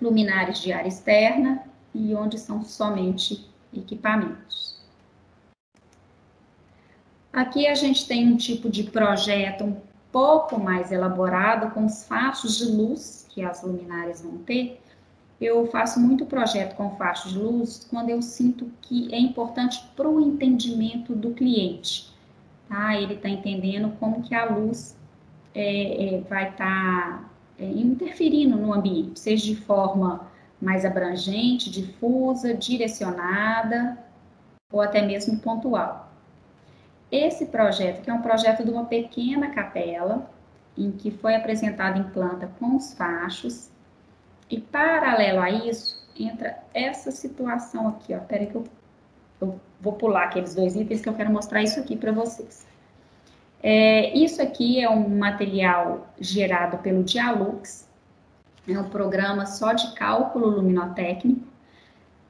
luminárias 0.00 0.60
de 0.60 0.72
área 0.72 0.88
externa 0.88 1.64
e 1.94 2.14
onde 2.14 2.38
são 2.38 2.64
somente 2.64 3.46
equipamentos. 3.76 4.80
Aqui 7.30 7.66
a 7.66 7.74
gente 7.74 8.08
tem 8.08 8.26
um 8.26 8.38
tipo 8.38 8.70
de 8.70 8.84
projeto 8.84 9.64
um 9.64 9.76
pouco 10.10 10.58
mais 10.58 10.90
elaborado 10.90 11.70
com 11.72 11.84
os 11.84 12.04
fachos 12.04 12.56
de 12.56 12.64
luz 12.64 13.26
que 13.28 13.44
as 13.44 13.62
luminárias 13.62 14.22
vão 14.22 14.38
ter. 14.38 14.81
Eu 15.42 15.66
faço 15.66 15.98
muito 15.98 16.24
projeto 16.24 16.76
com 16.76 16.94
fachos 16.94 17.32
de 17.32 17.38
luz 17.40 17.84
quando 17.90 18.10
eu 18.10 18.22
sinto 18.22 18.70
que 18.80 19.12
é 19.12 19.18
importante 19.18 19.84
para 19.96 20.08
o 20.08 20.20
entendimento 20.20 21.16
do 21.16 21.32
cliente. 21.32 22.14
Tá? 22.68 22.94
Ele 22.94 23.14
está 23.14 23.28
entendendo 23.28 23.92
como 23.98 24.22
que 24.22 24.36
a 24.36 24.44
luz 24.44 24.96
é, 25.52 26.14
é, 26.14 26.20
vai 26.20 26.48
estar 26.48 26.54
tá, 27.18 27.30
é, 27.58 27.64
interferindo 27.64 28.56
no 28.56 28.72
ambiente, 28.72 29.18
seja 29.18 29.46
de 29.46 29.56
forma 29.56 30.30
mais 30.60 30.84
abrangente, 30.84 31.72
difusa, 31.72 32.54
direcionada 32.54 33.98
ou 34.70 34.80
até 34.80 35.02
mesmo 35.02 35.40
pontual. 35.40 36.08
Esse 37.10 37.46
projeto, 37.46 38.02
que 38.02 38.10
é 38.10 38.14
um 38.14 38.22
projeto 38.22 38.64
de 38.64 38.70
uma 38.70 38.84
pequena 38.84 39.50
capela, 39.50 40.30
em 40.78 40.92
que 40.92 41.10
foi 41.10 41.34
apresentado 41.34 41.98
em 41.98 42.04
planta 42.10 42.48
com 42.60 42.76
os 42.76 42.94
fachos, 42.94 43.71
e 44.52 44.60
paralelo 44.60 45.40
a 45.40 45.50
isso, 45.50 46.06
entra 46.14 46.58
essa 46.74 47.10
situação 47.10 47.88
aqui, 47.88 48.14
ó. 48.14 48.18
Peraí 48.18 48.46
que 48.46 48.54
eu, 48.54 48.64
eu 49.40 49.58
vou 49.80 49.94
pular 49.94 50.24
aqueles 50.24 50.54
dois 50.54 50.76
itens 50.76 51.00
que 51.00 51.08
eu 51.08 51.14
quero 51.14 51.32
mostrar 51.32 51.62
isso 51.62 51.80
aqui 51.80 51.96
para 51.96 52.12
vocês. 52.12 52.66
É, 53.62 54.14
isso 54.14 54.42
aqui 54.42 54.78
é 54.82 54.90
um 54.90 55.08
material 55.08 56.06
gerado 56.20 56.76
pelo 56.78 57.02
Dialux, 57.02 57.88
é 58.68 58.78
um 58.78 58.90
programa 58.90 59.46
só 59.46 59.72
de 59.72 59.94
cálculo 59.94 60.48
luminotécnico. 60.48 61.46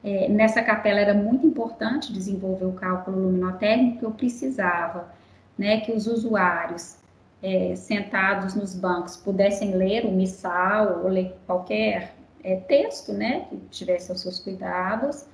É, 0.01 0.29
nessa 0.29 0.61
capela 0.61 0.99
era 0.99 1.13
muito 1.13 1.45
importante 1.45 2.13
desenvolver 2.13 2.65
o 2.65 2.73
cálculo 2.73 3.19
luminotécnico, 3.19 4.05
eu 4.05 4.11
precisava 4.11 5.13
né, 5.57 5.81
que 5.81 5.91
os 5.91 6.07
usuários 6.07 6.97
é, 7.43 7.75
sentados 7.75 8.55
nos 8.55 8.73
bancos 8.73 9.17
pudessem 9.17 9.75
ler 9.75 10.05
o 10.05 10.11
missal 10.11 11.01
ou 11.03 11.09
ler 11.09 11.35
qualquer 11.45 12.15
é, 12.41 12.55
texto 12.55 13.11
né, 13.11 13.41
que 13.49 13.57
tivesse 13.69 14.09
aos 14.09 14.21
seus 14.21 14.39
cuidados, 14.39 15.25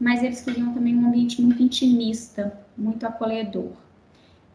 mas 0.00 0.22
eles 0.22 0.40
queriam 0.40 0.72
também 0.72 0.96
um 0.96 1.06
ambiente 1.06 1.40
muito 1.42 1.62
intimista, 1.62 2.58
muito 2.76 3.06
acolhedor. 3.06 3.70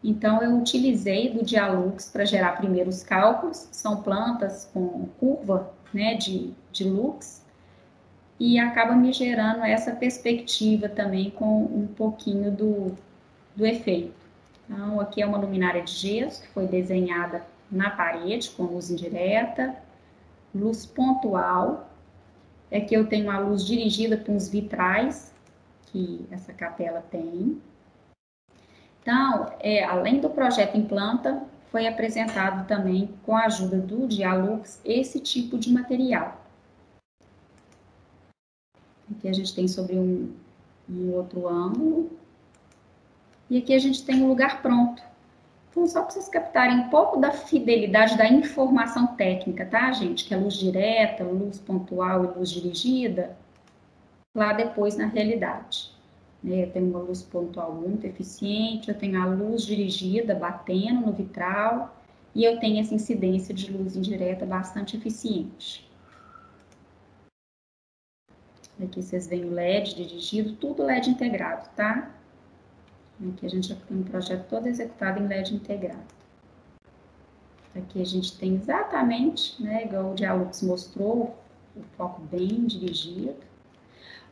Então, 0.02 0.42
eu 0.42 0.56
utilizei 0.56 1.32
do 1.32 1.44
Dialux 1.44 2.10
para 2.10 2.24
gerar 2.24 2.52
primeiro 2.52 2.90
os 2.90 3.02
cálculos, 3.02 3.68
são 3.72 4.02
plantas 4.02 4.68
com 4.72 5.06
curva 5.18 5.72
né, 5.92 6.14
de, 6.14 6.52
de 6.72 6.84
lux, 6.84 7.44
e 8.38 8.58
acaba 8.58 8.94
me 8.94 9.12
gerando 9.12 9.64
essa 9.64 9.92
perspectiva 9.92 10.88
também 10.88 11.30
com 11.30 11.62
um 11.62 11.86
pouquinho 11.86 12.52
do, 12.52 12.94
do 13.56 13.66
efeito. 13.66 14.27
Então, 14.68 15.00
aqui 15.00 15.22
é 15.22 15.26
uma 15.26 15.38
luminária 15.38 15.82
de 15.82 15.92
gesso 15.92 16.42
que 16.42 16.48
foi 16.48 16.66
desenhada 16.66 17.44
na 17.70 17.90
parede 17.90 18.50
com 18.50 18.64
luz 18.64 18.90
indireta, 18.90 19.76
luz 20.54 20.84
pontual. 20.84 21.88
Aqui 22.70 22.94
eu 22.94 23.06
tenho 23.06 23.30
a 23.30 23.38
luz 23.38 23.64
dirigida 23.64 24.16
com 24.16 24.36
os 24.36 24.48
vitrais 24.48 25.32
que 25.86 26.26
essa 26.30 26.52
capela 26.52 27.00
tem. 27.10 27.60
Então, 29.00 29.50
é, 29.60 29.84
além 29.84 30.20
do 30.20 30.28
projeto 30.28 30.76
em 30.76 30.84
planta, 30.84 31.42
foi 31.70 31.86
apresentado 31.86 32.66
também, 32.66 33.14
com 33.24 33.34
a 33.34 33.46
ajuda 33.46 33.78
do 33.78 34.06
Dialux, 34.06 34.80
esse 34.84 35.20
tipo 35.20 35.58
de 35.58 35.72
material. 35.72 36.44
Aqui 39.10 39.28
a 39.28 39.32
gente 39.32 39.54
tem 39.54 39.66
sobre 39.66 39.96
um, 39.96 40.34
um 40.88 41.12
outro 41.12 41.48
ângulo. 41.48 42.10
E 43.50 43.58
aqui 43.58 43.74
a 43.74 43.78
gente 43.78 44.04
tem 44.04 44.20
o 44.20 44.24
um 44.24 44.28
lugar 44.28 44.60
pronto. 44.60 45.02
Então, 45.70 45.86
só 45.86 46.02
para 46.02 46.10
vocês 46.10 46.28
captarem 46.28 46.78
um 46.78 46.88
pouco 46.88 47.18
da 47.18 47.30
fidelidade 47.30 48.16
da 48.16 48.28
informação 48.28 49.08
técnica, 49.16 49.64
tá, 49.64 49.92
gente? 49.92 50.24
Que 50.24 50.34
é 50.34 50.36
luz 50.36 50.54
direta, 50.54 51.24
luz 51.24 51.58
pontual 51.58 52.24
e 52.24 52.38
luz 52.38 52.50
dirigida, 52.50 53.36
lá 54.34 54.52
depois 54.52 54.96
na 54.96 55.06
realidade. 55.06 55.92
Né? 56.42 56.64
Eu 56.64 56.72
tenho 56.72 56.90
uma 56.90 57.00
luz 57.00 57.22
pontual 57.22 57.72
muito 57.72 58.06
eficiente, 58.06 58.88
eu 58.88 58.98
tenho 58.98 59.20
a 59.20 59.26
luz 59.26 59.64
dirigida 59.64 60.34
batendo 60.34 61.06
no 61.06 61.12
vitral 61.12 61.96
e 62.34 62.44
eu 62.44 62.58
tenho 62.58 62.80
essa 62.80 62.94
incidência 62.94 63.54
de 63.54 63.70
luz 63.72 63.96
indireta 63.96 64.44
bastante 64.44 64.96
eficiente. 64.96 65.88
Aqui 68.80 69.02
vocês 69.02 69.26
veem 69.26 69.44
o 69.44 69.52
LED 69.52 69.96
dirigido, 69.96 70.54
tudo 70.54 70.84
LED 70.84 71.10
integrado, 71.10 71.68
tá? 71.74 72.14
Aqui 73.20 73.46
a 73.46 73.50
gente 73.50 73.68
já 73.68 73.74
tem 73.74 73.96
um 73.96 74.04
projeto 74.04 74.48
todo 74.48 74.66
executado 74.68 75.20
em 75.20 75.26
LED 75.26 75.54
integrado. 75.54 76.18
Aqui 77.74 78.00
a 78.00 78.04
gente 78.04 78.36
tem 78.38 78.54
exatamente, 78.54 79.60
né, 79.62 79.84
igual 79.84 80.12
o 80.12 80.14
Dialux 80.14 80.62
mostrou, 80.62 81.36
o 81.76 81.82
foco 81.96 82.20
bem 82.22 82.66
dirigido. 82.66 83.36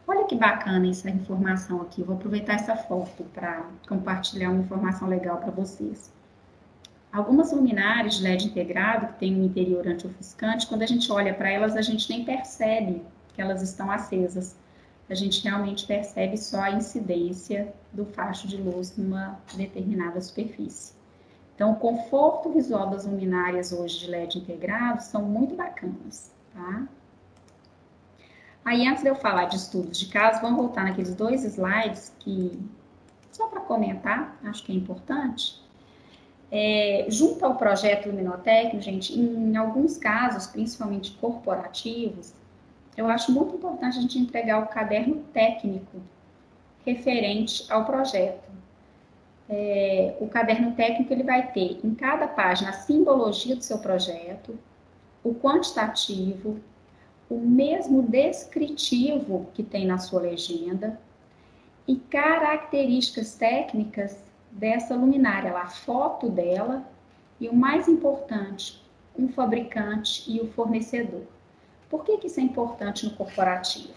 Olha 0.06 0.24
que 0.24 0.36
bacana 0.36 0.88
essa 0.88 1.10
informação 1.10 1.82
aqui. 1.82 2.00
Eu 2.00 2.06
vou 2.06 2.16
aproveitar 2.16 2.54
essa 2.54 2.76
foto 2.76 3.24
para 3.34 3.68
compartilhar 3.88 4.50
uma 4.50 4.60
informação 4.60 5.08
legal 5.08 5.38
para 5.38 5.50
vocês. 5.50 6.12
Algumas 7.12 7.50
luminárias 7.52 8.16
de 8.16 8.22
LED 8.22 8.46
integrado, 8.46 9.08
que 9.08 9.18
tem 9.20 9.34
um 9.34 9.44
interior 9.44 9.86
antiofuscante, 9.86 10.66
quando 10.66 10.82
a 10.82 10.86
gente 10.86 11.10
olha 11.10 11.34
para 11.34 11.50
elas, 11.50 11.76
a 11.76 11.82
gente 11.82 12.08
nem 12.08 12.24
percebe 12.24 13.02
que 13.34 13.42
elas 13.42 13.62
estão 13.62 13.90
acesas. 13.90 14.56
A 15.08 15.14
gente 15.14 15.42
realmente 15.42 15.86
percebe 15.86 16.36
só 16.36 16.60
a 16.60 16.72
incidência 16.72 17.72
do 17.92 18.04
facho 18.04 18.48
de 18.48 18.56
luz 18.56 18.96
numa 18.96 19.38
determinada 19.54 20.20
superfície. 20.20 20.94
Então, 21.54 21.72
o 21.72 21.76
conforto 21.76 22.50
visual 22.50 22.90
das 22.90 23.06
luminárias 23.06 23.72
hoje 23.72 24.00
de 24.00 24.06
LED 24.08 24.38
integrado 24.38 25.02
são 25.02 25.22
muito 25.22 25.54
bacanas, 25.54 26.30
tá? 26.52 26.86
Aí, 28.64 28.86
antes 28.86 29.02
de 29.02 29.08
eu 29.08 29.14
falar 29.14 29.44
de 29.44 29.56
estudos 29.56 29.96
de 29.96 30.06
caso, 30.06 30.40
vamos 30.42 30.56
voltar 30.56 30.84
naqueles 30.84 31.14
dois 31.14 31.44
slides 31.44 32.12
que, 32.18 32.58
só 33.30 33.46
para 33.46 33.60
comentar, 33.60 34.36
acho 34.44 34.64
que 34.64 34.72
é 34.72 34.74
importante. 34.74 35.64
É, 36.50 37.06
junto 37.08 37.44
ao 37.44 37.54
projeto 37.54 38.08
Luminotécnico, 38.08 38.80
gente, 38.80 39.16
em 39.18 39.56
alguns 39.56 39.96
casos, 39.96 40.48
principalmente 40.48 41.12
corporativos, 41.12 42.34
eu 42.96 43.08
acho 43.08 43.32
muito 43.32 43.56
importante 43.56 43.98
a 43.98 44.00
gente 44.00 44.18
entregar 44.18 44.62
o 44.62 44.66
caderno 44.66 45.22
técnico 45.32 46.00
referente 46.84 47.70
ao 47.70 47.84
projeto 47.84 48.46
é, 49.48 50.16
o 50.20 50.28
caderno 50.28 50.74
técnico 50.74 51.12
ele 51.12 51.22
vai 51.22 51.50
ter 51.52 51.80
em 51.84 51.94
cada 51.94 52.26
página 52.26 52.70
a 52.70 52.72
simbologia 52.72 53.54
do 53.54 53.62
seu 53.62 53.78
projeto, 53.78 54.58
o 55.22 55.34
quantitativo, 55.34 56.58
o 57.28 57.38
mesmo 57.38 58.02
descritivo 58.02 59.48
que 59.54 59.62
tem 59.62 59.86
na 59.86 59.98
sua 59.98 60.20
legenda 60.20 61.00
e 61.86 61.96
características 61.96 63.34
técnicas 63.34 64.16
dessa 64.50 64.94
luminária, 64.94 65.56
a 65.56 65.66
foto 65.66 66.28
dela 66.28 66.84
e 67.40 67.48
o 67.48 67.54
mais 67.54 67.86
importante, 67.86 68.82
um 69.16 69.28
fabricante 69.28 70.24
e 70.30 70.40
o 70.40 70.48
fornecedor. 70.52 71.22
Por 71.88 72.04
que, 72.04 72.18
que 72.18 72.26
isso 72.26 72.40
é 72.40 72.42
importante 72.42 73.04
no 73.04 73.12
corporativo? 73.12 73.94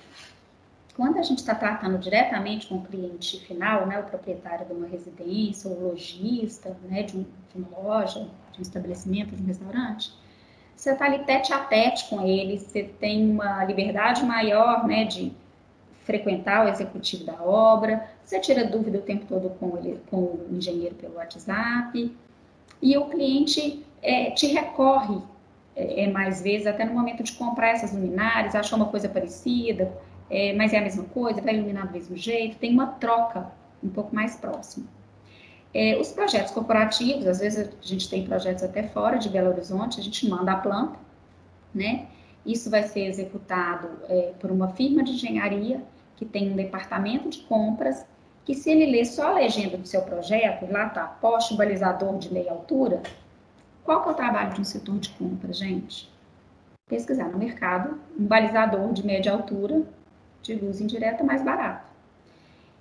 quando 1.00 1.18
a 1.18 1.22
gente 1.22 1.38
está 1.38 1.56
tratando 1.56 1.98
diretamente 1.98 2.68
com 2.68 2.76
o 2.76 2.82
cliente 2.84 3.40
final, 3.46 3.88
né, 3.88 3.98
o 4.00 4.04
proprietário 4.04 4.66
de 4.66 4.74
uma 4.74 4.86
residência, 4.86 5.70
ou 5.72 5.92
lojista, 5.92 6.76
né, 6.90 7.04
de, 7.04 7.16
um, 7.16 7.24
de 7.24 7.58
uma 7.58 7.80
loja, 7.80 8.28
de 8.52 8.60
um 8.60 8.62
estabelecimento, 8.62 9.34
de 9.34 9.42
um 9.42 9.46
restaurante, 9.46 10.12
você 10.76 10.92
está 10.92 11.06
ali 11.06 11.20
tete 11.20 11.54
a 11.54 11.60
tete 11.60 12.10
com 12.10 12.28
ele, 12.28 12.60
você 12.60 12.84
tem 12.84 13.32
uma 13.32 13.64
liberdade 13.64 14.26
maior, 14.26 14.86
né, 14.86 15.06
de 15.06 15.32
frequentar 16.04 16.66
o 16.66 16.70
executivo 16.70 17.24
da 17.24 17.42
obra, 17.42 18.06
você 18.26 18.38
tira 18.38 18.66
dúvida 18.66 18.98
o 18.98 19.02
tempo 19.02 19.26
todo 19.26 19.52
com, 19.52 19.78
ele, 19.78 20.02
com 20.10 20.18
o 20.18 20.48
engenheiro 20.52 20.96
pelo 20.96 21.16
WhatsApp, 21.16 22.14
e 22.82 22.98
o 22.98 23.06
cliente 23.06 23.86
é, 24.02 24.32
te 24.32 24.48
recorre 24.48 25.22
é, 25.76 26.04
é 26.04 26.12
mais 26.12 26.42
vezes, 26.42 26.68
até 26.68 26.86
no 26.86 26.94
momento 26.94 27.24
de 27.24 27.32
comprar 27.34 27.70
essas 27.70 27.92
luminárias, 27.92 28.56
achou 28.56 28.78
uma 28.78 28.88
coisa 28.88 29.08
parecida, 29.08 29.92
é, 30.30 30.54
mas 30.54 30.74
é 30.74 30.78
a 30.78 30.82
mesma 30.82 31.04
coisa, 31.06 31.42
vai 31.42 31.56
iluminar 31.56 31.88
do 31.88 31.94
mesmo 31.94 32.16
jeito, 32.16 32.58
tem 32.58 32.74
uma 32.74 32.88
troca 32.88 33.52
um 33.84 33.90
pouco 33.90 34.14
mais 34.14 34.36
próxima. 34.36 34.86
É, 35.74 35.98
os 36.00 36.12
projetos 36.12 36.52
corporativos, 36.52 37.28
às 37.28 37.40
vezes 37.40 37.70
a 37.70 37.86
gente 37.86 38.10
tem 38.10 38.26
projetos 38.26 38.64
até 38.64 38.84
fora 38.84 39.18
de 39.18 39.30
Belo 39.30 39.50
Horizonte, 39.50 40.00
a 40.00 40.04
gente 40.04 40.28
manda 40.28 40.52
a 40.52 40.58
planta, 40.58 40.98
né? 41.74 42.08
Isso 42.46 42.70
vai 42.70 42.84
ser 42.84 43.06
executado 43.06 43.88
é, 44.08 44.34
por 44.40 44.52
uma 44.52 44.70
firma 44.70 45.04
de 45.04 45.12
engenharia 45.12 45.84
que 46.16 46.26
tem 46.26 46.52
um 46.52 46.56
departamento 46.56 47.30
de 47.30 47.40
compras, 47.40 48.06
que 48.44 48.56
se 48.56 48.72
ele 48.72 48.88
ler 48.88 49.06
só 49.06 49.28
a 49.28 49.34
legenda 49.36 49.78
do 49.78 49.88
seu 49.88 50.02
projeto, 50.02 50.70
lá 50.72 50.88
está, 50.88 51.06
poste 51.06 51.56
balizador 51.56 52.18
de 52.18 52.34
meia 52.34 52.52
altura, 52.52 53.02
qual 53.84 54.04
que 54.04 54.10
é 54.10 54.12
o 54.12 54.16
trabalho 54.16 54.54
de 54.54 54.62
um 54.62 54.64
setor 54.64 54.98
de 55.00 55.10
compras, 55.10 55.58
gente? 55.58 56.12
Pesquisar 56.88 57.30
no 57.30 57.38
mercado 57.38 58.00
um 58.18 58.26
balizador 58.26 58.94
de 58.94 59.06
média 59.06 59.32
altura 59.32 59.84
de 60.42 60.56
luz 60.56 60.82
indireta 60.82 61.24
mais 61.24 61.44
barato. 61.44 61.90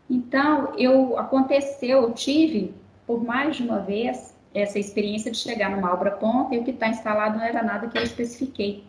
Então, 0.08 0.74
eu 0.78 1.18
aconteceu, 1.18 2.02
eu 2.02 2.12
tive 2.12 2.74
por 3.06 3.22
mais 3.22 3.56
de 3.56 3.62
uma 3.62 3.80
vez 3.80 4.34
essa 4.54 4.78
experiência 4.78 5.30
de 5.30 5.38
chegar 5.38 5.70
numa 5.70 5.92
obra 5.92 6.10
ponta 6.10 6.54
e 6.54 6.58
o 6.58 6.64
que 6.64 6.70
está 6.70 6.88
instalado 6.88 7.38
não 7.38 7.44
era 7.44 7.62
nada 7.62 7.88
que 7.88 7.98
eu 7.98 8.02
especifiquei. 8.02 8.84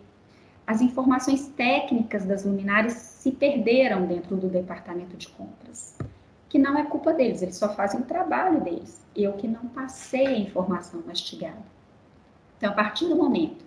As 0.65 0.81
informações 0.81 1.47
técnicas 1.47 2.25
das 2.25 2.45
luminárias 2.45 2.93
se 2.93 3.31
perderam 3.31 4.05
dentro 4.05 4.37
do 4.37 4.47
departamento 4.47 5.17
de 5.17 5.27
compras, 5.29 5.97
que 6.47 6.59
não 6.59 6.77
é 6.77 6.85
culpa 6.85 7.11
deles, 7.11 7.41
eles 7.41 7.57
só 7.57 7.73
fazem 7.73 8.01
o 8.01 8.05
trabalho 8.05 8.61
deles. 8.61 9.01
Eu 9.15 9.33
que 9.33 9.47
não 9.47 9.67
passei 9.69 10.27
a 10.27 10.37
informação 10.37 11.01
mastigada. 11.05 11.78
Então, 12.59 12.71
a 12.71 12.75
partir 12.75 13.07
do 13.07 13.15
momento 13.15 13.65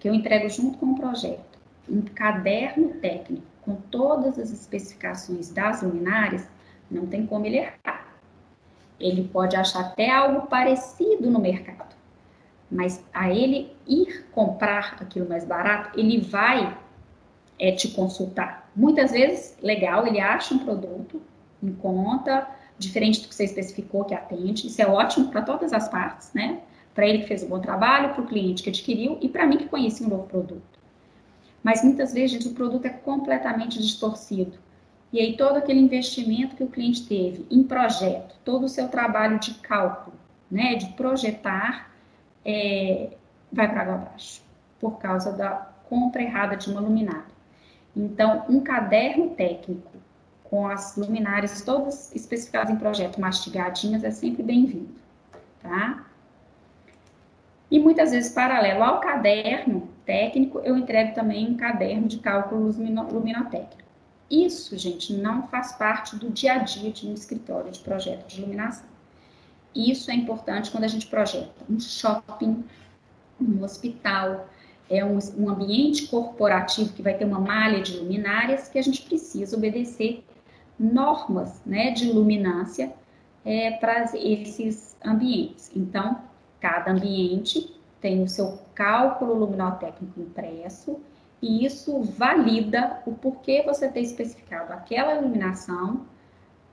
que 0.00 0.08
eu 0.08 0.12
entrego 0.12 0.50
junto 0.50 0.76
com 0.76 0.86
o 0.86 0.94
projeto 0.96 1.54
um 1.88 2.02
caderno 2.02 2.94
técnico 2.94 3.46
com 3.62 3.76
todas 3.76 4.38
as 4.38 4.50
especificações 4.50 5.50
das 5.50 5.82
luminárias, 5.82 6.46
não 6.90 7.06
tem 7.06 7.26
como 7.26 7.46
ele 7.46 7.58
errar. 7.58 8.08
Ele 8.98 9.28
pode 9.28 9.56
achar 9.56 9.80
até 9.80 10.10
algo 10.10 10.46
parecido 10.48 11.30
no 11.30 11.38
mercado, 11.38 11.94
mas 12.70 13.04
a 13.12 13.30
ele 13.30 13.74
ir 13.86 14.26
comprar 14.32 14.96
aquilo 15.00 15.28
mais 15.28 15.44
barato, 15.44 15.98
ele 15.98 16.20
vai 16.20 16.76
é, 17.58 17.72
te 17.72 17.88
consultar. 17.88 18.68
Muitas 18.74 19.12
vezes, 19.12 19.56
legal, 19.62 20.06
ele 20.06 20.20
acha 20.20 20.54
um 20.54 20.58
produto 20.58 21.22
em 21.62 21.72
conta, 21.72 22.48
diferente 22.78 23.22
do 23.22 23.28
que 23.28 23.34
você 23.34 23.44
especificou 23.44 24.04
que 24.04 24.14
atende. 24.14 24.66
Isso 24.66 24.82
é 24.82 24.86
ótimo 24.86 25.28
para 25.28 25.42
todas 25.42 25.72
as 25.72 25.88
partes, 25.88 26.32
né? 26.34 26.60
Para 26.94 27.06
ele 27.06 27.18
que 27.18 27.26
fez 27.26 27.42
um 27.42 27.48
bom 27.48 27.58
trabalho, 27.58 28.14
para 28.14 28.22
o 28.22 28.26
cliente 28.26 28.62
que 28.62 28.70
adquiriu 28.70 29.18
e 29.20 29.28
para 29.28 29.46
mim 29.46 29.56
que 29.56 29.68
conheci 29.68 30.04
um 30.04 30.08
novo 30.08 30.28
produto. 30.28 30.78
Mas 31.62 31.82
muitas 31.82 32.12
vezes 32.12 32.44
o 32.46 32.54
produto 32.54 32.84
é 32.84 32.90
completamente 32.90 33.80
distorcido. 33.80 34.58
E 35.12 35.18
aí 35.18 35.36
todo 35.36 35.56
aquele 35.56 35.80
investimento 35.80 36.56
que 36.56 36.64
o 36.64 36.68
cliente 36.68 37.06
teve 37.06 37.46
em 37.50 37.62
projeto, 37.62 38.34
todo 38.44 38.64
o 38.64 38.68
seu 38.68 38.88
trabalho 38.88 39.38
de 39.38 39.54
cálculo, 39.54 40.16
né, 40.50 40.74
de 40.74 40.86
projetar, 40.92 41.90
é, 42.44 43.10
vai 43.50 43.68
para 43.68 43.82
água 43.82 43.94
abaixo, 43.94 44.42
por 44.80 44.98
causa 44.98 45.32
da 45.32 45.72
compra 45.88 46.22
errada 46.22 46.56
de 46.56 46.70
uma 46.70 46.80
luminária. 46.80 47.34
Então, 47.96 48.44
um 48.48 48.60
caderno 48.60 49.30
técnico 49.30 49.92
com 50.42 50.66
as 50.66 50.96
luminárias 50.96 51.62
todas 51.62 52.14
especificadas 52.14 52.74
em 52.74 52.76
projeto, 52.76 53.20
mastigadinhas, 53.20 54.04
é 54.04 54.10
sempre 54.10 54.42
bem-vindo, 54.42 54.94
tá? 55.62 56.04
E 57.70 57.78
muitas 57.78 58.10
vezes, 58.10 58.32
paralelo 58.32 58.82
ao 58.82 59.00
caderno, 59.00 59.88
técnico, 60.04 60.60
eu 60.60 60.76
entrego 60.76 61.14
também 61.14 61.50
um 61.50 61.56
caderno 61.56 62.06
de 62.06 62.18
cálculos 62.18 62.76
luminotécnico. 62.76 63.84
Isso, 64.30 64.76
gente, 64.76 65.12
não 65.12 65.46
faz 65.48 65.72
parte 65.72 66.16
do 66.16 66.30
dia 66.30 66.54
a 66.54 66.58
dia 66.58 66.90
de 66.90 67.06
um 67.06 67.14
escritório 67.14 67.70
de 67.70 67.80
projeto 67.80 68.26
de 68.26 68.38
iluminação. 68.38 68.86
Isso 69.74 70.10
é 70.10 70.14
importante 70.14 70.70
quando 70.70 70.84
a 70.84 70.88
gente 70.88 71.06
projeta 71.06 71.52
um 71.68 71.80
shopping, 71.80 72.64
um 73.40 73.62
hospital, 73.62 74.48
é 74.88 75.04
um, 75.04 75.18
um 75.36 75.48
ambiente 75.48 76.06
corporativo 76.06 76.92
que 76.92 77.02
vai 77.02 77.14
ter 77.14 77.24
uma 77.24 77.40
malha 77.40 77.82
de 77.82 77.96
luminárias 77.96 78.68
que 78.68 78.78
a 78.78 78.82
gente 78.82 79.02
precisa 79.02 79.56
obedecer 79.56 80.24
normas 80.78 81.62
né, 81.64 81.90
de 81.90 82.10
luminância 82.10 82.92
é, 83.44 83.72
para 83.72 84.04
esses 84.14 84.96
ambientes. 85.04 85.70
Então, 85.74 86.20
cada 86.64 86.92
ambiente 86.92 87.78
tem 88.00 88.22
o 88.22 88.28
seu 88.28 88.58
cálculo 88.74 89.34
luminotécnico 89.34 90.18
impresso 90.18 90.98
e 91.42 91.66
isso 91.66 92.02
valida 92.02 93.02
o 93.04 93.12
porquê 93.12 93.62
você 93.62 93.86
ter 93.86 94.00
especificado 94.00 94.72
aquela 94.72 95.14
iluminação, 95.14 96.06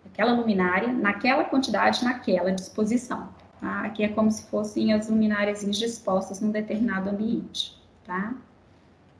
aquela 0.06 0.32
luminária, 0.32 0.88
naquela 0.94 1.44
quantidade, 1.44 2.06
naquela 2.06 2.54
disposição. 2.54 3.28
Tá? 3.60 3.82
Aqui 3.82 4.06
é 4.06 4.08
como 4.08 4.32
se 4.32 4.46
fossem 4.46 4.94
as 4.94 5.10
luminárias 5.10 5.60
dispostas 5.78 6.40
num 6.40 6.52
determinado 6.52 7.10
ambiente. 7.10 7.78
Tá? 8.06 8.34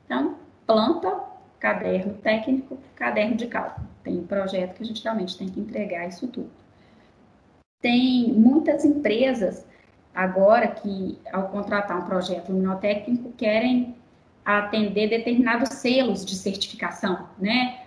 Então, 0.06 0.36
planta, 0.66 1.20
caderno 1.60 2.14
técnico, 2.14 2.78
caderno 2.96 3.36
de 3.36 3.46
cálculo. 3.46 3.86
Tem 4.02 4.18
um 4.18 4.26
projeto 4.26 4.76
que 4.76 4.82
a 4.82 4.86
gente 4.86 5.04
realmente 5.04 5.36
tem 5.36 5.50
que 5.50 5.60
entregar 5.60 6.08
isso 6.08 6.26
tudo. 6.28 6.50
Tem 7.82 8.32
muitas 8.32 8.86
empresas 8.86 9.66
agora 10.14 10.68
que, 10.68 11.18
ao 11.32 11.48
contratar 11.48 11.98
um 11.98 12.04
projeto 12.04 12.50
luminotécnico, 12.50 13.32
querem 13.32 13.94
atender 14.44 15.08
determinados 15.08 15.68
selos 15.70 16.24
de 16.24 16.34
certificação, 16.34 17.28
né, 17.38 17.86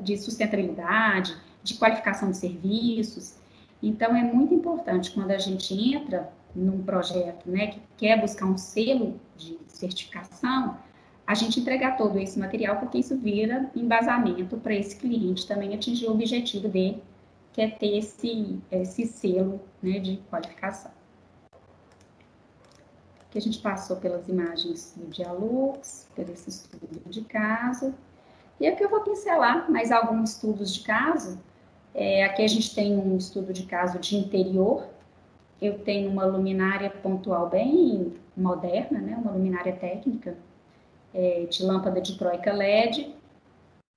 de 0.00 0.16
sustentabilidade, 0.18 1.36
de 1.62 1.74
qualificação 1.74 2.30
de 2.30 2.36
serviços. 2.36 3.36
Então, 3.82 4.14
é 4.16 4.22
muito 4.22 4.52
importante 4.52 5.10
quando 5.12 5.30
a 5.30 5.38
gente 5.38 5.74
entra 5.74 6.30
num 6.54 6.82
projeto, 6.82 7.48
né, 7.48 7.68
que 7.68 7.80
quer 7.96 8.20
buscar 8.20 8.46
um 8.46 8.58
selo 8.58 9.20
de 9.36 9.58
certificação, 9.68 10.76
a 11.26 11.34
gente 11.34 11.60
entregar 11.60 11.96
todo 11.96 12.18
esse 12.18 12.38
material, 12.38 12.76
porque 12.76 12.98
isso 12.98 13.16
vira 13.16 13.70
embasamento 13.74 14.56
para 14.56 14.74
esse 14.74 14.96
cliente 14.96 15.46
também 15.46 15.74
atingir 15.74 16.06
o 16.06 16.12
objetivo 16.12 16.68
dele, 16.68 17.02
que 17.52 17.60
é 17.60 17.68
ter 17.68 17.98
esse, 17.98 18.60
esse 18.70 19.06
selo 19.06 19.60
né, 19.82 19.98
de 19.98 20.18
qualificação. 20.30 20.95
Aqui 23.28 23.38
a 23.38 23.40
gente 23.40 23.58
passou 23.58 23.96
pelas 23.96 24.28
imagens 24.28 24.94
do 24.96 25.06
Dialux, 25.06 26.08
esse 26.16 26.48
estudo 26.48 27.10
de 27.10 27.22
caso. 27.22 27.94
E 28.58 28.66
aqui 28.66 28.82
eu 28.82 28.88
vou 28.88 29.00
pincelar 29.00 29.70
mais 29.70 29.92
alguns 29.92 30.30
estudos 30.30 30.72
de 30.72 30.80
caso. 30.80 31.38
É, 31.94 32.24
aqui 32.24 32.42
a 32.42 32.48
gente 32.48 32.74
tem 32.74 32.96
um 32.96 33.16
estudo 33.16 33.52
de 33.52 33.64
caso 33.64 33.98
de 33.98 34.16
interior. 34.16 34.86
Eu 35.60 35.78
tenho 35.78 36.10
uma 36.10 36.24
luminária 36.24 36.90
pontual 36.90 37.48
bem 37.48 38.14
moderna, 38.36 39.00
né, 39.00 39.16
uma 39.16 39.32
luminária 39.32 39.74
técnica 39.74 40.36
é, 41.14 41.46
de 41.46 41.62
lâmpada 41.62 42.00
de 42.00 42.18
troika 42.18 42.52
LED, 42.52 43.14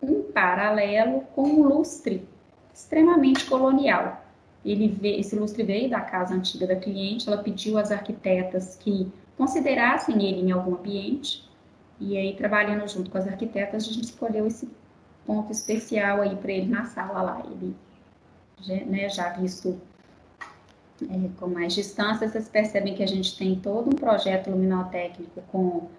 em 0.02 0.24
paralelo 0.24 1.22
com 1.36 1.44
um 1.44 1.64
lustre 1.64 2.26
extremamente 2.74 3.46
colonial. 3.46 4.24
Ele 4.64 4.88
vê, 4.88 5.20
esse 5.20 5.36
lustre 5.36 5.64
veio 5.64 5.90
da 5.90 6.02
casa 6.02 6.34
antiga 6.34 6.68
da 6.68 6.76
cliente, 6.76 7.28
ela 7.28 7.42
pediu 7.42 7.78
às 7.78 7.92
arquitetas 7.92 8.76
que 8.76 9.12
considerassem 9.38 10.16
ele 10.24 10.42
em 10.42 10.52
algum 10.52 10.76
ambiente, 10.76 11.50
e 12.00 12.18
aí, 12.18 12.34
trabalhando 12.34 12.88
junto 12.88 13.12
com 13.12 13.18
as 13.18 13.28
arquitetas, 13.28 13.84
a 13.84 13.92
gente 13.92 14.06
escolheu 14.06 14.48
esse 14.48 14.70
ponto 15.26 15.52
especial 15.52 16.22
aí 16.22 16.36
para 16.36 16.52
ele 16.52 16.68
na 16.68 16.86
sala 16.86 17.22
lá. 17.22 17.44
Ele, 17.46 17.76
né, 18.86 19.10
já 19.10 19.30
visto 19.34 19.80
é, 21.02 21.30
com 21.38 21.48
mais 21.48 21.74
distância, 21.74 22.28
vocês 22.28 22.48
percebem 22.48 22.96
que 22.96 23.04
a 23.04 23.08
gente 23.08 23.38
tem 23.38 23.60
todo 23.60 23.90
um 23.90 23.96
projeto 23.96 24.50
luminotécnico 24.50 25.42
com 25.52 25.90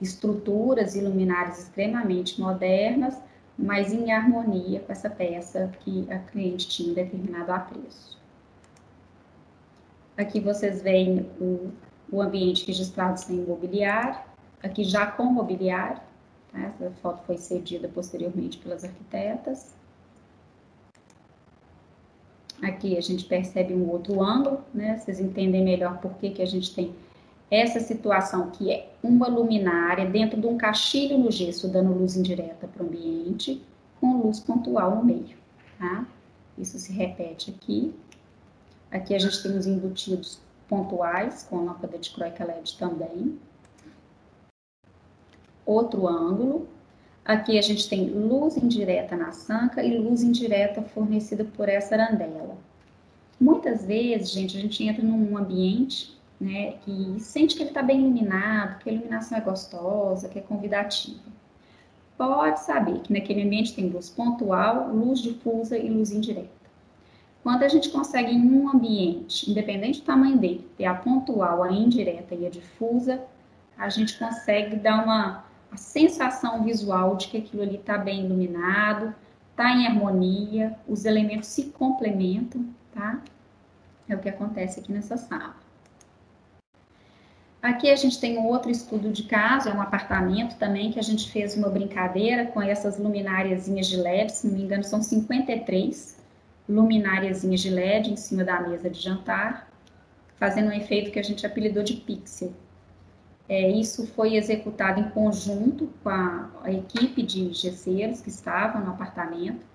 estruturas 0.00 0.94
e 0.94 1.02
luminárias 1.02 1.58
extremamente 1.58 2.40
modernas, 2.40 3.20
mas 3.60 3.92
em 3.92 4.10
harmonia 4.10 4.80
com 4.80 4.90
essa 4.90 5.10
peça 5.10 5.70
que 5.80 6.10
a 6.10 6.18
cliente 6.18 6.66
tinha 6.66 6.94
determinado 6.94 7.52
apreço. 7.52 8.18
Aqui 10.16 10.40
vocês 10.40 10.80
veem 10.80 11.26
o, 11.38 11.70
o 12.10 12.22
ambiente 12.22 12.66
registrado 12.66 13.20
sem 13.20 13.36
mobiliário, 13.36 14.18
aqui 14.62 14.82
já 14.82 15.06
com 15.06 15.24
mobiliário, 15.24 16.00
tá? 16.50 16.58
essa 16.58 16.90
foto 17.02 17.22
foi 17.26 17.36
cedida 17.36 17.86
posteriormente 17.86 18.56
pelas 18.58 18.82
arquitetas. 18.82 19.74
Aqui 22.62 22.96
a 22.96 23.00
gente 23.00 23.24
percebe 23.24 23.74
um 23.74 23.88
outro 23.90 24.22
ângulo, 24.22 24.62
né? 24.72 24.98
Vocês 24.98 25.18
entendem 25.20 25.64
melhor 25.64 25.98
por 25.98 26.12
que, 26.14 26.30
que 26.30 26.42
a 26.42 26.46
gente 26.46 26.74
tem 26.74 26.94
essa 27.50 27.80
situação 27.80 28.50
que 28.50 28.70
é 28.70 28.92
uma 29.02 29.26
luminária 29.26 30.06
dentro 30.08 30.40
de 30.40 30.46
um 30.46 30.56
caixilho 30.56 31.18
no 31.18 31.30
gesso, 31.30 31.68
dando 31.68 31.92
luz 31.92 32.16
indireta 32.16 32.68
para 32.68 32.82
o 32.82 32.86
ambiente, 32.86 33.60
com 34.00 34.22
luz 34.22 34.38
pontual 34.38 34.96
no 34.96 35.04
meio, 35.04 35.36
tá? 35.78 36.06
Isso 36.56 36.78
se 36.78 36.92
repete 36.92 37.50
aqui. 37.50 37.92
Aqui 38.90 39.14
a 39.14 39.18
gente 39.18 39.42
tem 39.42 39.56
os 39.56 39.66
embutidos 39.66 40.40
pontuais, 40.68 41.46
com 41.48 41.64
lâmpada 41.64 41.98
de 41.98 42.10
croica 42.10 42.44
LED 42.44 42.78
também. 42.78 43.38
Outro 45.66 46.06
ângulo. 46.06 46.68
Aqui 47.24 47.58
a 47.58 47.62
gente 47.62 47.88
tem 47.88 48.08
luz 48.08 48.56
indireta 48.56 49.16
na 49.16 49.32
sanca 49.32 49.82
e 49.82 49.98
luz 49.98 50.22
indireta 50.22 50.82
fornecida 50.82 51.44
por 51.44 51.68
essa 51.68 51.94
arandela. 51.94 52.56
Muitas 53.40 53.84
vezes, 53.84 54.30
gente, 54.30 54.56
a 54.56 54.60
gente 54.60 54.84
entra 54.84 55.02
num 55.02 55.36
ambiente 55.36 56.19
né, 56.40 56.76
e 56.86 57.20
sente 57.20 57.54
que 57.54 57.62
ele 57.62 57.70
está 57.70 57.82
bem 57.82 58.00
iluminado, 58.00 58.78
que 58.78 58.88
a 58.88 58.92
iluminação 58.92 59.36
é 59.36 59.40
gostosa, 59.42 60.28
que 60.28 60.38
é 60.38 60.42
convidativa. 60.42 61.20
Pode 62.16 62.60
saber 62.60 63.00
que 63.00 63.12
naquele 63.12 63.42
ambiente 63.42 63.74
tem 63.74 63.88
luz 63.88 64.08
pontual, 64.08 64.88
luz 64.88 65.20
difusa 65.20 65.76
e 65.76 65.88
luz 65.90 66.10
indireta. 66.10 66.60
Quando 67.42 67.62
a 67.62 67.68
gente 67.68 67.88
consegue 67.88 68.32
em 68.32 68.42
um 68.42 68.68
ambiente, 68.68 69.50
independente 69.50 70.00
do 70.00 70.04
tamanho 70.04 70.38
dele, 70.38 70.68
ter 70.76 70.84
a 70.84 70.94
pontual, 70.94 71.62
a 71.62 71.72
indireta 71.72 72.34
e 72.34 72.46
a 72.46 72.50
difusa, 72.50 73.22
a 73.76 73.88
gente 73.88 74.18
consegue 74.18 74.76
dar 74.76 75.02
uma 75.02 75.44
sensação 75.74 76.62
visual 76.64 77.16
de 77.16 77.28
que 77.28 77.38
aquilo 77.38 77.62
ali 77.62 77.76
está 77.76 77.96
bem 77.96 78.26
iluminado, 78.26 79.14
está 79.50 79.72
em 79.72 79.86
harmonia, 79.86 80.76
os 80.86 81.04
elementos 81.04 81.48
se 81.48 81.66
complementam, 81.66 82.66
tá? 82.94 83.22
É 84.08 84.14
o 84.14 84.18
que 84.18 84.28
acontece 84.28 84.80
aqui 84.80 84.92
nessa 84.92 85.16
sala. 85.16 85.54
Aqui 87.62 87.90
a 87.90 87.96
gente 87.96 88.18
tem 88.18 88.38
um 88.38 88.46
outro 88.46 88.70
estudo 88.70 89.12
de 89.12 89.24
caso, 89.24 89.68
é 89.68 89.74
um 89.74 89.82
apartamento 89.82 90.56
também, 90.56 90.90
que 90.90 90.98
a 90.98 91.02
gente 91.02 91.30
fez 91.30 91.54
uma 91.54 91.68
brincadeira 91.68 92.46
com 92.46 92.62
essas 92.62 92.98
lumináriazinhas 92.98 93.86
de 93.86 93.98
LED, 93.98 94.32
se 94.32 94.46
não 94.46 94.54
me 94.54 94.62
engano 94.62 94.82
são 94.82 95.02
53 95.02 96.18
lumináriazinhas 96.66 97.60
de 97.60 97.68
LED 97.68 98.12
em 98.12 98.16
cima 98.16 98.44
da 98.44 98.60
mesa 98.62 98.88
de 98.88 98.98
jantar, 98.98 99.68
fazendo 100.36 100.68
um 100.68 100.72
efeito 100.72 101.10
que 101.10 101.18
a 101.18 101.22
gente 101.22 101.44
apelidou 101.44 101.82
de 101.82 101.94
pixel. 101.96 102.54
É, 103.46 103.68
isso 103.68 104.06
foi 104.06 104.36
executado 104.36 105.00
em 105.00 105.10
conjunto 105.10 105.90
com 106.02 106.08
a, 106.08 106.48
a 106.62 106.72
equipe 106.72 107.22
de 107.22 107.52
gesseiros 107.52 108.22
que 108.22 108.30
estavam 108.30 108.82
no 108.82 108.92
apartamento. 108.92 109.66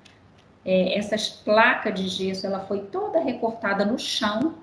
É, 0.64 0.98
essa 0.98 1.16
placa 1.44 1.92
de 1.92 2.08
gesso 2.08 2.48
ela 2.48 2.62
foi 2.62 2.80
toda 2.86 3.20
recortada 3.20 3.86
no 3.86 4.00
chão 4.00 4.56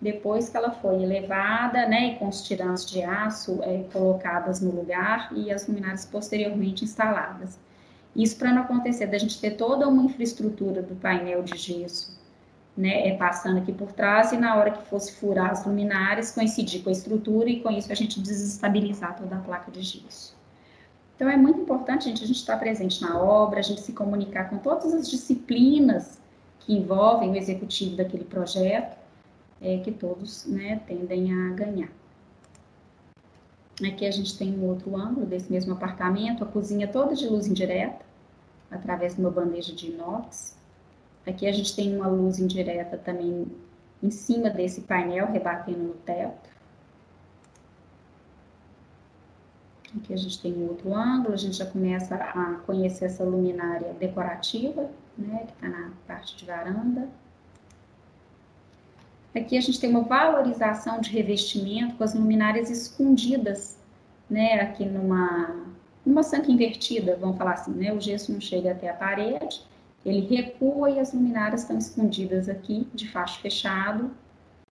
depois 0.00 0.48
que 0.48 0.56
ela 0.56 0.70
foi 0.70 1.02
elevada, 1.02 1.86
né, 1.86 2.12
e 2.12 2.16
com 2.16 2.28
os 2.28 2.42
tirantes 2.42 2.86
de 2.86 3.02
aço 3.02 3.58
é, 3.62 3.84
colocadas 3.92 4.60
no 4.60 4.70
lugar 4.70 5.30
e 5.34 5.50
as 5.50 5.66
luminárias 5.66 6.04
posteriormente 6.04 6.84
instaladas. 6.84 7.58
Isso 8.14 8.36
para 8.36 8.52
não 8.52 8.62
acontecer 8.62 9.06
da 9.06 9.18
gente 9.18 9.40
ter 9.40 9.52
toda 9.52 9.88
uma 9.88 10.04
infraestrutura 10.04 10.82
do 10.82 10.94
painel 10.96 11.42
de 11.42 11.56
gesso, 11.58 12.16
né, 12.76 13.08
é, 13.08 13.16
passando 13.16 13.58
aqui 13.58 13.72
por 13.72 13.90
trás 13.90 14.30
e 14.30 14.36
na 14.36 14.54
hora 14.54 14.70
que 14.70 14.86
fosse 14.88 15.16
furar 15.16 15.50
as 15.50 15.66
luminárias 15.66 16.30
coincidir 16.30 16.82
com 16.82 16.90
a 16.90 16.92
estrutura 16.92 17.50
e 17.50 17.60
com 17.60 17.70
isso 17.70 17.90
a 17.90 17.94
gente 17.94 18.20
desestabilizar 18.20 19.16
toda 19.16 19.34
a 19.34 19.40
placa 19.40 19.70
de 19.72 19.82
gesso. 19.82 20.36
Então 21.16 21.28
é 21.28 21.36
muito 21.36 21.60
importante 21.60 22.04
gente, 22.04 22.22
a 22.22 22.26
gente 22.26 22.36
estar 22.36 22.56
presente 22.56 23.02
na 23.02 23.20
obra, 23.20 23.58
a 23.58 23.62
gente 23.62 23.80
se 23.80 23.92
comunicar 23.92 24.48
com 24.48 24.58
todas 24.58 24.94
as 24.94 25.10
disciplinas 25.10 26.20
que 26.60 26.72
envolvem 26.72 27.32
o 27.32 27.36
executivo 27.36 27.96
daquele 27.96 28.22
projeto 28.22 28.96
é, 29.60 29.78
que 29.78 29.90
todos 29.90 30.46
né, 30.46 30.80
tendem 30.86 31.32
a 31.32 31.50
ganhar. 31.50 31.90
Aqui 33.86 34.06
a 34.06 34.10
gente 34.10 34.36
tem 34.36 34.58
um 34.58 34.64
outro 34.64 34.96
ângulo 34.96 35.24
desse 35.24 35.50
mesmo 35.50 35.72
apartamento, 35.72 36.42
a 36.42 36.46
cozinha 36.46 36.88
toda 36.88 37.14
de 37.14 37.28
luz 37.28 37.46
indireta, 37.46 38.04
através 38.70 39.14
de 39.14 39.20
uma 39.20 39.30
bandeja 39.30 39.72
de 39.72 39.90
inox. 39.90 40.56
Aqui 41.24 41.46
a 41.46 41.52
gente 41.52 41.76
tem 41.76 41.94
uma 41.94 42.08
luz 42.08 42.38
indireta 42.40 42.96
também 42.98 43.46
em 44.02 44.10
cima 44.10 44.50
desse 44.50 44.80
painel, 44.80 45.30
rebatendo 45.30 45.78
no 45.78 45.94
teto. 45.94 46.50
Aqui 49.96 50.12
a 50.12 50.16
gente 50.16 50.40
tem 50.40 50.52
um 50.54 50.68
outro 50.68 50.94
ângulo, 50.94 51.34
a 51.34 51.36
gente 51.36 51.56
já 51.56 51.66
começa 51.66 52.14
a 52.14 52.56
conhecer 52.66 53.06
essa 53.06 53.24
luminária 53.24 53.92
decorativa, 53.94 54.90
né, 55.16 55.44
que 55.46 55.52
está 55.52 55.68
na 55.68 55.92
parte 56.06 56.36
de 56.36 56.44
varanda. 56.44 57.08
Aqui 59.34 59.56
a 59.56 59.60
gente 59.60 59.78
tem 59.78 59.90
uma 59.90 60.02
valorização 60.02 61.00
de 61.00 61.10
revestimento 61.10 61.96
com 61.96 62.04
as 62.04 62.14
luminárias 62.14 62.70
escondidas, 62.70 63.76
né, 64.28 64.60
aqui 64.60 64.84
numa, 64.84 65.66
numa 66.04 66.22
sanca 66.22 66.50
invertida, 66.50 67.16
vamos 67.16 67.36
falar 67.36 67.52
assim, 67.52 67.72
né, 67.72 67.92
o 67.92 68.00
gesso 68.00 68.32
não 68.32 68.40
chega 68.40 68.72
até 68.72 68.88
a 68.88 68.94
parede, 68.94 69.62
ele 70.04 70.20
recua 70.20 70.90
e 70.90 70.98
as 70.98 71.12
luminárias 71.12 71.62
estão 71.62 71.76
escondidas 71.76 72.48
aqui, 72.48 72.88
de 72.94 73.08
facho 73.08 73.40
fechado, 73.40 74.10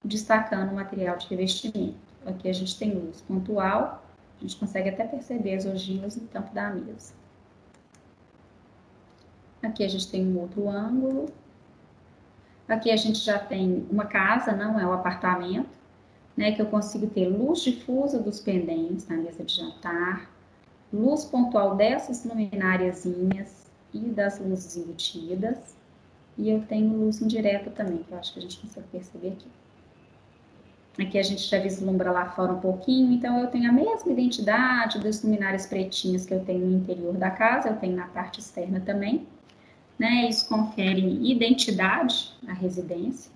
destacando 0.03 0.71
o 0.71 0.75
material 0.75 1.17
de 1.17 1.27
revestimento. 1.27 1.95
Aqui 2.25 2.49
a 2.49 2.53
gente 2.53 2.77
tem 2.77 2.93
luz 2.93 3.21
pontual, 3.21 4.03
a 4.37 4.41
gente 4.41 4.55
consegue 4.57 4.89
até 4.89 5.05
perceber 5.05 5.55
as 5.55 5.65
ogivas 5.65 6.15
no 6.15 6.27
tampo 6.27 6.53
da 6.53 6.69
mesa. 6.69 7.13
Aqui 9.61 9.83
a 9.83 9.87
gente 9.87 10.09
tem 10.09 10.25
um 10.25 10.39
outro 10.39 10.69
ângulo, 10.69 11.27
Aqui 12.67 12.91
a 12.91 12.97
gente 12.97 13.19
já 13.19 13.39
tem 13.39 13.87
uma 13.89 14.05
casa, 14.05 14.51
não 14.51 14.79
é 14.79 14.85
o 14.85 14.89
um 14.89 14.93
apartamento, 14.93 15.69
né, 16.35 16.51
que 16.51 16.61
eu 16.61 16.65
consigo 16.65 17.07
ter 17.07 17.27
luz 17.27 17.61
difusa 17.61 18.19
dos 18.19 18.39
pendentes 18.39 19.07
na 19.07 19.15
mesa 19.15 19.43
de 19.43 19.55
jantar, 19.55 20.29
luz 20.91 21.25
pontual 21.25 21.75
dessas 21.75 22.25
lumináriazinhas 22.25 23.67
e 23.93 23.99
das 23.99 24.39
luzes 24.39 24.75
embutidas, 24.75 25.57
e 26.37 26.49
eu 26.49 26.61
tenho 26.67 26.93
luz 26.93 27.21
indireta 27.21 27.69
também, 27.71 28.03
que 28.03 28.11
eu 28.11 28.17
acho 28.17 28.33
que 28.33 28.39
a 28.39 28.41
gente 28.41 28.59
consegue 28.59 28.87
perceber 28.91 29.29
aqui. 29.29 29.47
Aqui 30.99 31.19
a 31.19 31.23
gente 31.23 31.43
já 31.43 31.59
vislumbra 31.59 32.11
lá 32.11 32.25
fora 32.31 32.53
um 32.53 32.59
pouquinho, 32.59 33.13
então 33.13 33.39
eu 33.39 33.47
tenho 33.47 33.69
a 33.69 33.73
mesma 33.73 34.11
identidade 34.11 34.99
das 34.99 35.23
luminárias 35.23 35.65
pretinhas 35.65 36.25
que 36.25 36.33
eu 36.33 36.43
tenho 36.43 36.65
no 36.65 36.77
interior 36.77 37.13
da 37.13 37.29
casa, 37.29 37.69
eu 37.69 37.77
tenho 37.77 37.95
na 37.95 38.07
parte 38.07 38.39
externa 38.39 38.79
também. 38.79 39.25
Né? 39.97 40.29
Isso 40.29 40.47
confere 40.47 41.01
identidade 41.29 42.33
à 42.47 42.53
residência. 42.53 43.31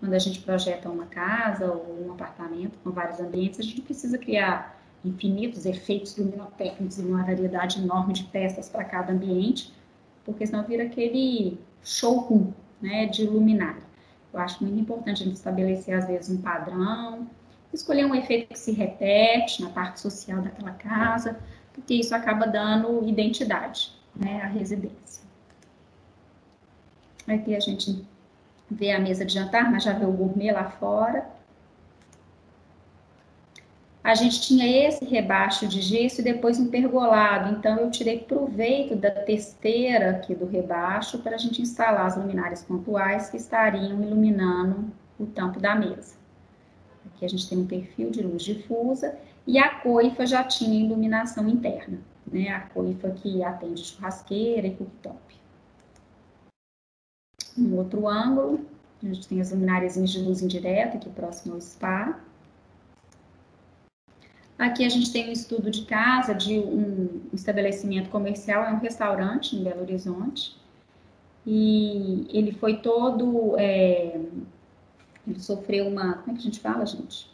Quando 0.00 0.14
a 0.14 0.18
gente 0.18 0.40
projeta 0.40 0.88
uma 0.88 1.06
casa 1.06 1.72
ou 1.72 2.06
um 2.06 2.12
apartamento 2.12 2.78
com 2.82 2.90
vários 2.90 3.20
ambientes, 3.20 3.60
a 3.60 3.62
gente 3.62 3.80
precisa 3.80 4.18
criar 4.18 4.78
infinitos 5.04 5.66
efeitos 5.66 6.16
luminotécnicos 6.16 6.98
e 6.98 7.02
uma 7.02 7.22
variedade 7.22 7.80
enorme 7.80 8.12
de 8.12 8.24
peças 8.24 8.68
para 8.68 8.84
cada 8.84 9.12
ambiente, 9.12 9.72
porque 10.24 10.46
senão 10.46 10.64
vira 10.64 10.84
aquele 10.84 11.58
showroom 11.82 12.52
né, 12.80 13.06
de 13.06 13.26
luminária. 13.26 13.82
Eu 14.32 14.40
acho 14.40 14.64
muito 14.64 14.80
importante 14.80 15.22
a 15.22 15.26
gente 15.26 15.36
estabelecer, 15.36 15.96
às 15.96 16.06
vezes, 16.06 16.30
um 16.36 16.40
padrão, 16.40 17.28
escolher 17.72 18.04
um 18.04 18.14
efeito 18.14 18.48
que 18.48 18.58
se 18.58 18.72
repete 18.72 19.62
na 19.62 19.70
parte 19.70 20.00
social 20.00 20.40
daquela 20.40 20.72
casa, 20.72 21.38
porque 21.72 21.94
isso 21.94 22.14
acaba 22.14 22.46
dando 22.46 23.06
identidade 23.06 23.92
né, 24.14 24.42
à 24.42 24.46
residência. 24.46 25.23
Aqui 27.26 27.54
a 27.56 27.60
gente 27.60 28.04
vê 28.70 28.92
a 28.92 29.00
mesa 29.00 29.24
de 29.24 29.34
jantar, 29.34 29.70
mas 29.70 29.82
já 29.82 29.92
vê 29.92 30.04
o 30.04 30.12
gourmet 30.12 30.52
lá 30.52 30.64
fora. 30.64 31.26
A 34.02 34.14
gente 34.14 34.42
tinha 34.42 34.66
esse 34.86 35.02
rebaixo 35.06 35.66
de 35.66 35.80
gesso 35.80 36.20
e 36.20 36.24
depois 36.24 36.60
um 36.60 36.68
pergolado, 36.68 37.58
então 37.58 37.78
eu 37.78 37.90
tirei 37.90 38.18
proveito 38.18 38.94
da 38.94 39.10
testeira 39.10 40.10
aqui 40.10 40.34
do 40.34 40.44
rebaixo 40.44 41.20
para 41.20 41.36
a 41.36 41.38
gente 41.38 41.62
instalar 41.62 42.04
as 42.04 42.14
luminárias 42.14 42.62
pontuais 42.62 43.30
que 43.30 43.38
estariam 43.38 44.02
iluminando 44.02 44.92
o 45.18 45.24
tampo 45.24 45.58
da 45.58 45.74
mesa. 45.74 46.16
Aqui 47.06 47.24
a 47.24 47.28
gente 47.28 47.48
tem 47.48 47.56
um 47.56 47.66
perfil 47.66 48.10
de 48.10 48.20
luz 48.20 48.42
difusa 48.42 49.16
e 49.46 49.58
a 49.58 49.70
coifa 49.70 50.26
já 50.26 50.44
tinha 50.44 50.84
iluminação 50.84 51.48
interna, 51.48 51.98
né? 52.30 52.48
A 52.50 52.60
coifa 52.60 53.08
que 53.08 53.42
atende 53.42 53.84
churrasqueira 53.84 54.66
e 54.66 54.74
cooktop. 54.74 55.23
Um 57.56 57.76
outro 57.76 58.08
ângulo, 58.08 58.60
a 59.02 59.06
gente 59.06 59.28
tem 59.28 59.40
as 59.40 59.50
luminárias 59.50 59.94
de 59.94 60.18
luz 60.20 60.42
indireta 60.42 60.96
aqui 60.96 61.08
próximo 61.10 61.54
ao 61.54 61.60
spa. 61.60 62.18
Aqui 64.58 64.84
a 64.84 64.88
gente 64.88 65.12
tem 65.12 65.28
um 65.28 65.32
estudo 65.32 65.70
de 65.70 65.84
casa 65.84 66.34
de 66.34 66.58
um 66.58 67.20
estabelecimento 67.32 68.08
comercial, 68.08 68.64
é 68.64 68.72
um 68.72 68.78
restaurante 68.78 69.56
em 69.56 69.62
Belo 69.62 69.82
Horizonte. 69.82 70.56
E 71.46 72.26
ele 72.30 72.52
foi 72.52 72.78
todo. 72.78 73.56
É, 73.58 74.18
ele 75.26 75.40
sofreu 75.40 75.88
uma. 75.88 76.14
Como 76.14 76.30
é 76.30 76.34
que 76.34 76.40
a 76.40 76.44
gente 76.44 76.60
fala, 76.60 76.86
gente? 76.86 77.30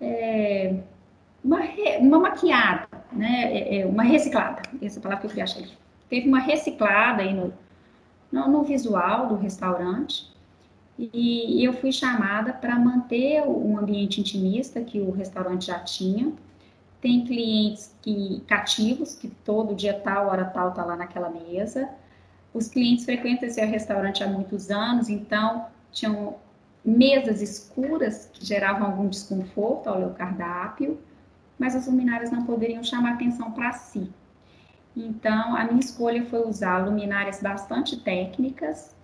É, 0.00 0.74
uma, 1.44 1.60
uma 2.00 2.18
maquiada, 2.18 2.88
né? 3.12 3.52
É, 3.52 3.80
é 3.80 3.86
uma 3.86 4.02
reciclada, 4.02 4.62
essa 4.82 5.00
palavra 5.00 5.20
que 5.20 5.26
eu 5.26 5.30
queria 5.30 5.44
achar. 5.44 5.62
Teve 6.08 6.28
uma 6.28 6.40
reciclada 6.40 7.22
aí 7.22 7.32
no, 7.32 7.52
no, 8.34 8.48
no 8.48 8.64
visual 8.64 9.28
do 9.28 9.36
restaurante. 9.36 10.28
E 10.98 11.64
eu 11.64 11.72
fui 11.72 11.92
chamada 11.92 12.52
para 12.52 12.78
manter 12.78 13.42
um 13.42 13.78
ambiente 13.78 14.20
intimista 14.20 14.80
que 14.80 15.00
o 15.00 15.10
restaurante 15.10 15.66
já 15.66 15.78
tinha. 15.78 16.32
Tem 17.00 17.24
clientes 17.24 17.94
que 18.02 18.42
cativos, 18.46 19.14
que 19.14 19.28
todo 19.28 19.74
dia 19.74 19.94
tal, 19.94 20.28
hora 20.28 20.44
tal, 20.44 20.72
tá 20.72 20.84
lá 20.84 20.96
naquela 20.96 21.30
mesa. 21.30 21.88
Os 22.52 22.68
clientes 22.68 23.04
frequentam 23.04 23.48
esse 23.48 23.64
restaurante 23.64 24.22
há 24.22 24.28
muitos 24.28 24.70
anos, 24.70 25.08
então 25.08 25.66
tinham 25.90 26.36
mesas 26.84 27.40
escuras 27.40 28.30
que 28.32 28.44
geravam 28.44 28.86
algum 28.86 29.08
desconforto 29.08 29.88
ao 29.88 29.98
ler 29.98 30.06
o 30.06 30.14
cardápio, 30.14 30.98
mas 31.58 31.74
as 31.74 31.86
luminárias 31.86 32.30
não 32.30 32.44
poderiam 32.44 32.84
chamar 32.84 33.14
atenção 33.14 33.50
para 33.50 33.72
si. 33.72 34.10
Então, 34.96 35.56
a 35.56 35.64
minha 35.64 35.80
escolha 35.80 36.24
foi 36.26 36.46
usar 36.46 36.86
luminárias 36.86 37.42
bastante 37.42 37.96
técnicas 37.96 38.94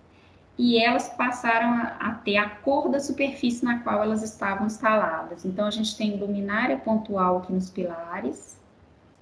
e 0.57 0.81
elas 0.81 1.09
passaram 1.09 1.73
a, 1.73 1.97
a, 1.99 2.13
ter 2.13 2.37
a 2.37 2.49
cor 2.49 2.89
da 2.89 2.99
superfície 2.99 3.63
na 3.65 3.79
qual 3.79 4.01
elas 4.01 4.23
estavam 4.23 4.67
instaladas. 4.67 5.43
Então, 5.43 5.65
a 5.65 5.71
gente 5.71 5.97
tem 5.97 6.17
luminária 6.17 6.77
pontual 6.77 7.39
aqui 7.39 7.51
nos 7.51 7.69
pilares, 7.69 8.57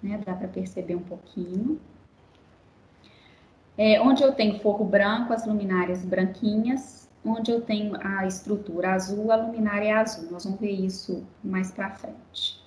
né? 0.02 0.22
Dá 0.24 0.34
para 0.34 0.48
perceber 0.48 0.96
um 0.96 1.04
pouquinho. 1.04 1.80
É, 3.78 4.02
onde 4.02 4.22
eu 4.22 4.34
tenho 4.34 4.60
forro 4.60 4.84
branco, 4.84 5.34
as 5.34 5.46
luminárias 5.46 6.04
branquinhas. 6.04 7.10
Onde 7.24 7.52
eu 7.52 7.62
tenho 7.62 7.98
a 8.02 8.26
estrutura 8.28 8.94
azul, 8.94 9.32
a 9.32 9.36
luminária 9.36 9.88
é 9.88 9.94
azul. 9.94 10.30
Nós 10.32 10.46
vamos 10.46 10.60
ver 10.60 10.72
isso 10.72 11.26
mais 11.44 11.72
para 11.72 11.90
frente. 11.92 12.59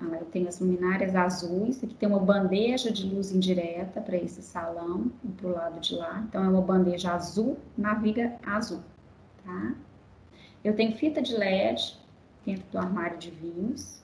Ah, 0.00 0.16
eu 0.20 0.26
tenho 0.26 0.48
as 0.48 0.60
luminárias 0.60 1.14
azuis, 1.16 1.82
aqui 1.82 1.94
tem 1.94 2.08
uma 2.08 2.20
bandeja 2.20 2.92
de 2.92 3.04
luz 3.06 3.32
indireta 3.32 4.00
para 4.00 4.16
esse 4.16 4.42
salão, 4.42 5.10
para 5.36 5.46
o 5.46 5.52
lado 5.52 5.80
de 5.80 5.94
lá. 5.94 6.24
Então, 6.28 6.44
é 6.44 6.48
uma 6.48 6.62
bandeja 6.62 7.12
azul 7.14 7.58
na 7.76 7.94
viga 7.94 8.36
azul, 8.46 8.80
tá? 9.44 9.74
Eu 10.62 10.74
tenho 10.76 10.96
fita 10.96 11.20
de 11.20 11.36
LED 11.36 11.98
dentro 12.44 12.64
do 12.70 12.78
armário 12.78 13.18
de 13.18 13.30
vinhos. 13.30 14.02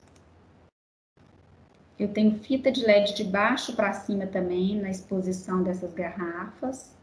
Eu 1.97 2.09
tenho 2.09 2.37
fita 2.39 2.71
de 2.71 2.85
LED 2.85 3.15
de 3.15 3.23
baixo 3.23 3.73
para 3.73 3.93
cima 3.93 4.27
também, 4.27 4.79
na 4.79 4.89
exposição 4.89 5.63
dessas 5.63 5.93
garrafas. 5.93 6.94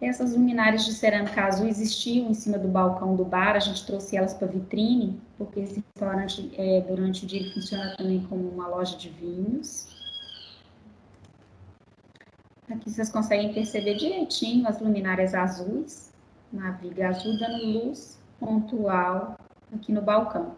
Essas 0.00 0.32
luminárias 0.32 0.84
de 0.84 0.92
cerâmica 0.92 1.44
azul 1.44 1.66
existiam 1.66 2.30
em 2.30 2.34
cima 2.34 2.58
do 2.58 2.68
balcão 2.68 3.16
do 3.16 3.24
bar, 3.24 3.56
a 3.56 3.58
gente 3.58 3.86
trouxe 3.86 4.16
elas 4.16 4.34
para 4.34 4.46
vitrine, 4.46 5.18
porque 5.38 5.60
esse 5.60 5.82
restaurante, 5.94 6.52
é, 6.58 6.82
durante 6.82 7.24
o 7.24 7.26
dia, 7.26 7.50
funciona 7.54 7.96
também 7.96 8.20
como 8.28 8.46
uma 8.46 8.68
loja 8.68 8.96
de 8.96 9.08
vinhos. 9.08 9.88
Aqui 12.68 12.90
vocês 12.90 13.10
conseguem 13.10 13.54
perceber 13.54 13.94
direitinho 13.94 14.68
as 14.68 14.80
luminárias 14.80 15.34
azuis, 15.34 16.12
na 16.52 16.72
viga 16.72 17.08
azul, 17.08 17.38
dando 17.38 17.64
luz 17.64 18.20
pontual 18.38 19.38
aqui 19.72 19.92
no 19.92 20.02
balcão. 20.02 20.54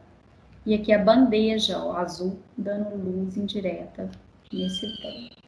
E 0.66 0.74
aqui 0.74 0.92
a 0.92 0.98
bandeja 0.98 1.78
ó, 1.78 1.96
azul, 1.96 2.38
dando 2.56 2.96
luz 2.96 3.36
indireta 3.36 4.10
nesse 4.52 4.86
teto. 5.00 5.47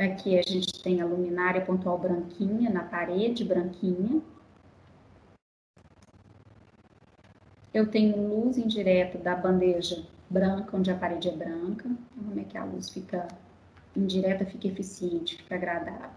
Aqui 0.00 0.38
a 0.38 0.40
gente 0.40 0.82
tem 0.82 1.02
a 1.02 1.04
luminária 1.04 1.60
pontual 1.60 1.98
branquinha 1.98 2.70
na 2.70 2.82
parede, 2.82 3.44
branquinha. 3.44 4.22
Eu 7.74 7.86
tenho 7.90 8.16
luz 8.16 8.56
indireta 8.56 9.18
da 9.18 9.36
bandeja 9.36 10.02
branca, 10.30 10.74
onde 10.74 10.90
a 10.90 10.96
parede 10.96 11.28
é 11.28 11.36
branca. 11.36 11.90
Como 12.16 12.40
é 12.40 12.44
que 12.44 12.56
a 12.56 12.64
luz 12.64 12.88
fica 12.88 13.28
indireta, 13.94 14.46
fica 14.46 14.68
eficiente, 14.68 15.36
fica 15.36 15.56
agradável. 15.56 16.08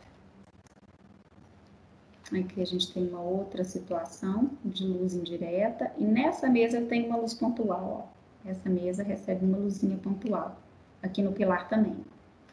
Aqui 2.32 2.62
a 2.62 2.66
gente 2.66 2.94
tem 2.94 3.10
uma 3.10 3.20
outra 3.20 3.66
situação 3.66 4.50
de 4.64 4.88
luz 4.88 5.14
indireta. 5.14 5.92
E 5.98 6.06
nessa 6.06 6.48
mesa 6.48 6.78
eu 6.78 6.88
tenho 6.88 7.08
uma 7.08 7.18
luz 7.18 7.34
pontual, 7.34 8.08
ó. 8.08 8.50
Essa 8.50 8.70
mesa 8.70 9.04
recebe 9.04 9.44
uma 9.44 9.58
luzinha 9.58 9.98
pontual. 9.98 10.58
Aqui 11.02 11.22
no 11.22 11.34
pilar 11.34 11.68
também 11.68 11.98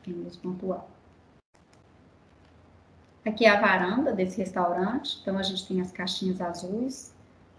tem 0.03 0.13
luz 0.13 0.37
pontual. 0.37 0.91
Aqui 3.31 3.45
é 3.45 3.49
a 3.49 3.61
varanda 3.61 4.13
desse 4.13 4.39
restaurante, 4.39 5.21
então 5.23 5.39
a 5.39 5.43
gente 5.45 5.65
tem 5.69 5.81
as 5.81 5.93
caixinhas 5.93 6.41
azuis, 6.41 7.15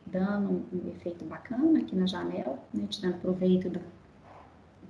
dando 0.06 0.66
um, 0.74 0.90
efeito 0.90 1.24
bacana 1.24 1.80
aqui 1.80 1.96
na 1.96 2.06
janela, 2.06 2.60
né, 2.74 2.86
tirando 2.90 3.22
proveito 3.22 3.70
da, 3.70 3.80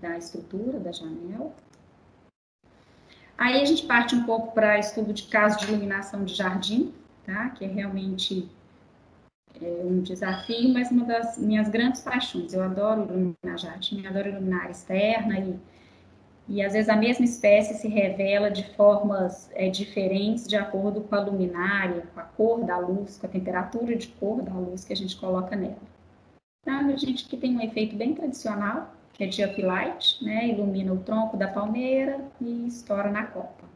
da 0.02 0.18
estrutura 0.18 0.80
da 0.80 0.92
janela. 0.92 1.54
Aí 3.38 3.62
a 3.62 3.66
gente 3.66 3.86
parte 3.86 4.16
um 4.16 4.24
pouco 4.24 4.56
para 4.56 4.80
estudo 4.80 5.14
de 5.14 5.24
caso 5.28 5.60
de 5.60 5.66
iluminação 5.66 6.26
de 6.26 6.34
jardim, 6.34 6.92
tá? 7.28 7.50
Que 7.52 7.66
é 7.66 7.68
realmente 7.68 8.50
é 9.62 9.84
um 9.86 10.02
desafio, 10.02 10.74
mas 10.74 10.90
uma 10.90 11.06
das 11.06 11.38
minhas 11.38 11.70
grandes 11.70 12.02
paixões. 12.02 12.56
Eu 12.56 12.64
adoro 12.64 13.04
iluminar 13.04 13.60
jardim, 13.60 14.08
adoro 14.08 14.30
iluminar 14.30 14.72
externa 14.72 15.40
e 15.40 15.60
e 16.48 16.62
às 16.62 16.74
vezes 16.74 16.90
a 16.90 16.96
mesma 16.96 17.24
espécie 17.24 17.76
se 17.76 17.88
revela 17.88 18.50
de 18.50 18.64
formas 18.76 19.50
é, 19.54 19.70
diferentes 19.70 20.48
de 20.48 20.56
acordo 20.56 21.02
com 21.02 21.16
a 21.16 21.20
luminária, 21.20 22.04
com 22.14 22.20
a 22.20 22.24
cor 22.24 22.66
da 22.66 22.78
luz, 22.78 23.18
com 23.18 23.28
a 23.28 23.30
temperatura 23.30 23.96
de 23.96 24.08
cor 24.08 24.42
da 24.42 24.54
luz 24.54 24.84
que 24.84 24.94
a 24.94 24.96
gente 24.96 25.16
coloca 25.16 25.56
nela. 25.56 25.78
Então, 26.62 26.90
a 26.90 26.96
gente 26.96 27.28
que 27.28 27.38
tem 27.38 27.56
um 27.56 27.62
efeito 27.62 27.96
bem 27.96 28.14
tradicional, 28.14 28.94
que 29.14 29.24
é 29.24 29.28
de 29.28 29.44
uplight, 29.44 30.24
né? 30.24 30.48
ilumina 30.50 30.94
o 30.94 31.00
tronco 31.00 31.38
da 31.38 31.48
palmeira 31.48 32.20
e 32.40 32.68
estoura 32.68 33.10
na 33.10 33.26
copa. 33.26 33.72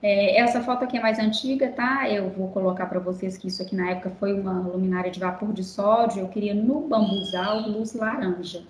É, 0.00 0.38
essa 0.38 0.62
foto 0.62 0.84
aqui 0.84 0.96
é 0.96 1.00
mais 1.00 1.18
antiga, 1.18 1.72
tá? 1.72 2.08
Eu 2.08 2.30
vou 2.30 2.48
colocar 2.48 2.86
para 2.86 3.00
vocês 3.00 3.36
que 3.36 3.48
isso 3.48 3.60
aqui 3.60 3.74
na 3.74 3.90
época 3.90 4.10
foi 4.20 4.32
uma 4.32 4.52
luminária 4.52 5.10
de 5.10 5.18
vapor 5.18 5.52
de 5.52 5.64
sódio. 5.64 6.20
Eu 6.20 6.28
queria 6.28 6.54
no 6.54 6.82
bambuzal 6.82 7.68
luz 7.68 7.94
laranja. 7.94 8.62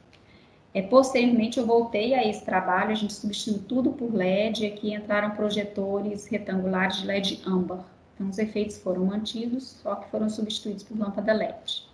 É, 0.74 0.82
posteriormente, 0.82 1.58
eu 1.58 1.66
voltei 1.66 2.14
a 2.14 2.26
esse 2.26 2.44
trabalho, 2.44 2.90
a 2.90 2.94
gente 2.94 3.14
substituiu 3.14 3.62
tudo 3.66 3.92
por 3.92 4.14
LED, 4.14 4.66
aqui 4.66 4.92
entraram 4.92 5.30
projetores 5.30 6.26
retangulares 6.26 6.98
de 6.98 7.06
LED 7.06 7.42
âmbar. 7.46 7.84
Então, 8.14 8.28
os 8.28 8.38
efeitos 8.38 8.78
foram 8.78 9.06
mantidos, 9.06 9.78
só 9.82 9.94
que 9.96 10.10
foram 10.10 10.28
substituídos 10.28 10.82
por 10.82 10.98
lâmpada 10.98 11.32
LED. 11.32 11.86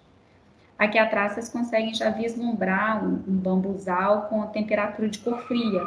Aqui 0.77 0.99
atrás, 0.99 1.35
vocês 1.35 1.49
conseguem 1.49 1.95
já 1.95 2.11
vislumbrar 2.11 3.05
um, 3.05 3.23
um 3.29 3.37
bambuzal 3.37 4.23
com 4.23 4.43
a 4.43 4.49
temperatura 4.49 5.09
de 5.09 5.21
cor 5.21 5.39
fria. 5.47 5.81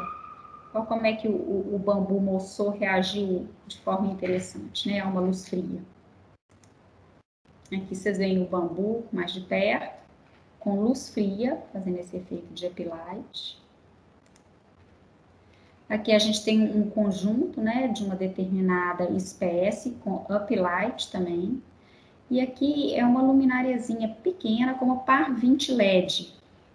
Olha 0.73 0.85
como 0.85 1.05
é 1.05 1.13
que 1.13 1.27
o, 1.27 1.31
o, 1.31 1.75
o 1.75 1.79
bambu 1.79 2.21
moçou 2.21 2.69
reagiu 2.69 3.47
de 3.67 3.77
forma 3.79 4.07
interessante, 4.07 4.87
né? 4.89 5.01
A 5.01 5.07
uma 5.07 5.19
luz 5.19 5.47
fria. 5.49 5.81
Aqui 7.65 7.93
vocês 7.93 8.17
veem 8.17 8.41
o 8.41 8.47
bambu 8.47 9.03
mais 9.11 9.33
de 9.33 9.41
perto 9.41 10.06
com 10.59 10.81
luz 10.81 11.09
fria, 11.09 11.61
fazendo 11.71 11.99
esse 11.99 12.17
efeito 12.17 12.53
de 12.53 12.67
uplight. 12.67 13.61
Aqui 15.89 16.11
a 16.11 16.19
gente 16.19 16.43
tem 16.43 16.63
um 16.63 16.89
conjunto, 16.89 17.61
né, 17.61 17.87
de 17.87 18.03
uma 18.03 18.15
determinada 18.15 19.09
espécie, 19.11 19.91
com 20.03 20.25
uplight 20.29 21.09
também. 21.09 21.61
E 22.29 22.41
aqui 22.41 22.93
é 22.93 23.05
uma 23.05 23.21
lumináriazinha 23.21 24.09
pequena, 24.21 24.73
como 24.73 24.99
par 24.99 25.33
20 25.33 25.71
LED. 25.71 26.33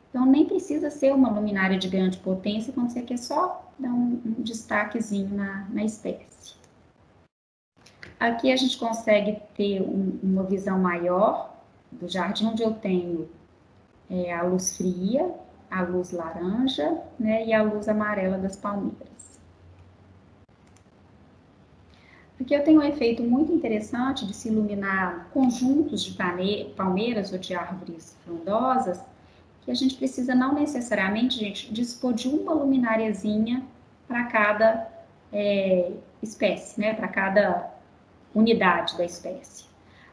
Então, 0.08 0.24
nem 0.24 0.46
precisa 0.46 0.90
ser 0.90 1.12
uma 1.12 1.30
luminária 1.30 1.78
de 1.78 1.88
grande 1.88 2.18
potência, 2.18 2.72
quando 2.72 2.90
você 2.90 3.02
quer 3.02 3.18
só 3.18 3.70
dar 3.78 3.90
um, 3.90 4.20
um 4.24 4.42
destaquezinho 4.42 5.34
na, 5.34 5.66
na 5.70 5.84
espécie. 5.84 6.54
Aqui 8.18 8.52
a 8.52 8.56
gente 8.56 8.78
consegue 8.78 9.40
ter 9.54 9.82
um, 9.82 10.18
uma 10.22 10.44
visão 10.44 10.78
maior 10.78 11.56
do 11.90 12.08
jardim, 12.08 12.46
onde 12.46 12.62
eu 12.62 12.72
tenho 12.72 13.28
é, 14.12 14.30
a 14.30 14.42
luz 14.42 14.76
fria, 14.76 15.34
a 15.70 15.80
luz 15.82 16.12
laranja 16.12 17.00
né, 17.18 17.46
e 17.46 17.54
a 17.54 17.62
luz 17.62 17.88
amarela 17.88 18.36
das 18.36 18.56
palmeiras. 18.56 19.40
Aqui 22.38 22.54
eu 22.54 22.62
tenho 22.62 22.80
um 22.80 22.84
efeito 22.84 23.22
muito 23.22 23.52
interessante 23.52 24.26
de 24.26 24.34
se 24.34 24.48
iluminar 24.48 25.28
conjuntos 25.32 26.04
de 26.04 26.14
palmeiras 26.76 27.32
ou 27.32 27.38
de 27.38 27.54
árvores 27.54 28.16
frondosas, 28.24 29.00
que 29.62 29.70
a 29.70 29.74
gente 29.74 29.94
precisa 29.94 30.34
não 30.34 30.52
necessariamente, 30.54 31.38
gente, 31.38 31.72
dispor 31.72 32.12
de 32.12 32.28
uma 32.28 32.52
luminariazinha 32.52 33.62
para 34.08 34.24
cada 34.24 34.88
é, 35.32 35.92
espécie, 36.20 36.80
né, 36.80 36.92
para 36.92 37.08
cada 37.08 37.70
unidade 38.34 38.96
da 38.98 39.04
espécie. 39.04 39.71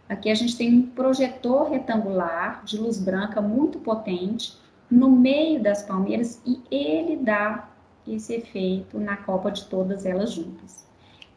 Aqui 0.10 0.32
a 0.32 0.36
gente 0.36 0.57
tem 0.57 0.74
um 0.74 0.88
projetor 0.88 1.70
retangular 1.70 2.66
de 2.66 2.78
luz 2.78 2.99
branca 2.99 3.39
muito 3.39 3.78
potente 3.78 4.57
no 4.89 5.12
meio 5.12 5.62
das 5.62 5.84
palmeiras 5.84 6.41
e 6.43 6.60
ele 6.72 7.18
dá 7.18 7.70
esse 8.07 8.34
efeito 8.34 8.99
na 8.99 9.16
copa 9.16 9.51
de 9.51 9.66
todas 9.66 10.07
elas 10.07 10.32
juntas. 10.32 10.88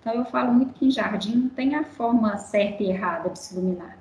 Então 0.01 0.15
eu 0.15 0.25
falo 0.25 0.55
muito 0.55 0.73
que 0.73 0.87
em 0.87 0.91
jardim 0.91 1.37
não 1.37 1.49
tem 1.51 1.75
a 1.75 1.85
forma 1.85 2.37
certa 2.39 2.83
e 2.83 2.89
errada 2.89 3.29
de 3.29 3.39
se 3.39 3.55
iluminar. 3.55 3.99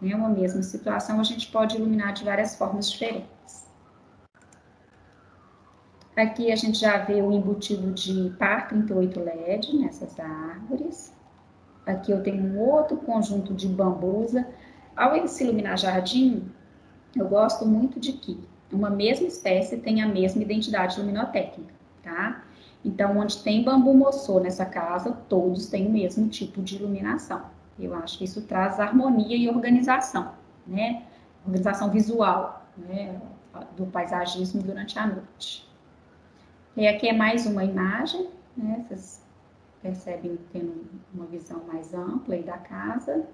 Né? 0.00 0.14
Uma 0.14 0.28
mesma 0.28 0.62
situação 0.62 1.18
a 1.18 1.24
gente 1.24 1.50
pode 1.50 1.76
iluminar 1.76 2.12
de 2.12 2.24
várias 2.24 2.56
formas 2.56 2.90
diferentes. 2.90 3.66
Aqui 6.16 6.52
a 6.52 6.56
gente 6.56 6.78
já 6.78 6.98
vê 6.98 7.20
o 7.20 7.32
embutido 7.32 7.90
de 7.90 8.30
par 8.38 8.68
38 8.68 9.18
LED 9.18 9.78
nessas 9.78 10.18
árvores. 10.20 11.12
Aqui 11.86 12.12
eu 12.12 12.22
tenho 12.22 12.42
um 12.44 12.58
outro 12.58 12.96
conjunto 12.96 13.54
de 13.54 13.68
bambusa. 13.68 14.46
Ao 14.96 15.26
se 15.26 15.44
iluminar 15.44 15.78
jardim, 15.78 16.50
eu 17.16 17.28
gosto 17.28 17.66
muito 17.66 17.98
de 17.98 18.12
que 18.12 18.38
uma 18.72 18.90
mesma 18.90 19.26
espécie 19.26 19.76
tenha 19.78 20.06
a 20.06 20.08
mesma 20.08 20.42
identidade 20.42 20.98
luminotécnica, 20.98 21.74
tá? 22.02 22.42
Então, 22.84 23.18
onde 23.18 23.42
tem 23.42 23.62
bambu 23.62 23.94
moçô 23.94 24.40
nessa 24.40 24.64
casa, 24.64 25.12
todos 25.28 25.66
têm 25.68 25.86
o 25.86 25.90
mesmo 25.90 26.28
tipo 26.28 26.60
de 26.62 26.76
iluminação. 26.76 27.42
Eu 27.78 27.94
acho 27.94 28.18
que 28.18 28.24
isso 28.24 28.42
traz 28.42 28.80
harmonia 28.80 29.36
e 29.36 29.48
organização, 29.48 30.32
né? 30.66 31.02
Organização 31.46 31.90
visual, 31.90 32.66
né? 32.76 33.20
Do 33.76 33.86
paisagismo 33.86 34.62
durante 34.62 34.98
a 34.98 35.06
noite. 35.06 35.68
E 36.76 36.86
aqui 36.86 37.08
é 37.08 37.12
mais 37.12 37.46
uma 37.46 37.64
imagem, 37.64 38.28
né? 38.56 38.84
Essas 38.90 39.21
percebem 39.82 40.38
tendo 40.52 40.86
uma 41.12 41.26
visão 41.26 41.60
mais 41.64 41.92
ampla 41.92 42.36
aí 42.36 42.42
da 42.42 42.56
casa. 42.56 43.26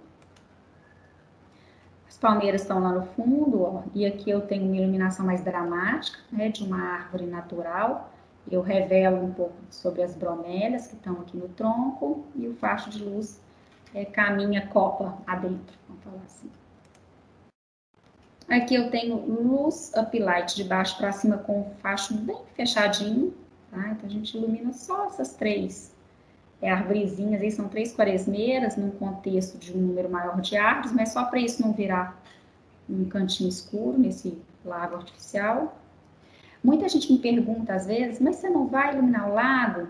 As 2.08 2.16
palmeiras 2.16 2.62
estão 2.62 2.80
lá 2.80 2.90
no 2.90 3.02
fundo, 3.08 3.62
ó, 3.62 3.82
e 3.94 4.06
aqui 4.06 4.30
eu 4.30 4.40
tenho 4.40 4.64
uma 4.64 4.76
iluminação 4.76 5.26
mais 5.26 5.44
dramática, 5.44 6.18
né, 6.32 6.48
de 6.48 6.64
uma 6.64 6.80
árvore 6.80 7.26
natural. 7.26 8.10
Eu 8.50 8.62
revelo 8.62 9.22
um 9.22 9.32
pouco 9.32 9.54
sobre 9.70 10.02
as 10.02 10.16
bromélias 10.16 10.86
que 10.86 10.94
estão 10.94 11.20
aqui 11.20 11.36
no 11.36 11.48
tronco 11.50 12.24
e 12.34 12.48
o 12.48 12.54
facho 12.54 12.88
de 12.88 13.04
luz 13.04 13.38
é, 13.94 14.06
caminha 14.06 14.66
copa 14.68 15.18
adentro, 15.26 15.76
vamos 15.86 16.02
falar 16.02 16.22
assim. 16.24 16.50
Aqui 18.48 18.74
eu 18.74 18.90
tenho 18.90 19.16
luz 19.16 19.92
uplight 19.94 20.56
de 20.56 20.64
baixo 20.64 20.96
para 20.96 21.12
cima 21.12 21.36
com 21.36 21.60
o 21.60 21.70
facho 21.82 22.14
bem 22.14 22.40
fechadinho, 22.54 23.34
tá? 23.70 23.90
Então 23.90 24.06
a 24.06 24.08
gente 24.08 24.34
ilumina 24.34 24.72
só 24.72 25.04
essas 25.04 25.34
três 25.34 25.94
é, 26.60 26.70
arvorezinhas, 26.70 27.40
aí 27.40 27.50
são 27.50 27.68
três 27.68 27.94
quaresmeiras, 27.94 28.76
num 28.76 28.90
contexto 28.90 29.58
de 29.58 29.72
um 29.72 29.80
número 29.80 30.10
maior 30.10 30.40
de 30.40 30.56
árvores, 30.56 30.92
mas 30.92 31.10
só 31.10 31.24
para 31.24 31.38
isso 31.38 31.62
não 31.62 31.72
virar 31.72 32.20
um 32.88 33.04
cantinho 33.04 33.48
escuro 33.48 33.98
nesse 33.98 34.36
lago 34.64 34.96
artificial. 34.96 35.78
Muita 36.62 36.88
gente 36.88 37.12
me 37.12 37.18
pergunta 37.18 37.74
às 37.74 37.86
vezes, 37.86 38.20
mas 38.20 38.36
você 38.36 38.48
não 38.48 38.66
vai 38.66 38.92
iluminar 38.92 39.30
o 39.30 39.34
lago? 39.34 39.88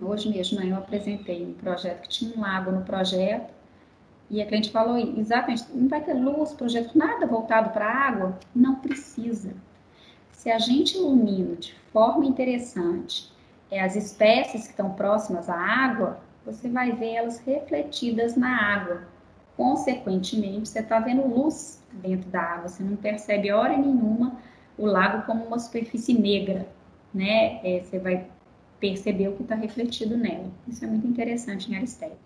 Hoje 0.00 0.28
mesmo 0.28 0.58
né, 0.58 0.70
eu 0.70 0.76
apresentei 0.76 1.44
um 1.44 1.54
projeto 1.54 2.02
que 2.02 2.08
tinha 2.08 2.36
um 2.36 2.40
lago 2.40 2.70
no 2.70 2.82
projeto, 2.82 3.52
e 4.30 4.40
a 4.40 4.46
cliente 4.46 4.70
falou 4.70 4.96
exatamente, 4.96 5.64
não 5.74 5.88
vai 5.88 6.02
ter 6.02 6.14
luz, 6.14 6.52
projeto, 6.52 6.96
nada 6.96 7.26
voltado 7.26 7.70
para 7.70 7.86
a 7.86 8.08
água? 8.08 8.38
Não 8.54 8.76
precisa. 8.76 9.52
Se 10.32 10.50
a 10.50 10.58
gente 10.58 10.96
ilumina 10.96 11.56
de 11.56 11.74
forma 11.92 12.24
interessante, 12.24 13.31
é, 13.72 13.80
as 13.80 13.96
espécies 13.96 14.64
que 14.64 14.72
estão 14.72 14.92
próximas 14.92 15.48
à 15.48 15.56
água, 15.56 16.20
você 16.44 16.68
vai 16.68 16.92
ver 16.92 17.14
elas 17.14 17.38
refletidas 17.38 18.36
na 18.36 18.54
água. 18.54 19.02
Consequentemente, 19.56 20.68
você 20.68 20.80
está 20.80 21.00
vendo 21.00 21.26
luz 21.26 21.82
dentro 21.90 22.28
da 22.28 22.42
água, 22.42 22.68
você 22.68 22.82
não 22.82 22.96
percebe 22.96 23.50
hora 23.50 23.74
nenhuma 23.74 24.36
o 24.76 24.84
lago 24.84 25.24
como 25.24 25.46
uma 25.46 25.58
superfície 25.58 26.12
negra, 26.12 26.68
né? 27.14 27.60
É, 27.64 27.82
você 27.82 27.98
vai 27.98 28.26
perceber 28.78 29.28
o 29.28 29.36
que 29.36 29.42
está 29.42 29.54
refletido 29.54 30.18
nela. 30.18 30.50
Isso 30.68 30.84
é 30.84 30.88
muito 30.88 31.06
interessante 31.06 31.70
em 31.70 31.74
área 31.74 31.84
estética. 31.84 32.20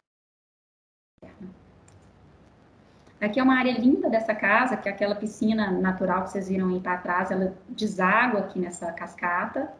Aqui 3.20 3.38
é 3.38 3.42
uma 3.42 3.56
área 3.56 3.78
linda 3.78 4.10
dessa 4.10 4.34
casa, 4.34 4.76
que 4.76 4.88
é 4.88 4.92
aquela 4.92 5.14
piscina 5.14 5.70
natural 5.70 6.24
que 6.24 6.30
vocês 6.30 6.48
viram 6.48 6.70
aí 6.70 6.80
para 6.80 6.98
trás, 6.98 7.30
ela 7.30 7.54
deságua 7.68 8.40
aqui 8.40 8.58
nessa 8.58 8.90
cascata. 8.92 9.72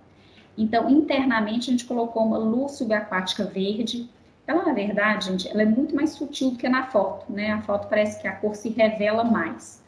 Então, 0.56 0.88
internamente, 0.88 1.68
a 1.68 1.72
gente 1.72 1.84
colocou 1.84 2.24
uma 2.24 2.38
luz 2.38 2.72
subaquática 2.72 3.44
verde. 3.44 4.08
Ela, 4.46 4.64
na 4.64 4.72
verdade, 4.72 5.26
gente, 5.26 5.48
ela 5.48 5.62
é 5.62 5.66
muito 5.66 5.94
mais 5.94 6.10
sutil 6.10 6.52
do 6.52 6.56
que 6.56 6.68
na 6.68 6.86
foto, 6.86 7.30
né? 7.30 7.52
A 7.52 7.62
foto 7.62 7.88
parece 7.88 8.20
que 8.20 8.28
a 8.28 8.36
cor 8.36 8.54
se 8.54 8.70
revela 8.70 9.24
mais. 9.24 9.82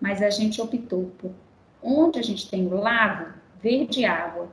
Mas 0.00 0.22
a 0.22 0.30
gente 0.30 0.60
optou 0.60 1.10
por 1.18 1.32
onde 1.82 2.18
a 2.18 2.22
gente 2.22 2.48
tem 2.48 2.66
o 2.66 2.76
lago, 2.76 3.32
verde 3.62 4.04
água, 4.04 4.48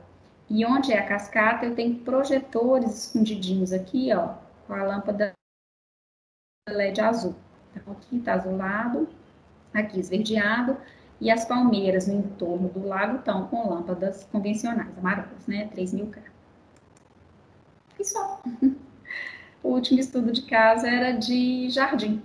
e 0.48 0.66
onde 0.66 0.92
é 0.92 0.98
a 0.98 1.06
cascata, 1.06 1.64
eu 1.64 1.74
tenho 1.74 1.94
projetores 2.00 3.06
escondidinhos 3.06 3.72
aqui, 3.72 4.12
ó, 4.12 4.34
com 4.66 4.74
a 4.74 4.82
lâmpada 4.82 5.32
LED 6.68 7.00
azul. 7.00 7.34
Então, 7.74 7.94
aqui 7.94 8.16
está 8.16 8.34
azulado, 8.34 9.08
aqui 9.72 9.98
esverdeado, 9.98 10.76
e 11.22 11.30
as 11.30 11.44
palmeiras 11.44 12.08
no 12.08 12.14
entorno 12.14 12.68
do 12.68 12.84
lago 12.84 13.18
estão 13.18 13.46
com 13.46 13.72
lâmpadas 13.72 14.26
convencionais, 14.32 14.90
amarelas, 14.98 15.46
né? 15.46 15.68
3 15.72 15.94
mil 15.94 16.06
K. 16.08 16.20
E 17.98 18.04
só. 18.04 18.42
O 19.64 19.74
último 19.74 20.00
estudo 20.00 20.32
de 20.32 20.42
casa 20.42 20.88
era 20.88 21.12
de 21.12 21.70
jardim. 21.70 22.20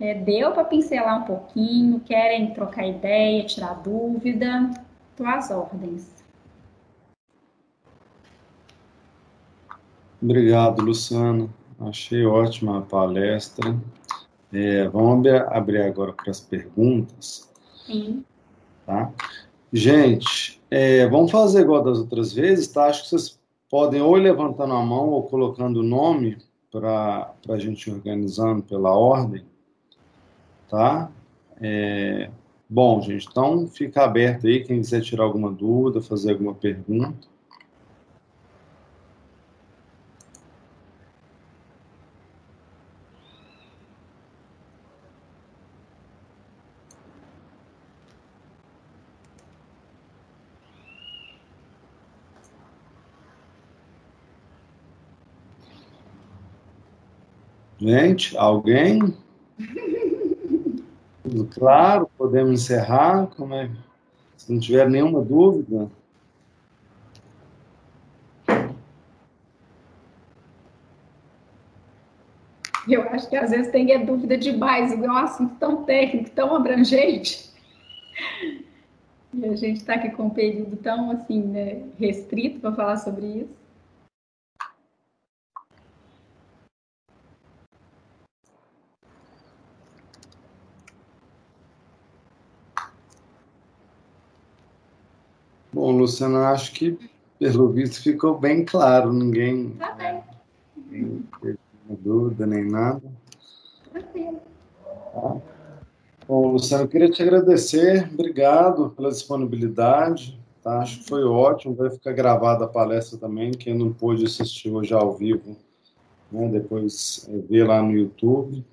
É, 0.00 0.14
deu 0.14 0.50
para 0.50 0.64
pincelar 0.64 1.22
um 1.22 1.24
pouquinho, 1.24 2.00
querem 2.00 2.52
trocar 2.52 2.84
ideia, 2.84 3.46
tirar 3.46 3.74
dúvida, 3.74 4.68
estou 5.12 5.24
às 5.24 5.48
ordens. 5.52 6.12
Obrigado, 10.20 10.82
Luciano. 10.82 11.54
Achei 11.78 12.26
ótima 12.26 12.78
a 12.78 12.82
palestra. 12.82 13.76
É, 14.52 14.88
vamos 14.88 15.24
abrir 15.52 15.82
agora 15.82 16.12
para 16.12 16.32
as 16.32 16.40
perguntas. 16.40 17.51
Sim. 17.86 18.24
Tá? 18.86 19.12
Gente, 19.72 20.60
é, 20.70 21.06
vamos 21.08 21.30
fazer 21.30 21.60
igual 21.62 21.82
das 21.82 21.98
outras 21.98 22.32
vezes, 22.32 22.68
tá? 22.68 22.86
Acho 22.86 23.04
que 23.04 23.08
vocês 23.08 23.40
podem 23.70 24.02
ou 24.02 24.14
levantando 24.14 24.74
a 24.74 24.82
mão 24.84 25.08
ou 25.08 25.22
colocando 25.24 25.80
o 25.80 25.82
nome 25.82 26.38
para 26.70 27.32
a 27.48 27.58
gente 27.58 27.90
organizando 27.90 28.62
pela 28.62 28.90
ordem, 28.90 29.44
tá? 30.68 31.10
É, 31.60 32.30
Bom, 32.74 33.02
gente, 33.02 33.28
então 33.30 33.66
fica 33.66 34.02
aberto 34.02 34.46
aí, 34.46 34.64
quem 34.64 34.80
quiser 34.80 35.02
tirar 35.02 35.24
alguma 35.24 35.52
dúvida, 35.52 36.00
fazer 36.00 36.32
alguma 36.32 36.54
pergunta. 36.54 37.28
Gente, 57.82 58.38
alguém? 58.38 59.12
Tudo 61.24 61.46
claro? 61.46 62.08
Podemos 62.16 62.52
encerrar? 62.52 63.26
Como 63.36 63.52
é? 63.54 63.68
Se 64.36 64.52
não 64.52 64.60
tiver 64.60 64.88
nenhuma 64.88 65.20
dúvida. 65.20 65.90
Eu 72.88 73.02
acho 73.10 73.28
que 73.28 73.34
às 73.34 73.50
vezes 73.50 73.72
tem 73.72 73.90
é 73.90 73.98
dúvida 73.98 74.38
demais, 74.38 74.92
é 74.92 74.96
um 74.96 75.16
assunto 75.16 75.56
tão 75.56 75.82
técnico, 75.82 76.30
tão 76.30 76.54
abrangente. 76.54 77.50
E 79.34 79.44
a 79.44 79.56
gente 79.56 79.78
está 79.78 79.94
aqui 79.94 80.10
com 80.10 80.26
um 80.26 80.30
período 80.30 80.76
tão 80.76 81.10
assim, 81.10 81.42
né, 81.42 81.82
restrito 81.98 82.60
para 82.60 82.72
falar 82.76 82.98
sobre 82.98 83.26
isso. 83.26 83.61
Bom, 95.82 95.90
Luciana, 95.90 96.50
acho 96.50 96.72
que, 96.74 96.96
pelo 97.40 97.68
visto, 97.72 98.00
ficou 98.00 98.38
bem 98.38 98.64
claro. 98.64 99.12
Ninguém, 99.12 99.70
tá 99.70 99.90
bem. 99.90 100.22
ninguém 100.88 101.26
teve 101.40 101.58
dúvida 101.88 102.46
nem 102.46 102.64
nada. 102.70 103.02
Tranquilo. 103.90 104.40
Tá? 105.12 105.36
Bom, 106.28 106.52
Luciana, 106.52 106.84
eu 106.84 106.88
queria 106.88 107.10
te 107.10 107.20
agradecer. 107.20 108.08
Obrigado 108.14 108.90
pela 108.90 109.10
disponibilidade. 109.10 110.40
Tá? 110.62 110.82
Acho 110.82 111.00
que 111.00 111.08
foi 111.08 111.24
ótimo. 111.24 111.74
Vai 111.74 111.90
ficar 111.90 112.12
gravada 112.12 112.64
a 112.64 112.68
palestra 112.68 113.18
também. 113.18 113.50
Quem 113.50 113.76
não 113.76 113.92
pôde 113.92 114.24
assistir 114.24 114.70
hoje 114.70 114.94
ao 114.94 115.14
vivo, 115.14 115.56
né? 116.30 116.46
depois 116.46 117.28
é, 117.28 117.38
ver 117.38 117.66
lá 117.66 117.82
no 117.82 117.90
YouTube. 117.90 118.64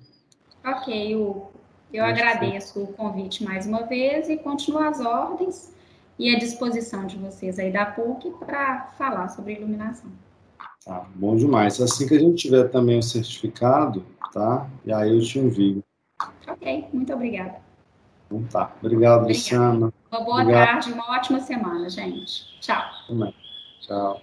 Ok, 0.64 1.16
Hugo. 1.16 1.50
Eu 1.92 2.04
agradeço 2.04 2.84
o 2.84 2.86
convite 2.86 3.42
mais 3.42 3.66
uma 3.66 3.82
vez 3.82 4.28
e 4.28 4.36
continuo 4.36 4.78
as 4.78 5.00
ordens 5.00 5.72
e 6.20 6.36
à 6.36 6.38
disposição 6.38 7.06
de 7.06 7.16
vocês 7.16 7.58
aí 7.58 7.72
da 7.72 7.86
PUC 7.86 8.30
para 8.44 8.90
falar 8.98 9.28
sobre 9.28 9.54
iluminação. 9.54 10.10
Tá, 10.84 11.06
bom 11.14 11.34
demais. 11.34 11.80
Assim 11.80 12.06
que 12.06 12.14
a 12.14 12.18
gente 12.18 12.36
tiver 12.42 12.68
também 12.68 12.98
o 12.98 13.02
certificado, 13.02 14.04
tá? 14.30 14.68
E 14.84 14.92
aí 14.92 15.16
eu 15.16 15.22
te 15.22 15.38
envio. 15.38 15.82
Ok, 16.46 16.88
muito 16.92 17.12
obrigada. 17.14 17.56
Então 18.26 18.44
tá. 18.44 18.70
Obrigado, 18.82 19.26
Luciana. 19.26 19.90
Uma 20.12 20.20
boa 20.20 20.42
Obrigado. 20.42 20.66
tarde, 20.66 20.92
uma 20.92 21.10
ótima 21.10 21.40
semana, 21.40 21.88
gente. 21.88 22.60
Tchau. 22.60 22.82
Também. 23.08 23.34
Tchau. 23.80 24.20